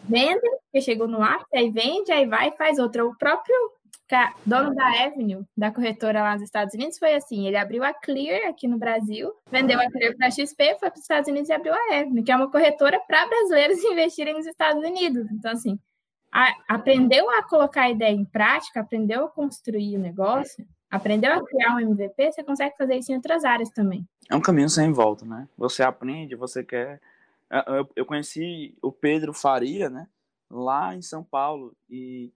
vendem, 0.07 0.57
que 0.71 0.81
chegou 0.81 1.07
no 1.07 1.21
ar, 1.21 1.43
aí 1.53 1.69
vende, 1.69 2.11
aí 2.11 2.25
vai 2.25 2.49
e 2.49 2.57
faz 2.57 2.79
outra. 2.79 3.05
O 3.05 3.15
próprio 3.17 3.55
dono 4.45 4.73
da 4.73 5.05
Avenue, 5.05 5.45
da 5.55 5.71
corretora 5.71 6.21
lá 6.21 6.33
nos 6.33 6.43
Estados 6.43 6.73
Unidos, 6.73 6.97
foi 6.97 7.13
assim: 7.13 7.47
ele 7.47 7.57
abriu 7.57 7.83
a 7.83 7.93
Clear 7.93 8.49
aqui 8.49 8.67
no 8.67 8.77
Brasil, 8.77 9.31
vendeu 9.51 9.79
a 9.79 9.89
Clear 9.89 10.15
para 10.15 10.27
a 10.27 10.31
XP, 10.31 10.77
foi 10.79 10.89
para 10.89 10.93
os 10.93 11.01
Estados 11.01 11.29
Unidos 11.29 11.49
e 11.49 11.53
abriu 11.53 11.73
a 11.73 11.99
Avenue, 11.99 12.23
que 12.23 12.31
é 12.31 12.35
uma 12.35 12.51
corretora 12.51 12.99
para 13.07 13.27
brasileiros 13.27 13.79
investirem 13.85 14.33
nos 14.33 14.45
Estados 14.45 14.83
Unidos. 14.83 15.27
Então, 15.31 15.51
assim, 15.51 15.79
a, 16.31 16.53
aprendeu 16.67 17.29
a 17.29 17.43
colocar 17.43 17.83
a 17.83 17.89
ideia 17.89 18.13
em 18.13 18.25
prática, 18.25 18.79
aprendeu 18.79 19.25
a 19.25 19.29
construir 19.29 19.97
o 19.97 19.99
negócio, 19.99 20.65
aprendeu 20.89 21.33
a 21.33 21.43
criar 21.43 21.75
um 21.75 21.79
MVP, 21.79 22.31
você 22.31 22.43
consegue 22.43 22.75
fazer 22.77 22.95
isso 22.95 23.11
em 23.11 23.15
outras 23.15 23.43
áreas 23.43 23.69
também. 23.69 24.07
É 24.29 24.35
um 24.35 24.41
caminho 24.41 24.69
sem 24.69 24.91
volta, 24.91 25.25
né? 25.25 25.47
Você 25.57 25.83
aprende, 25.83 26.35
você 26.35 26.63
quer. 26.63 27.01
Eu, 27.67 27.89
eu 27.97 28.05
conheci 28.05 28.77
o 28.81 28.91
Pedro 28.91 29.33
Faria, 29.33 29.89
né? 29.89 30.07
Lá 30.49 30.95
em 30.95 31.01
São 31.01 31.23
Paulo, 31.23 31.73
e 31.89 32.31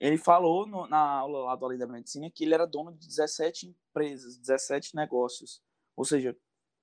ele 0.00 0.16
falou 0.16 0.66
no, 0.66 0.86
na 0.88 0.98
aula 0.98 1.44
lá 1.44 1.54
do 1.54 1.66
Além 1.66 1.78
da 1.78 1.86
Medicina 1.86 2.30
que 2.30 2.44
ele 2.44 2.54
era 2.54 2.66
dono 2.66 2.92
de 2.92 3.06
17 3.06 3.68
empresas, 3.68 4.38
17 4.38 4.96
negócios. 4.96 5.62
Ou 5.94 6.04
seja, 6.04 6.34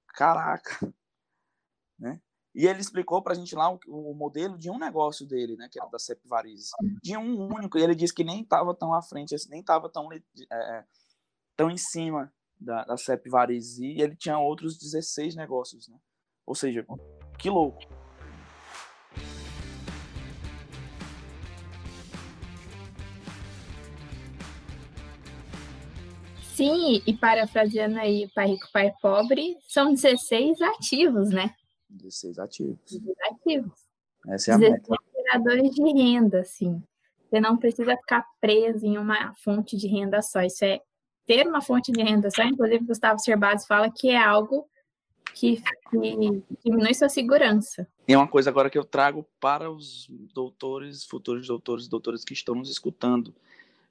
caraca, 0.09 0.79
né? 1.97 2.21
E 2.53 2.65
ele 2.65 2.79
explicou 2.79 3.21
para 3.21 3.33
a 3.33 3.35
gente 3.35 3.55
lá 3.55 3.71
o, 3.71 3.79
o, 3.87 4.15
modelo 4.15 4.57
de 4.57 4.69
um 4.69 4.79
negócio 4.79 5.27
dele, 5.27 5.55
né, 5.55 5.69
que 5.71 5.79
era 5.79 5.87
da 5.89 5.99
CEP 5.99 6.27
Varizes, 6.27 6.71
de 7.03 7.15
um 7.15 7.45
único. 7.53 7.77
E 7.77 7.83
ele 7.83 7.93
disse 7.93 8.13
que 8.13 8.23
nem 8.23 8.41
estava 8.41 8.73
tão 8.73 8.95
à 8.95 9.01
frente, 9.01 9.35
assim, 9.35 9.49
nem 9.49 9.59
estava 9.59 9.87
tão, 9.89 10.11
é, 10.11 10.85
tão 11.55 11.69
em 11.69 11.77
cima 11.77 12.33
da, 12.59 12.83
da 12.83 12.97
CEP 12.97 13.29
Varizes. 13.29 13.77
E 13.77 14.01
ele 14.01 14.15
tinha 14.15 14.39
outros 14.39 14.75
16 14.79 15.35
negócios, 15.35 15.87
né? 15.87 15.99
Ou 16.47 16.55
seja, 16.55 16.83
que 17.37 17.47
louco. 17.47 17.79
Sim, 26.57 27.03
e 27.05 27.13
parafraseando 27.13 27.99
aí 27.99 28.27
Pai 28.33 28.47
Rico, 28.47 28.67
Pai 28.73 28.91
Pobre, 28.99 29.55
são 29.67 29.93
16 29.93 30.59
ativos, 30.59 31.29
né? 31.29 31.53
16 31.87 32.39
ativos. 32.39 32.79
16 32.89 33.17
ativos. 33.31 33.73
Essa 34.27 34.51
é 34.51 34.53
a 34.55 34.57
16 34.57 34.89
meta. 34.89 35.03
geradores 35.15 35.75
de 35.75 35.83
renda, 35.83 36.39
assim. 36.39 36.81
Você 37.29 37.39
não 37.39 37.57
precisa 37.57 37.95
ficar 37.97 38.25
preso 38.41 38.83
em 38.87 38.97
uma 38.97 39.35
fonte 39.35 39.77
de 39.77 39.87
renda 39.87 40.19
só. 40.23 40.41
Isso 40.41 40.65
é 40.65 40.81
ter 41.27 41.45
uma 41.45 41.61
fonte 41.61 41.91
de 41.91 42.01
renda 42.01 42.31
só. 42.31 42.41
Inclusive, 42.41 42.85
Gustavo 42.85 43.19
Cerbasi 43.19 43.67
fala 43.67 43.91
que 43.91 44.09
é 44.09 44.17
algo 44.17 44.67
que, 45.35 45.61
que 45.91 46.43
diminui 46.65 46.95
sua 46.95 47.09
segurança. 47.09 47.87
E 48.07 48.13
é 48.13 48.17
uma 48.17 48.27
coisa 48.27 48.49
agora 48.49 48.67
que 48.67 48.79
eu 48.79 48.83
trago 48.83 49.23
para 49.39 49.69
os 49.69 50.07
doutores, 50.33 51.05
futuros 51.05 51.45
doutores, 51.45 51.87
doutores 51.87 52.25
que 52.25 52.33
estão 52.33 52.55
nos 52.55 52.71
escutando. 52.71 53.35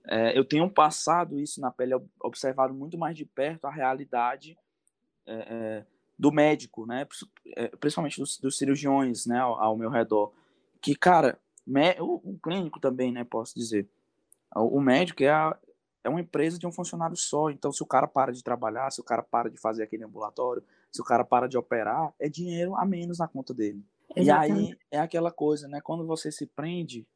É, 0.08 0.38
eu 0.38 0.44
tenho 0.44 0.70
passado 0.70 1.38
isso 1.40 1.60
na 1.60 1.70
pele, 1.70 1.94
observado 2.20 2.72
muito 2.72 2.96
mais 2.96 3.16
de 3.16 3.24
perto 3.24 3.66
a 3.66 3.70
realidade 3.70 4.56
é, 5.26 5.34
é 5.34 5.86
do 6.18 6.32
médico, 6.32 6.86
né? 6.86 7.06
É, 7.56 7.68
principalmente 7.76 8.18
dos, 8.18 8.38
dos 8.38 8.56
cirurgiões, 8.56 9.26
né, 9.26 9.38
ao, 9.38 9.60
ao, 9.60 9.76
meu 9.76 9.90
redor. 9.90 10.32
Que, 10.80 10.94
cara, 10.94 11.38
o, 12.00 12.30
o, 12.30 12.38
clínico 12.38 12.80
também, 12.80 13.12
né, 13.12 13.22
posso 13.24 13.54
dizer. 13.54 13.88
O, 14.54 14.78
o 14.78 14.80
médico 14.80 15.22
é, 15.22 15.28
a, 15.28 15.56
é 16.02 16.08
uma 16.08 16.20
empresa 16.20 16.58
de 16.58 16.66
um 16.66 16.72
funcionário 16.72 17.16
só. 17.16 17.50
Então, 17.50 17.70
se 17.70 17.82
o 17.82 17.86
cara 17.86 18.06
para 18.06 18.32
de 18.32 18.42
trabalhar, 18.42 18.90
se 18.90 19.00
o 19.00 19.04
cara 19.04 19.22
para 19.22 19.50
de 19.50 19.58
fazer 19.58 19.82
aquele 19.82 20.04
ambulatório, 20.04 20.64
se 20.90 21.02
o 21.02 21.04
cara 21.04 21.24
para 21.24 21.46
de 21.46 21.58
operar, 21.58 22.14
é 22.18 22.28
dinheiro 22.28 22.74
a 22.76 22.86
menos 22.86 23.18
na 23.18 23.28
conta 23.28 23.52
dele. 23.52 23.84
Exatamente. 24.14 24.70
E 24.70 24.72
aí 24.72 24.78
é 24.90 24.98
aquela 24.98 25.30
coisa, 25.30 25.68
né? 25.68 25.80
Quando 25.82 26.06
você 26.06 26.32
se 26.32 26.46
prende 26.46 27.06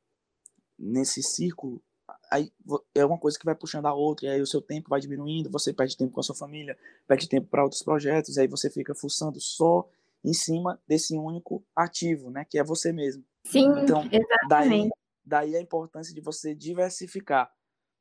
nesse 0.78 1.22
círculo 1.22 1.82
aí 2.30 2.52
é 2.94 3.04
uma 3.04 3.18
coisa 3.18 3.38
que 3.38 3.44
vai 3.44 3.54
puxando 3.54 3.86
a 3.86 3.92
outra, 3.92 4.26
e 4.26 4.28
aí 4.28 4.40
o 4.40 4.46
seu 4.46 4.62
tempo 4.62 4.88
vai 4.88 5.00
diminuindo, 5.00 5.50
você 5.50 5.72
perde 5.72 5.96
tempo 5.96 6.12
com 6.12 6.20
a 6.20 6.22
sua 6.22 6.34
família, 6.34 6.78
perde 7.06 7.28
tempo 7.28 7.48
para 7.48 7.64
outros 7.64 7.82
projetos, 7.82 8.36
e 8.36 8.40
aí 8.40 8.46
você 8.46 8.70
fica 8.70 8.94
fuçando 8.94 9.40
só 9.40 9.88
em 10.24 10.32
cima 10.32 10.80
desse 10.86 11.16
único 11.16 11.64
ativo, 11.74 12.30
né, 12.30 12.44
que 12.48 12.58
é 12.58 12.62
você 12.62 12.92
mesmo. 12.92 13.24
Sim, 13.44 13.68
então, 13.78 14.08
exatamente. 14.12 14.90
Daí, 15.24 15.50
daí 15.50 15.56
a 15.56 15.60
importância 15.60 16.14
de 16.14 16.20
você 16.20 16.54
diversificar, 16.54 17.50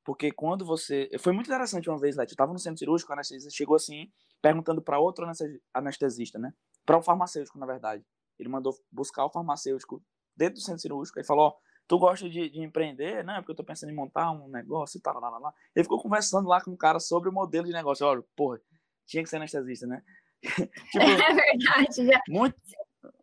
porque 0.04 0.32
quando 0.32 0.64
você... 0.64 1.10
Foi 1.20 1.34
muito 1.34 1.48
interessante 1.48 1.90
uma 1.90 1.98
vez, 1.98 2.16
Leti, 2.16 2.32
eu 2.32 2.36
estava 2.36 2.54
no 2.54 2.60
centro 2.60 2.78
cirúrgico, 2.78 3.12
a 3.12 3.16
anestesista 3.16 3.50
chegou 3.52 3.76
assim, 3.76 4.12
perguntando 4.42 4.82
para 4.82 5.00
outro 5.00 5.26
anestesista, 5.74 6.38
né, 6.38 6.54
para 6.86 6.98
o 6.98 7.00
um 7.00 7.04
farmacêutico, 7.04 7.58
na 7.58 7.66
verdade. 7.66 8.06
Ele 8.38 8.50
mandou 8.50 8.78
buscar 8.92 9.26
o 9.26 9.30
farmacêutico 9.30 10.04
dentro 10.36 10.56
do 10.56 10.62
centro 10.62 10.82
cirúrgico 10.82 11.20
e 11.20 11.24
falou, 11.24 11.48
ó, 11.48 11.69
tu 11.90 11.98
gosta 11.98 12.30
de, 12.30 12.50
de 12.52 12.62
empreender, 12.62 13.26
né? 13.26 13.38
Porque 13.38 13.52
eu 13.52 13.56
tô 13.56 13.64
pensando 13.64 13.90
em 13.90 13.96
montar 13.96 14.32
um 14.32 14.48
negócio 14.48 15.00
e 15.00 15.02
tal, 15.02 15.20
lá, 15.20 15.28
lá, 15.28 15.40
lá. 15.40 15.54
Ele 15.76 15.84
ficou 15.84 16.00
conversando 16.00 16.48
lá 16.48 16.62
com 16.62 16.72
o 16.72 16.78
cara 16.78 17.00
sobre 17.00 17.28
o 17.28 17.34
modelo 17.34 17.66
de 17.66 17.74
negócio. 17.74 18.06
Olha, 18.06 18.24
porra, 18.36 18.62
tinha 19.08 19.24
que 19.24 19.30
ser 19.30 19.38
anestesista, 19.38 19.88
né? 19.88 20.04
tipo, 20.44 21.04
é 21.04 21.34
verdade, 21.34 22.06
já. 22.06 22.22
Muito, 22.30 22.56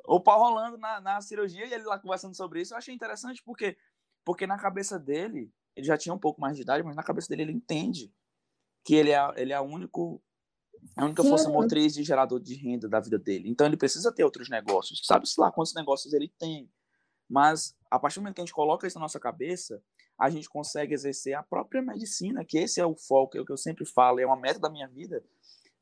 o 0.04 0.18
pau 0.18 0.40
rolando 0.40 0.76
na, 0.78 1.00
na 1.00 1.20
cirurgia 1.20 1.64
e 1.64 1.72
ele 1.72 1.84
lá 1.84 1.96
conversando 1.96 2.36
sobre 2.36 2.60
isso. 2.60 2.74
Eu 2.74 2.78
achei 2.78 2.92
interessante 2.92 3.40
porque, 3.44 3.78
porque 4.24 4.48
na 4.48 4.58
cabeça 4.58 4.98
dele, 4.98 5.48
ele 5.76 5.86
já 5.86 5.96
tinha 5.96 6.12
um 6.12 6.18
pouco 6.18 6.40
mais 6.40 6.56
de 6.56 6.62
idade, 6.62 6.82
mas 6.82 6.96
na 6.96 7.04
cabeça 7.04 7.28
dele 7.28 7.42
ele 7.42 7.52
entende 7.52 8.12
que 8.84 8.96
ele 8.96 9.12
é, 9.12 9.32
ele 9.36 9.52
é 9.52 9.56
a, 9.56 9.62
único, 9.62 10.20
a 10.96 11.04
única 11.04 11.22
Sim. 11.22 11.28
força 11.28 11.48
motriz 11.48 11.94
de 11.94 12.02
gerador 12.02 12.40
de 12.40 12.56
renda 12.56 12.88
da 12.88 12.98
vida 12.98 13.16
dele. 13.16 13.48
Então 13.48 13.64
ele 13.64 13.76
precisa 13.76 14.12
ter 14.12 14.24
outros 14.24 14.50
negócios. 14.50 15.00
Sabe-se 15.04 15.40
lá 15.40 15.52
quantos 15.52 15.72
negócios 15.72 16.12
ele 16.12 16.32
tem. 16.36 16.68
Mas 17.28 17.76
a 17.90 17.98
partir 17.98 18.16
do 18.16 18.22
momento 18.22 18.36
que 18.36 18.40
a 18.40 18.44
gente 18.44 18.54
coloca 18.54 18.86
isso 18.86 18.98
na 18.98 19.04
nossa 19.04 19.20
cabeça, 19.20 19.82
a 20.18 20.30
gente 20.30 20.48
consegue 20.48 20.94
exercer 20.94 21.34
a 21.34 21.42
própria 21.42 21.82
medicina, 21.82 22.44
que 22.44 22.58
esse 22.58 22.80
é 22.80 22.86
o 22.86 22.94
foco, 22.94 23.36
é 23.36 23.40
o 23.40 23.44
que 23.44 23.52
eu 23.52 23.56
sempre 23.56 23.84
falo, 23.84 24.20
é 24.20 24.26
uma 24.26 24.36
meta 24.36 24.58
da 24.58 24.70
minha 24.70 24.88
vida, 24.88 25.22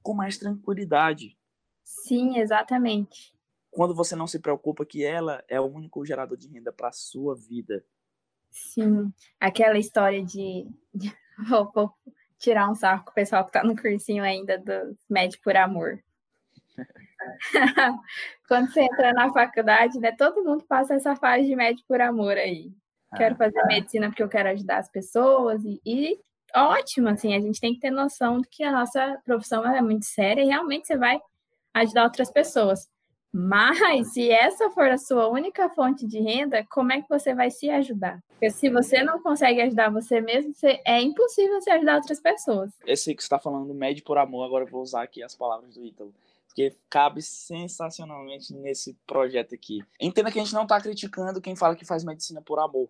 com 0.03 0.15
mais 0.15 0.39
tranquilidade. 0.39 1.37
Sim, 1.83 2.39
exatamente. 2.39 3.35
Quando 3.71 3.95
você 3.95 4.17
não 4.17 4.27
se 4.27 4.39
preocupa 4.39 4.87
que 4.87 5.05
ela 5.05 5.45
é 5.49 5.61
o 5.61 5.67
único 5.67 6.05
gerador 6.05 6.37
de 6.37 6.49
renda 6.49 6.73
para 6.73 6.89
a 6.89 6.93
sua 6.93 7.35
vida. 7.35 7.85
Sim, 8.51 9.13
aquela 9.39 9.79
história 9.79 10.25
de. 10.25 10.67
vou, 11.49 11.71
vou 11.75 11.95
tirar 12.39 12.71
um 12.71 12.75
saco 12.75 13.07
com 13.07 13.11
o 13.11 13.15
pessoal 13.15 13.45
que 13.45 13.51
está 13.51 13.65
no 13.65 13.77
cursinho 13.77 14.23
ainda 14.23 14.59
do 14.59 14.97
Médico 15.09 15.43
por 15.43 15.57
Amor. 15.57 16.03
Quando 18.49 18.73
você 18.73 18.83
entra 18.83 19.13
na 19.13 19.33
faculdade, 19.33 19.99
né? 19.99 20.13
Todo 20.13 20.45
mundo 20.45 20.65
passa 20.69 20.95
essa 20.95 21.17
fase 21.17 21.47
de 21.47 21.57
médico 21.57 21.87
por 21.89 22.01
amor 22.01 22.37
aí. 22.37 22.71
Quero 23.17 23.37
fazer 23.37 23.59
ah. 23.61 23.67
medicina 23.67 24.09
porque 24.09 24.23
eu 24.23 24.29
quero 24.29 24.49
ajudar 24.51 24.79
as 24.79 24.91
pessoas 24.91 25.65
e, 25.65 25.81
e 25.87 26.19
ótimo, 26.55 27.09
assim, 27.09 27.35
a 27.35 27.41
gente 27.41 27.61
tem 27.61 27.75
que 27.75 27.81
ter 27.81 27.91
noção 27.91 28.41
de 28.41 28.49
que 28.49 28.63
a 28.63 28.73
nossa 28.73 29.19
profissão 29.25 29.65
é 29.65 29.81
muito 29.81 30.05
séria 30.05 30.43
e 30.43 30.47
realmente 30.47 30.87
você 30.87 30.97
vai 30.97 31.21
ajudar 31.75 32.05
outras 32.05 32.31
pessoas. 32.31 32.89
Mas 33.37 34.13
se 34.13 34.31
essa 34.31 34.71
for 34.71 34.89
a 34.89 34.97
sua 34.97 35.27
única 35.27 35.69
fonte 35.69 36.07
de 36.07 36.21
renda, 36.21 36.65
como 36.71 36.93
é 36.93 37.03
que 37.03 37.09
você 37.09 37.35
vai 37.35 37.51
se 37.51 37.69
ajudar? 37.69 38.23
Porque 38.29 38.49
se 38.49 38.71
você 38.71 39.03
não 39.03 39.21
consegue 39.21 39.61
ajudar 39.61 39.91
você 39.91 40.21
mesmo, 40.21 40.55
você, 40.55 40.81
é 40.85 41.03
impossível 41.03 41.61
você 41.61 41.73
ajudar 41.73 41.97
outras 41.97 42.21
pessoas. 42.21 42.71
Esse 42.87 43.13
que 43.13 43.21
você 43.21 43.27
está 43.27 43.41
falando, 43.41 43.75
médio 43.75 44.05
por 44.05 44.19
amor, 44.19 44.45
agora 44.45 44.63
eu 44.63 44.69
vou 44.69 44.83
usar 44.83 45.03
aqui 45.03 45.21
as 45.21 45.35
palavras 45.35 45.75
do 45.75 45.85
Ítalo 45.85 46.15
porque 46.55 46.77
cabe 46.89 47.21
sensacionalmente 47.21 48.55
nesse 48.55 48.95
projeto 49.05 49.57
aqui. 49.57 49.85
Entenda 50.01 50.31
que 50.31 50.39
a 50.39 50.43
gente 50.43 50.55
não 50.55 50.63
está 50.63 50.81
criticando 50.81 51.41
quem 51.41 51.57
fala 51.57 51.75
que 51.75 51.85
faz 51.85 52.05
medicina 52.05 52.41
por 52.41 52.61
amor. 52.61 52.89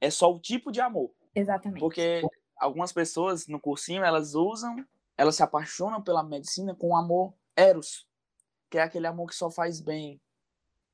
É 0.00 0.08
só 0.08 0.32
o 0.32 0.38
tipo 0.38 0.70
de 0.70 0.80
amor. 0.80 1.10
Exatamente. 1.34 1.80
Porque 1.80 2.22
algumas 2.56 2.92
pessoas 2.92 3.48
no 3.48 3.58
cursinho, 3.58 4.04
elas 4.04 4.36
usam, 4.36 4.86
elas 5.18 5.34
se 5.34 5.42
apaixonam 5.42 6.00
pela 6.00 6.22
medicina 6.22 6.76
com 6.76 6.96
amor 6.96 7.34
eros, 7.56 8.06
que 8.70 8.78
é 8.78 8.82
aquele 8.82 9.08
amor 9.08 9.30
que 9.30 9.34
só 9.34 9.50
faz 9.50 9.80
bem. 9.80 10.20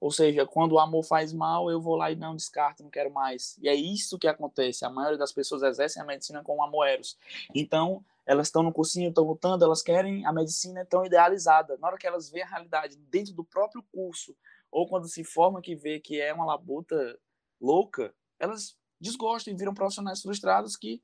Ou 0.00 0.10
seja, 0.10 0.46
quando 0.46 0.72
o 0.72 0.78
amor 0.80 1.04
faz 1.04 1.30
mal, 1.30 1.70
eu 1.70 1.80
vou 1.80 1.94
lá 1.94 2.10
e 2.10 2.16
não 2.16 2.34
descarto, 2.34 2.82
não 2.82 2.90
quero 2.90 3.12
mais. 3.12 3.58
E 3.58 3.68
é 3.68 3.74
isso 3.74 4.18
que 4.18 4.26
acontece. 4.26 4.84
A 4.84 4.90
maioria 4.90 5.18
das 5.18 5.30
pessoas 5.30 5.62
exercem 5.62 6.02
a 6.02 6.06
medicina 6.06 6.42
com 6.42 6.62
amor 6.62 6.86
eros. 6.86 7.18
Então, 7.54 8.02
elas 8.26 8.48
estão 8.48 8.62
no 8.62 8.72
cursinho, 8.72 9.08
estão 9.08 9.24
lutando, 9.24 9.64
elas 9.64 9.82
querem 9.82 10.24
a 10.26 10.32
medicina 10.32 10.86
tão 10.86 11.04
idealizada. 11.04 11.76
Na 11.78 11.88
hora 11.88 11.98
que 11.98 12.06
elas 12.06 12.30
veem 12.30 12.44
a 12.44 12.48
realidade 12.48 12.96
dentro 12.96 13.34
do 13.34 13.44
próprio 13.44 13.82
curso, 13.92 14.36
ou 14.70 14.88
quando 14.88 15.08
se 15.08 15.24
forma 15.24 15.60
que 15.60 15.74
vê 15.74 16.00
que 16.00 16.20
é 16.20 16.32
uma 16.32 16.46
labuta 16.46 17.18
louca, 17.60 18.14
elas 18.38 18.76
desgostam 19.00 19.52
e 19.52 19.56
viram 19.56 19.74
profissionais 19.74 20.22
frustrados 20.22 20.76
que 20.76 21.02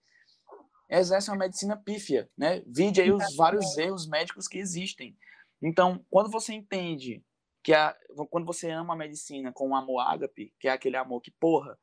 exercem 0.88 1.32
uma 1.32 1.44
medicina 1.44 1.76
pífia, 1.76 2.30
né? 2.36 2.62
Vide 2.66 3.00
aí 3.00 3.12
os 3.12 3.36
vários 3.36 3.76
erros 3.76 4.06
médicos 4.08 4.48
que 4.48 4.58
existem. 4.58 5.16
Então, 5.60 6.04
quando 6.08 6.30
você 6.30 6.54
entende 6.54 7.22
que 7.62 7.74
a, 7.74 7.94
quando 8.30 8.46
você 8.46 8.70
ama 8.70 8.94
a 8.94 8.96
medicina 8.96 9.52
com 9.52 9.70
o 9.70 9.74
amor 9.74 10.00
ágape, 10.00 10.54
que 10.58 10.68
é 10.68 10.70
aquele 10.70 10.96
amor 10.96 11.20
que, 11.20 11.30
porra, 11.30 11.78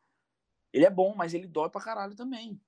ele 0.74 0.86
é 0.86 0.90
bom, 0.90 1.14
mas 1.16 1.34
ele 1.34 1.48
dói 1.48 1.70
pra 1.70 1.82
caralho 1.82 2.16
também. 2.16 2.60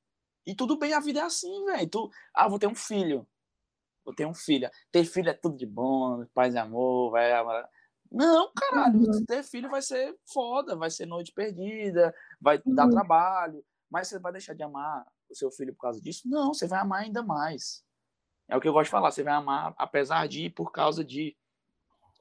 E 0.47 0.55
tudo 0.55 0.77
bem, 0.77 0.93
a 0.93 1.01
vida 1.01 1.19
é 1.19 1.23
assim, 1.23 1.65
velho. 1.65 1.89
Tu, 1.89 2.09
ah, 2.33 2.47
vou 2.47 2.57
ter 2.57 2.67
um 2.67 2.73
filho. 2.73 3.27
Vou 4.05 4.15
ter 4.15 4.25
um 4.25 4.33
filho. 4.33 4.69
Ter 4.89 5.03
filho 5.03 5.29
é 5.29 5.33
tudo 5.33 5.57
de 5.57 5.65
bom, 5.65 6.25
paz 6.33 6.55
e 6.55 6.57
amor, 6.57 7.11
vai. 7.11 7.29
Não, 8.09 8.49
caralho, 8.55 8.99
uhum. 8.99 9.25
ter 9.25 9.43
filho 9.43 9.69
vai 9.69 9.81
ser 9.81 10.17
foda, 10.25 10.77
vai 10.77 10.89
ser 10.89 11.05
noite 11.05 11.33
perdida, 11.33 12.15
vai 12.39 12.61
uhum. 12.65 12.73
dar 12.73 12.89
trabalho. 12.89 13.61
Mas 13.89 14.07
você 14.07 14.17
vai 14.19 14.31
deixar 14.31 14.53
de 14.53 14.63
amar 14.63 15.05
o 15.29 15.35
seu 15.35 15.51
filho 15.51 15.73
por 15.73 15.81
causa 15.81 15.99
disso? 15.99 16.21
Não, 16.25 16.53
você 16.53 16.65
vai 16.65 16.79
amar 16.79 17.03
ainda 17.03 17.21
mais. 17.21 17.83
É 18.47 18.55
o 18.55 18.61
que 18.61 18.69
eu 18.69 18.71
gosto 18.71 18.85
de 18.85 18.91
falar, 18.91 19.11
você 19.11 19.23
vai 19.23 19.33
amar 19.33 19.75
apesar 19.77 20.25
de, 20.29 20.49
por 20.49 20.71
causa 20.71 21.03
de. 21.03 21.35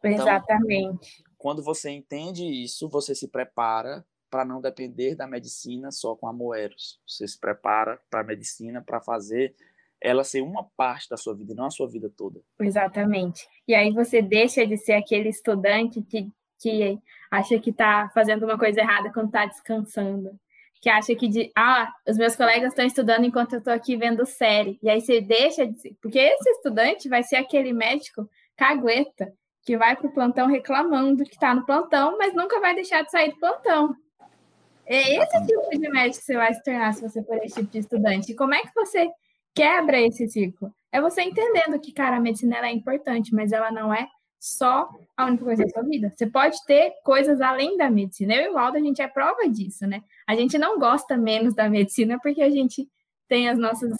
Então, 0.00 0.26
Exatamente. 0.26 1.24
Quando 1.38 1.62
você 1.62 1.90
entende 1.90 2.44
isso, 2.44 2.88
você 2.88 3.14
se 3.14 3.28
prepara 3.28 4.04
para 4.36 4.44
não 4.44 4.60
depender 4.60 5.14
da 5.14 5.26
medicina 5.26 5.90
só 5.90 6.14
com 6.14 6.28
amor 6.28 6.58
eros. 6.58 7.00
Você 7.06 7.26
se 7.26 7.40
prepara 7.40 7.98
para 8.10 8.20
a 8.20 8.24
medicina 8.24 8.82
para 8.82 9.00
fazer 9.00 9.54
ela 9.98 10.22
ser 10.24 10.42
uma 10.42 10.62
parte 10.76 11.08
da 11.08 11.16
sua 11.16 11.34
vida, 11.34 11.54
não 11.54 11.64
a 11.64 11.70
sua 11.70 11.88
vida 11.88 12.12
toda. 12.14 12.42
Exatamente. 12.60 13.48
E 13.66 13.74
aí 13.74 13.90
você 13.92 14.20
deixa 14.20 14.66
de 14.66 14.76
ser 14.76 14.92
aquele 14.92 15.30
estudante 15.30 16.02
que, 16.02 16.30
que 16.60 17.00
acha 17.30 17.58
que 17.58 17.70
está 17.70 18.10
fazendo 18.12 18.44
uma 18.44 18.58
coisa 18.58 18.78
errada 18.78 19.10
quando 19.10 19.28
está 19.28 19.46
descansando. 19.46 20.38
Que 20.82 20.90
acha 20.90 21.14
que 21.14 21.28
de, 21.28 21.50
ah, 21.56 21.90
os 22.06 22.18
meus 22.18 22.36
colegas 22.36 22.68
estão 22.68 22.84
estudando 22.84 23.24
enquanto 23.24 23.54
eu 23.54 23.60
estou 23.60 23.72
aqui 23.72 23.96
vendo 23.96 24.26
série. 24.26 24.78
E 24.82 24.90
aí 24.90 25.00
você 25.00 25.22
deixa 25.22 25.66
de 25.66 25.80
ser. 25.80 25.96
Porque 26.02 26.18
esse 26.18 26.50
estudante 26.50 27.08
vai 27.08 27.22
ser 27.22 27.36
aquele 27.36 27.72
médico 27.72 28.28
cagueta 28.54 29.32
que 29.64 29.78
vai 29.78 29.96
para 29.96 30.06
o 30.06 30.12
plantão 30.12 30.46
reclamando 30.46 31.24
que 31.24 31.32
está 31.32 31.54
no 31.54 31.64
plantão, 31.64 32.18
mas 32.18 32.34
nunca 32.34 32.60
vai 32.60 32.74
deixar 32.74 33.02
de 33.02 33.10
sair 33.10 33.30
do 33.30 33.38
plantão. 33.38 33.96
É 34.86 35.16
esse 35.16 35.46
tipo 35.46 35.70
de 35.70 35.88
médico 35.90 36.20
que 36.20 36.24
você 36.24 36.36
vai 36.36 36.54
se 36.54 36.62
tornar 36.62 36.94
se 36.94 37.02
você 37.02 37.22
for 37.22 37.36
esse 37.42 37.56
tipo 37.56 37.70
de 37.70 37.78
estudante. 37.78 38.32
E 38.32 38.36
como 38.36 38.54
é 38.54 38.62
que 38.62 38.74
você 38.74 39.10
quebra 39.54 40.00
esse 40.00 40.28
ciclo? 40.28 40.72
É 40.92 41.00
você 41.00 41.22
entendendo 41.22 41.78
que, 41.80 41.92
cara, 41.92 42.16
a 42.16 42.20
medicina 42.20 42.56
é 42.58 42.72
importante, 42.72 43.34
mas 43.34 43.52
ela 43.52 43.70
não 43.70 43.92
é 43.92 44.06
só 44.38 44.88
a 45.16 45.26
única 45.26 45.44
coisa 45.44 45.64
da 45.64 45.68
sua 45.70 45.82
vida. 45.82 46.12
Você 46.14 46.26
pode 46.26 46.64
ter 46.66 46.92
coisas 47.02 47.40
além 47.40 47.76
da 47.76 47.90
medicina. 47.90 48.34
Eu 48.34 48.42
e 48.44 48.48
o 48.50 48.54
Waldo, 48.54 48.76
a 48.76 48.80
gente 48.80 49.02
é 49.02 49.08
prova 49.08 49.48
disso, 49.48 49.86
né? 49.86 50.02
A 50.26 50.36
gente 50.36 50.56
não 50.56 50.78
gosta 50.78 51.16
menos 51.16 51.54
da 51.54 51.68
medicina 51.68 52.18
porque 52.22 52.42
a 52.42 52.50
gente 52.50 52.88
tem 53.28 53.50
os 53.50 53.58
nossos 53.58 53.92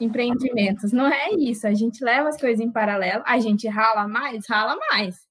empreendimentos. 0.00 0.92
Não 0.92 1.06
é 1.06 1.30
isso. 1.34 1.66
A 1.66 1.74
gente 1.74 2.02
leva 2.02 2.30
as 2.30 2.40
coisas 2.40 2.60
em 2.60 2.72
paralelo, 2.72 3.22
a 3.26 3.38
gente 3.38 3.68
rala 3.68 4.08
mais, 4.08 4.48
rala 4.48 4.78
mais. 4.90 5.28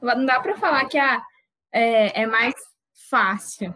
Não 0.00 0.24
dá 0.24 0.38
para 0.38 0.56
falar 0.56 0.84
que 0.86 0.98
a, 0.98 1.20
é, 1.72 2.22
é 2.22 2.26
mais 2.26 2.54
fácil. 3.10 3.74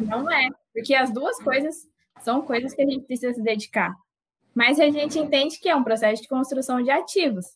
Não 0.00 0.30
é, 0.30 0.48
porque 0.72 0.94
as 0.94 1.12
duas 1.12 1.38
coisas 1.38 1.88
são 2.20 2.42
coisas 2.42 2.74
que 2.74 2.82
a 2.82 2.86
gente 2.86 3.04
precisa 3.04 3.34
se 3.34 3.42
dedicar. 3.42 3.94
Mas 4.54 4.80
a 4.80 4.90
gente 4.90 5.18
entende 5.18 5.58
que 5.58 5.68
é 5.68 5.76
um 5.76 5.84
processo 5.84 6.22
de 6.22 6.28
construção 6.28 6.82
de 6.82 6.90
ativos. 6.90 7.46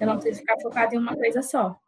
Eu 0.00 0.06
não 0.06 0.18
preciso 0.18 0.40
ficar 0.40 0.60
focado 0.60 0.94
em 0.94 0.98
uma 0.98 1.16
coisa 1.16 1.42
só. 1.42 1.78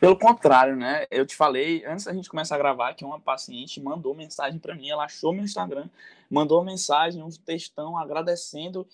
Pelo 0.00 0.18
contrário, 0.18 0.74
né? 0.74 1.06
Eu 1.10 1.24
te 1.24 1.36
falei, 1.36 1.84
antes 1.86 2.04
da 2.04 2.12
gente 2.12 2.28
começar 2.28 2.56
a 2.56 2.58
gravar, 2.58 2.94
que 2.94 3.04
uma 3.04 3.20
paciente 3.20 3.80
mandou 3.80 4.14
mensagem 4.14 4.58
para 4.58 4.74
mim, 4.74 4.90
ela 4.90 5.04
achou 5.04 5.32
meu 5.32 5.44
Instagram, 5.44 5.88
mandou 6.28 6.64
mensagem, 6.64 7.22
um 7.22 7.30
textão 7.30 7.96
agradecendo 7.96 8.86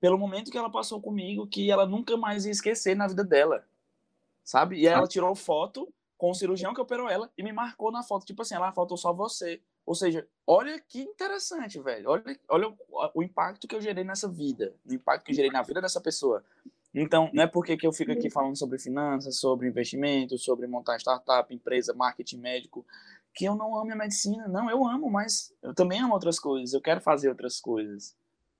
pelo 0.00 0.18
momento 0.18 0.50
que 0.50 0.58
ela 0.58 0.70
passou 0.70 1.00
comigo, 1.00 1.46
que 1.46 1.70
ela 1.70 1.86
nunca 1.86 2.16
mais 2.16 2.46
ia 2.46 2.52
esquecer 2.52 2.96
na 2.96 3.06
vida 3.06 3.22
dela. 3.22 3.64
Sabe? 4.42 4.76
E 4.76 4.86
ela 4.86 5.06
tirou 5.06 5.34
foto 5.34 5.88
com 6.24 6.30
o 6.30 6.34
cirurgião 6.34 6.72
que 6.72 6.80
operou 6.80 7.06
ela 7.06 7.30
e 7.36 7.42
me 7.42 7.52
marcou 7.52 7.92
na 7.92 8.02
foto, 8.02 8.24
tipo 8.24 8.40
assim, 8.40 8.54
ela 8.54 8.72
faltou 8.72 8.96
só 8.96 9.12
você. 9.12 9.60
Ou 9.84 9.94
seja, 9.94 10.26
olha 10.46 10.80
que 10.80 11.02
interessante, 11.02 11.78
velho. 11.78 12.08
Olha, 12.08 12.40
olha 12.48 12.68
o, 12.68 12.76
o 13.16 13.22
impacto 13.22 13.68
que 13.68 13.74
eu 13.74 13.80
gerei 13.82 14.04
nessa 14.04 14.26
vida, 14.26 14.74
o 14.88 14.94
impacto 14.94 15.26
que 15.26 15.32
eu 15.32 15.36
gerei 15.36 15.50
na 15.50 15.60
vida 15.60 15.82
dessa 15.82 16.00
pessoa. 16.00 16.42
Então, 16.94 17.28
não 17.34 17.42
é 17.42 17.46
porque 17.46 17.76
que 17.76 17.86
eu 17.86 17.92
fico 17.92 18.10
aqui 18.10 18.30
falando 18.30 18.56
sobre 18.56 18.78
finanças, 18.78 19.38
sobre 19.38 19.68
investimento, 19.68 20.38
sobre 20.38 20.66
montar 20.66 20.96
startup, 20.98 21.54
empresa, 21.54 21.92
marketing 21.92 22.38
médico, 22.38 22.86
que 23.34 23.44
eu 23.44 23.54
não 23.54 23.76
amo 23.76 23.92
a 23.92 23.96
medicina. 23.96 24.48
Não, 24.48 24.70
eu 24.70 24.82
amo, 24.82 25.10
mas 25.10 25.54
eu 25.62 25.74
também 25.74 26.00
amo 26.00 26.14
outras 26.14 26.38
coisas. 26.38 26.72
Eu 26.72 26.80
quero 26.80 27.02
fazer 27.02 27.28
outras 27.28 27.60
coisas, 27.60 28.16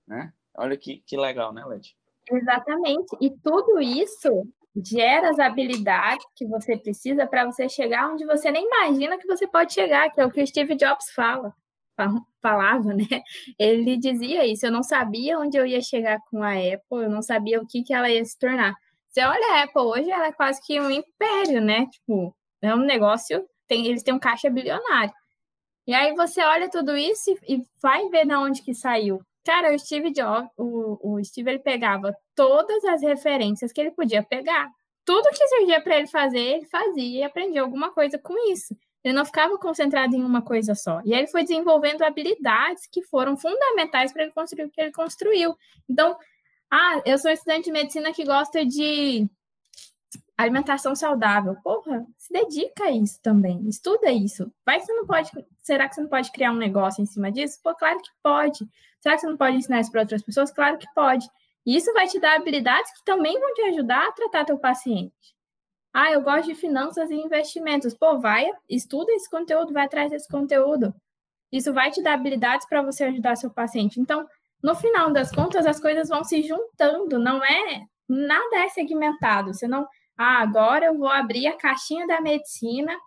né? 0.07 0.35
Olha 0.55 0.77
que, 0.77 0.99
que 1.07 1.17
legal, 1.17 1.51
né, 1.51 1.65
Led? 1.65 1.97
Exatamente. 2.31 3.17
E 3.23 3.31
tudo 3.31 3.81
isso 3.81 4.47
gera 4.77 5.31
as 5.31 5.39
habilidades 5.39 6.27
que 6.35 6.47
você 6.47 6.77
precisa 6.77 7.27
para 7.27 7.45
você 7.45 7.69
chegar 7.69 8.11
onde 8.11 8.25
você 8.27 8.51
nem 8.51 8.67
imagina 8.67 9.19
que 9.19 9.27
você 9.27 9.47
pode 9.47 9.73
chegar, 9.73 10.11
que 10.11 10.21
é 10.21 10.27
o 10.27 10.31
que 10.31 10.43
o 10.43 10.47
Steve 10.47 10.75
Jobs 10.75 11.13
fala 11.15 11.55
falava, 12.43 12.93
né? 12.93 13.05
Ele 13.59 13.97
dizia 13.97 14.47
isso. 14.47 14.67
Eu 14.67 14.73
não 14.73 14.83
sabia 14.83 15.39
onde 15.39 15.57
eu 15.57 15.67
ia 15.67 15.81
chegar 15.81 16.19
com 16.31 16.43
a 16.43 16.53
Apple, 16.53 17.05
eu 17.05 17.11
não 17.11 17.23
sabia 17.23 17.61
o 17.61 17.67
que, 17.67 17.83
que 17.83 17.95
ela 17.95 18.11
ia 18.11 18.25
se 18.25 18.39
tornar. 18.39 18.75
Você 19.09 19.23
olha 19.23 19.55
a 19.55 19.63
Apple 19.63 19.83
hoje, 19.83 20.11
ela 20.11 20.27
é 20.27 20.33
quase 20.33 20.61
que 20.65 20.81
um 20.81 20.91
império, 20.91 21.61
né? 21.61 21.87
Tipo, 21.87 22.35
é 22.61 22.75
um 22.75 22.85
negócio, 22.85 23.47
tem, 23.69 23.87
eles 23.87 24.03
têm 24.03 24.15
um 24.15 24.19
caixa 24.19 24.51
bilionário. 24.51 25.13
E 25.87 25.95
aí 25.95 26.15
você 26.15 26.43
olha 26.43 26.69
tudo 26.69 26.97
isso 26.97 27.31
e, 27.31 27.57
e 27.57 27.63
vai 27.81 28.09
ver 28.09 28.27
de 28.27 28.35
onde 28.35 28.63
que 28.63 28.75
saiu. 28.75 29.21
Cara, 29.45 29.75
o 29.75 29.79
Steve 29.79 30.11
Jobs, 30.11 30.51
o, 30.57 31.17
o 31.17 31.25
Steve, 31.25 31.51
ele 31.51 31.59
pegava 31.59 32.17
todas 32.35 32.85
as 32.85 33.03
referências 33.03 33.73
que 33.73 33.81
ele 33.81 33.91
podia 33.91 34.23
pegar. 34.23 34.71
Tudo 35.05 35.29
que 35.31 35.47
surgia 35.49 35.83
para 35.83 35.99
ele 35.99 36.07
fazer, 36.07 36.39
ele 36.39 36.67
fazia 36.67 37.21
e 37.21 37.23
aprendia 37.23 37.61
alguma 37.61 37.91
coisa 37.91 38.19
com 38.19 38.35
isso. 38.51 38.75
Ele 39.05 39.13
não 39.13 39.25
ficava 39.27 39.59
concentrado 39.59 40.17
em 40.17 40.25
uma 40.25 40.41
coisa 40.41 40.75
só. 40.75 41.03
E 41.05 41.13
aí 41.13 41.21
ele 41.21 41.27
foi 41.27 41.43
desenvolvendo 41.43 42.03
habilidades 42.03 42.87
que 42.87 43.03
foram 43.03 43.37
fundamentais 43.37 44.13
para 44.13 44.23
ele 44.23 44.33
construir 44.33 44.65
o 44.65 44.71
que 44.71 44.81
ele 44.81 44.93
construiu. 44.93 45.55
Então, 45.87 46.17
ah, 46.71 47.03
eu 47.05 47.19
sou 47.19 47.31
estudante 47.31 47.67
de 47.67 47.73
medicina 47.73 48.15
que 48.15 48.25
gosta 48.25 48.65
de 48.65 49.29
alimentação 50.39 50.95
saudável. 50.95 51.55
Porra, 51.63 52.07
se 52.17 52.33
dedica 52.33 52.85
a 52.85 52.91
isso 52.91 53.21
também. 53.21 53.69
Estuda 53.69 54.11
isso. 54.11 54.51
Vai 54.65 54.81
que 54.81 54.87
você 54.87 54.93
não 54.95 55.07
pode. 55.07 55.31
Será 55.63 55.87
que 55.87 55.95
você 55.95 56.01
não 56.01 56.09
pode 56.09 56.33
criar 56.33 56.51
um 56.53 56.57
negócio 56.57 57.03
em 57.03 57.07
cima 57.07 57.31
disso? 57.31 57.61
Pô, 57.63 57.75
claro 57.75 57.99
que 57.99 58.11
pode. 58.23 58.67
Será 59.05 59.17
que 59.17 59.21
você 59.21 59.27
não 59.27 59.37
pode 59.37 59.59
ensinar 59.59 59.81
isso 59.81 59.93
para 59.93 60.01
outras 60.01 60.23
pessoas? 60.23 60.51
Claro 60.51 60.79
que 60.79 60.87
pode. 60.95 61.29
E 61.67 61.77
isso 61.77 61.93
vai 61.93 62.07
te 62.07 62.19
dar 62.19 62.37
habilidades 62.37 62.91
que 62.91 63.05
também 63.05 63.39
vão 63.39 63.53
te 63.53 63.61
ajudar 63.65 64.09
a 64.09 64.13
tratar 64.13 64.47
teu 64.47 64.59
paciente. 64.59 65.37
Ah, 65.93 66.11
eu 66.11 66.23
gosto 66.23 66.47
de 66.47 66.55
finanças 66.55 67.11
e 67.11 67.15
investimentos. 67.15 67.93
Pô, 67.93 68.19
vai, 68.19 68.51
estuda 68.67 69.13
esse 69.13 69.29
conteúdo, 69.29 69.75
vai 69.75 69.85
atrás 69.85 70.11
desse 70.11 70.27
conteúdo. 70.27 70.95
Isso 71.53 71.71
vai 71.75 71.91
te 71.91 72.03
dar 72.03 72.15
habilidades 72.15 72.67
para 72.67 72.81
você 72.81 73.05
ajudar 73.05 73.37
seu 73.37 73.51
paciente. 73.51 74.01
Então, 74.01 74.27
no 74.63 74.75
final 74.75 75.13
das 75.13 75.31
contas, 75.31 75.67
as 75.67 75.79
coisas 75.79 76.09
vão 76.09 76.25
se 76.25 76.43
juntando, 76.43 77.19
não 77.19 77.45
é 77.45 77.83
nada 78.09 78.57
é 78.61 78.71
segmentado. 78.71 79.53
Você 79.53 79.69
não, 79.69 79.87
ah, 80.17 80.41
agora 80.41 80.87
eu 80.87 80.97
vou 80.97 81.11
abrir 81.11 81.47
a 81.47 81.59
caixinha 81.59 82.07
da 82.07 82.23
medicina 82.23 82.99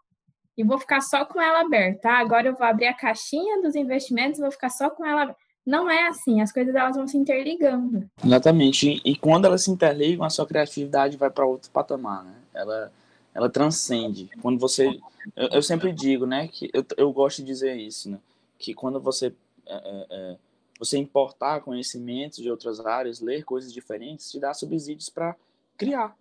e 0.55 0.63
vou 0.63 0.77
ficar 0.77 1.01
só 1.01 1.25
com 1.25 1.41
ela 1.41 1.61
aberta. 1.61 2.07
Ah, 2.07 2.19
agora 2.19 2.49
eu 2.49 2.55
vou 2.55 2.67
abrir 2.67 2.85
a 2.85 2.93
caixinha 2.93 3.63
dos 3.63 3.75
investimentos 3.75 4.37
e 4.37 4.43
vou 4.43 4.51
ficar 4.51 4.69
só 4.69 4.91
com 4.91 5.03
ela 5.03 5.23
aberta. 5.23 5.46
Não 5.67 5.91
é 5.91 6.07
assim, 6.07 6.39
as 6.39 6.49
coisas 6.49 6.73
elas 6.73 6.95
vão 6.95 7.05
se 7.05 7.17
interligando. 7.17 8.09
Exatamente. 8.23 9.01
E 9.03 9.17
quando 9.17 9.43
elas 9.43 9.65
se 9.65 9.69
interligam, 9.69 10.25
a 10.25 10.29
sua 10.29 10.47
criatividade 10.47 11.17
vai 11.17 11.29
para 11.29 11.45
outro 11.45 11.69
patamar, 11.69 12.23
né? 12.23 12.35
ela, 12.53 12.91
ela 13.33 13.49
transcende. 13.49 14.29
Quando 14.41 14.57
você. 14.57 14.97
Eu, 15.35 15.49
eu 15.51 15.61
sempre 15.61 15.91
digo, 15.91 16.25
né? 16.25 16.47
Que 16.47 16.69
eu, 16.73 16.85
eu 16.95 17.11
gosto 17.11 17.39
de 17.39 17.47
dizer 17.47 17.75
isso, 17.75 18.09
né? 18.09 18.17
Que 18.57 18.73
quando 18.73 18.97
você. 19.01 19.33
É, 19.65 19.75
é, 19.75 20.07
é 20.09 20.37
você 20.79 20.97
importar 20.97 21.59
conhecimentos 21.61 22.37
de 22.37 22.49
outras 22.49 22.79
áreas, 22.79 23.19
ler 23.19 23.43
coisas 23.43 23.73
diferentes, 23.73 24.31
te 24.31 24.39
dá 24.39 24.53
subsídios 24.53 25.09
para 25.09 25.35
criar, 25.75 26.15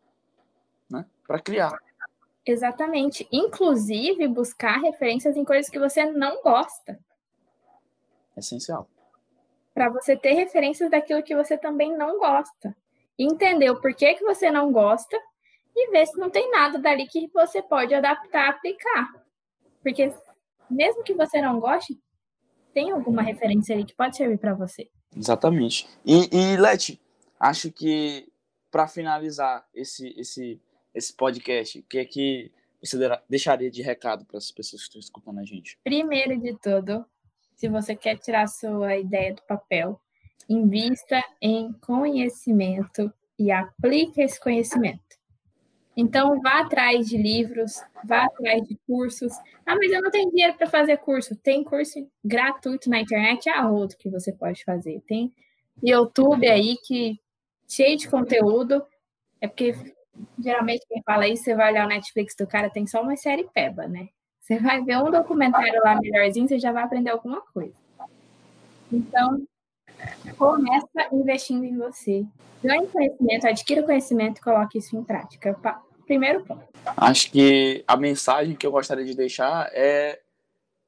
né? 0.90 1.04
Para 1.24 1.38
criar. 1.38 1.78
Exatamente. 2.44 3.28
Inclusive, 3.30 4.26
buscar 4.26 4.78
referências 4.80 5.36
em 5.36 5.44
coisas 5.44 5.70
que 5.70 5.78
você 5.78 6.10
não 6.10 6.42
gosta. 6.42 6.98
Essencial. 8.36 8.88
Para 9.76 9.90
você 9.90 10.16
ter 10.16 10.32
referências 10.32 10.90
daquilo 10.90 11.22
que 11.22 11.36
você 11.36 11.58
também 11.58 11.94
não 11.94 12.18
gosta. 12.18 12.74
Entender 13.18 13.68
o 13.68 13.78
porquê 13.78 14.14
que 14.14 14.24
você 14.24 14.50
não 14.50 14.72
gosta 14.72 15.14
e 15.76 15.90
ver 15.90 16.06
se 16.06 16.16
não 16.16 16.30
tem 16.30 16.50
nada 16.50 16.78
dali 16.78 17.06
que 17.06 17.28
você 17.28 17.60
pode 17.60 17.92
adaptar, 17.94 18.48
aplicar. 18.48 19.12
Porque 19.82 20.14
mesmo 20.70 21.02
que 21.02 21.12
você 21.12 21.42
não 21.42 21.60
goste, 21.60 22.00
tem 22.72 22.90
alguma 22.90 23.20
referência 23.20 23.74
ali 23.74 23.84
que 23.84 23.94
pode 23.94 24.16
servir 24.16 24.38
para 24.38 24.54
você. 24.54 24.88
Exatamente. 25.14 25.86
E, 26.06 26.30
e 26.34 26.56
Leti, 26.56 26.98
acho 27.38 27.70
que 27.70 28.32
para 28.70 28.88
finalizar 28.88 29.68
esse, 29.74 30.18
esse, 30.18 30.58
esse 30.94 31.12
podcast, 31.12 31.80
o 31.80 31.82
que 31.82 31.98
é 31.98 32.04
que 32.06 32.50
você 32.82 32.96
deixaria 33.28 33.70
de 33.70 33.82
recado 33.82 34.24
para 34.24 34.38
as 34.38 34.50
pessoas 34.50 34.80
que 34.80 34.88
estão 34.88 35.00
escutando 35.00 35.38
a 35.38 35.44
gente? 35.44 35.78
Primeiro 35.84 36.40
de 36.40 36.56
tudo, 36.56 37.04
se 37.56 37.68
você 37.68 37.96
quer 37.96 38.18
tirar 38.18 38.46
sua 38.46 38.96
ideia 38.96 39.34
do 39.34 39.42
papel, 39.42 40.00
invista 40.48 41.20
em 41.40 41.72
conhecimento 41.72 43.12
e 43.38 43.50
aplique 43.50 44.20
esse 44.20 44.38
conhecimento. 44.38 45.00
Então, 45.96 46.40
vá 46.42 46.60
atrás 46.60 47.08
de 47.08 47.16
livros, 47.16 47.82
vá 48.04 48.26
atrás 48.26 48.62
de 48.62 48.78
cursos. 48.86 49.32
Ah, 49.64 49.74
mas 49.74 49.90
eu 49.90 50.02
não 50.02 50.10
tenho 50.10 50.30
dinheiro 50.30 50.54
para 50.54 50.66
fazer 50.66 50.98
curso. 50.98 51.34
Tem 51.36 51.64
curso 51.64 52.06
gratuito 52.22 52.90
na 52.90 53.00
internet, 53.00 53.48
a 53.48 53.66
outro 53.68 53.96
que 53.96 54.10
você 54.10 54.30
pode 54.30 54.62
fazer. 54.62 55.02
Tem 55.06 55.32
YouTube 55.82 56.46
aí 56.46 56.76
que 56.84 57.18
cheio 57.66 57.96
de 57.96 58.08
conteúdo. 58.08 58.84
É 59.40 59.48
porque 59.48 59.74
geralmente 60.38 60.86
quem 60.86 61.02
fala 61.02 61.26
isso, 61.26 61.44
você 61.44 61.54
vai 61.54 61.72
olhar 61.72 61.86
o 61.86 61.88
Netflix 61.88 62.34
do 62.36 62.46
cara, 62.46 62.68
tem 62.68 62.86
só 62.86 63.00
uma 63.00 63.16
série 63.16 63.44
peba, 63.54 63.88
né? 63.88 64.08
Você 64.46 64.60
vai 64.60 64.80
ver 64.84 64.96
um 64.98 65.10
documentário 65.10 65.80
lá 65.82 65.96
melhorzinho, 66.00 66.46
você 66.46 66.56
já 66.56 66.70
vai 66.70 66.84
aprender 66.84 67.10
alguma 67.10 67.40
coisa. 67.40 67.74
Então, 68.92 69.44
começa 70.38 71.08
investindo 71.10 71.64
em 71.64 71.76
você. 71.76 72.24
Ganhe 72.62 72.86
conhecimento, 72.86 73.46
adquira 73.48 73.82
conhecimento 73.82 74.38
e 74.38 74.40
coloque 74.40 74.78
isso 74.78 74.96
em 74.96 75.02
prática 75.02 75.58
primeiro 76.06 76.44
ponto. 76.44 76.64
Acho 76.96 77.30
que 77.32 77.84
a 77.88 77.96
mensagem 77.96 78.54
que 78.54 78.64
eu 78.64 78.70
gostaria 78.70 79.04
de 79.04 79.16
deixar 79.16 79.68
é, 79.72 80.22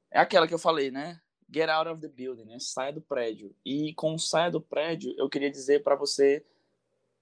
é 0.09 0.19
aquela 0.19 0.47
que 0.47 0.53
eu 0.53 0.59
falei, 0.59 0.89
né? 0.89 1.19
Get 1.51 1.67
out 1.67 1.89
of 1.89 1.99
the 1.99 2.07
building, 2.07 2.45
né? 2.45 2.57
Saia 2.59 2.93
do 2.93 3.01
prédio. 3.01 3.53
E 3.65 3.93
com 3.93 4.17
saia 4.17 4.49
do 4.49 4.61
prédio, 4.61 5.13
eu 5.17 5.27
queria 5.27 5.51
dizer 5.51 5.83
para 5.83 5.95
você 5.95 6.45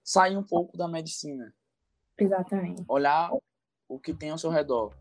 sair 0.03 0.38
um 0.38 0.43
pouco 0.43 0.77
da 0.77 0.88
medicina. 0.88 1.51
Exatamente. 2.15 2.83
Olhar 2.88 3.31
o 3.89 3.99
que 3.99 4.13
tem 4.13 4.29
ao 4.29 4.38
seu 4.38 4.51
redor. 4.51 4.93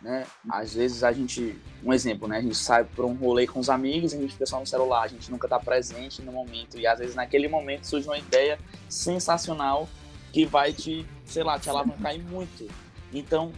Né? 0.00 0.26
Às 0.48 0.74
vezes 0.74 1.04
a 1.04 1.12
gente, 1.12 1.58
um 1.84 1.92
exemplo, 1.92 2.26
né? 2.26 2.38
A 2.38 2.40
gente 2.40 2.56
sai 2.56 2.84
para 2.84 3.04
um 3.04 3.14
rolê 3.14 3.46
com 3.46 3.60
os 3.60 3.68
amigos, 3.68 4.14
a 4.14 4.16
gente 4.16 4.32
fica 4.32 4.46
só 4.46 4.58
no 4.58 4.66
celular, 4.66 5.02
a 5.02 5.08
gente 5.08 5.30
nunca 5.30 5.46
está 5.46 5.58
presente 5.58 6.22
no 6.22 6.32
momento 6.32 6.78
e 6.78 6.86
às 6.86 6.98
vezes 6.98 7.14
naquele 7.14 7.48
momento 7.48 7.84
surge 7.84 8.08
uma 8.08 8.18
ideia 8.18 8.58
sensacional 8.88 9.86
que 10.32 10.46
vai 10.46 10.72
te, 10.72 11.06
sei 11.26 11.42
lá, 11.42 11.58
te 11.58 11.68
alavancar 11.68 12.18
muito. 12.18 12.66
Então, 13.12 13.52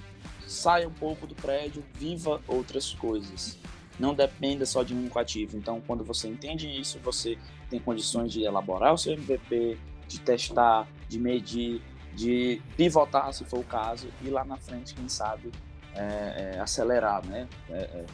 saia 0.46 0.88
um 0.88 0.92
pouco 0.92 1.26
do 1.26 1.34
prédio, 1.34 1.84
viva 1.94 2.40
outras 2.48 2.92
coisas. 2.92 3.58
Não 3.98 4.14
dependa 4.14 4.66
só 4.66 4.82
de 4.82 4.94
um 4.94 4.98
único 4.98 5.18
ativo. 5.18 5.56
Então, 5.56 5.80
quando 5.86 6.02
você 6.02 6.26
entende 6.26 6.66
isso, 6.68 6.98
você 6.98 7.38
tem 7.70 7.78
condições 7.78 8.32
de 8.32 8.42
elaborar 8.42 8.94
o 8.94 8.98
seu 8.98 9.12
MVP, 9.12 9.78
de 10.08 10.20
testar, 10.20 10.88
de 11.08 11.18
medir, 11.18 11.82
de 12.14 12.60
pivotar, 12.76 13.32
se 13.32 13.44
for 13.44 13.60
o 13.60 13.64
caso, 13.64 14.08
e 14.22 14.28
lá 14.28 14.44
na 14.44 14.56
frente, 14.56 14.94
quem 14.94 15.08
sabe, 15.08 15.50
é, 15.94 16.54
é, 16.56 16.60
acelerar, 16.60 17.24
né? 17.26 17.48
É, 17.70 17.78
é 17.78 18.04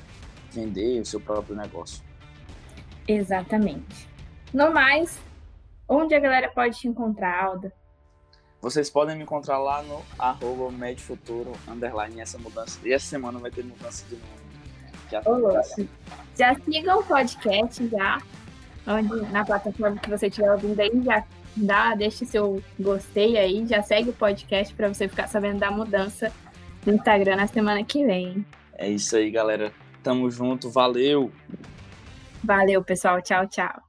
vender 0.50 1.00
o 1.00 1.06
seu 1.06 1.20
próprio 1.20 1.54
negócio. 1.54 2.02
Exatamente. 3.06 4.08
No 4.52 4.72
mais, 4.72 5.18
onde 5.88 6.14
a 6.14 6.20
galera 6.20 6.50
pode 6.50 6.78
te 6.78 6.88
encontrar, 6.88 7.44
Alda? 7.44 7.72
Vocês 8.60 8.90
podem 8.90 9.16
me 9.16 9.22
encontrar 9.22 9.58
lá 9.58 9.82
no 9.82 10.02
arroba 10.18 10.70
Medfuturo, 10.72 11.52
underline, 11.68 12.20
essa 12.20 12.38
mudança. 12.38 12.78
E 12.84 12.92
essa 12.92 13.06
semana 13.06 13.38
vai 13.38 13.50
ter 13.50 13.64
mudança 13.64 14.04
de 14.08 14.16
nome. 14.16 14.48
Já, 15.10 15.22
já 16.36 16.54
sigam 16.60 16.98
o 16.98 17.04
podcast 17.04 17.88
já, 17.88 18.20
onde, 18.86 19.32
na 19.32 19.44
plataforma 19.44 19.96
que 19.96 20.10
você 20.10 20.26
estiver 20.26 20.52
ouvindo 20.52 20.78
aí, 20.80 20.90
já 21.02 21.24
dá, 21.56 21.94
deixe 21.94 22.26
seu 22.26 22.62
gostei 22.78 23.38
aí, 23.38 23.66
já 23.66 23.82
segue 23.82 24.10
o 24.10 24.12
podcast 24.12 24.74
para 24.74 24.88
você 24.88 25.08
ficar 25.08 25.28
sabendo 25.28 25.60
da 25.60 25.70
mudança 25.70 26.30
no 26.86 26.94
Instagram 26.94 27.36
na 27.36 27.46
semana 27.46 27.84
que 27.84 28.04
vem. 28.04 28.44
É 28.74 28.88
isso 28.88 29.16
aí, 29.16 29.30
galera. 29.30 29.72
Tamo 30.02 30.30
junto, 30.30 30.70
valeu! 30.70 31.32
Valeu, 32.42 32.82
pessoal. 32.82 33.20
Tchau, 33.20 33.46
tchau. 33.46 33.87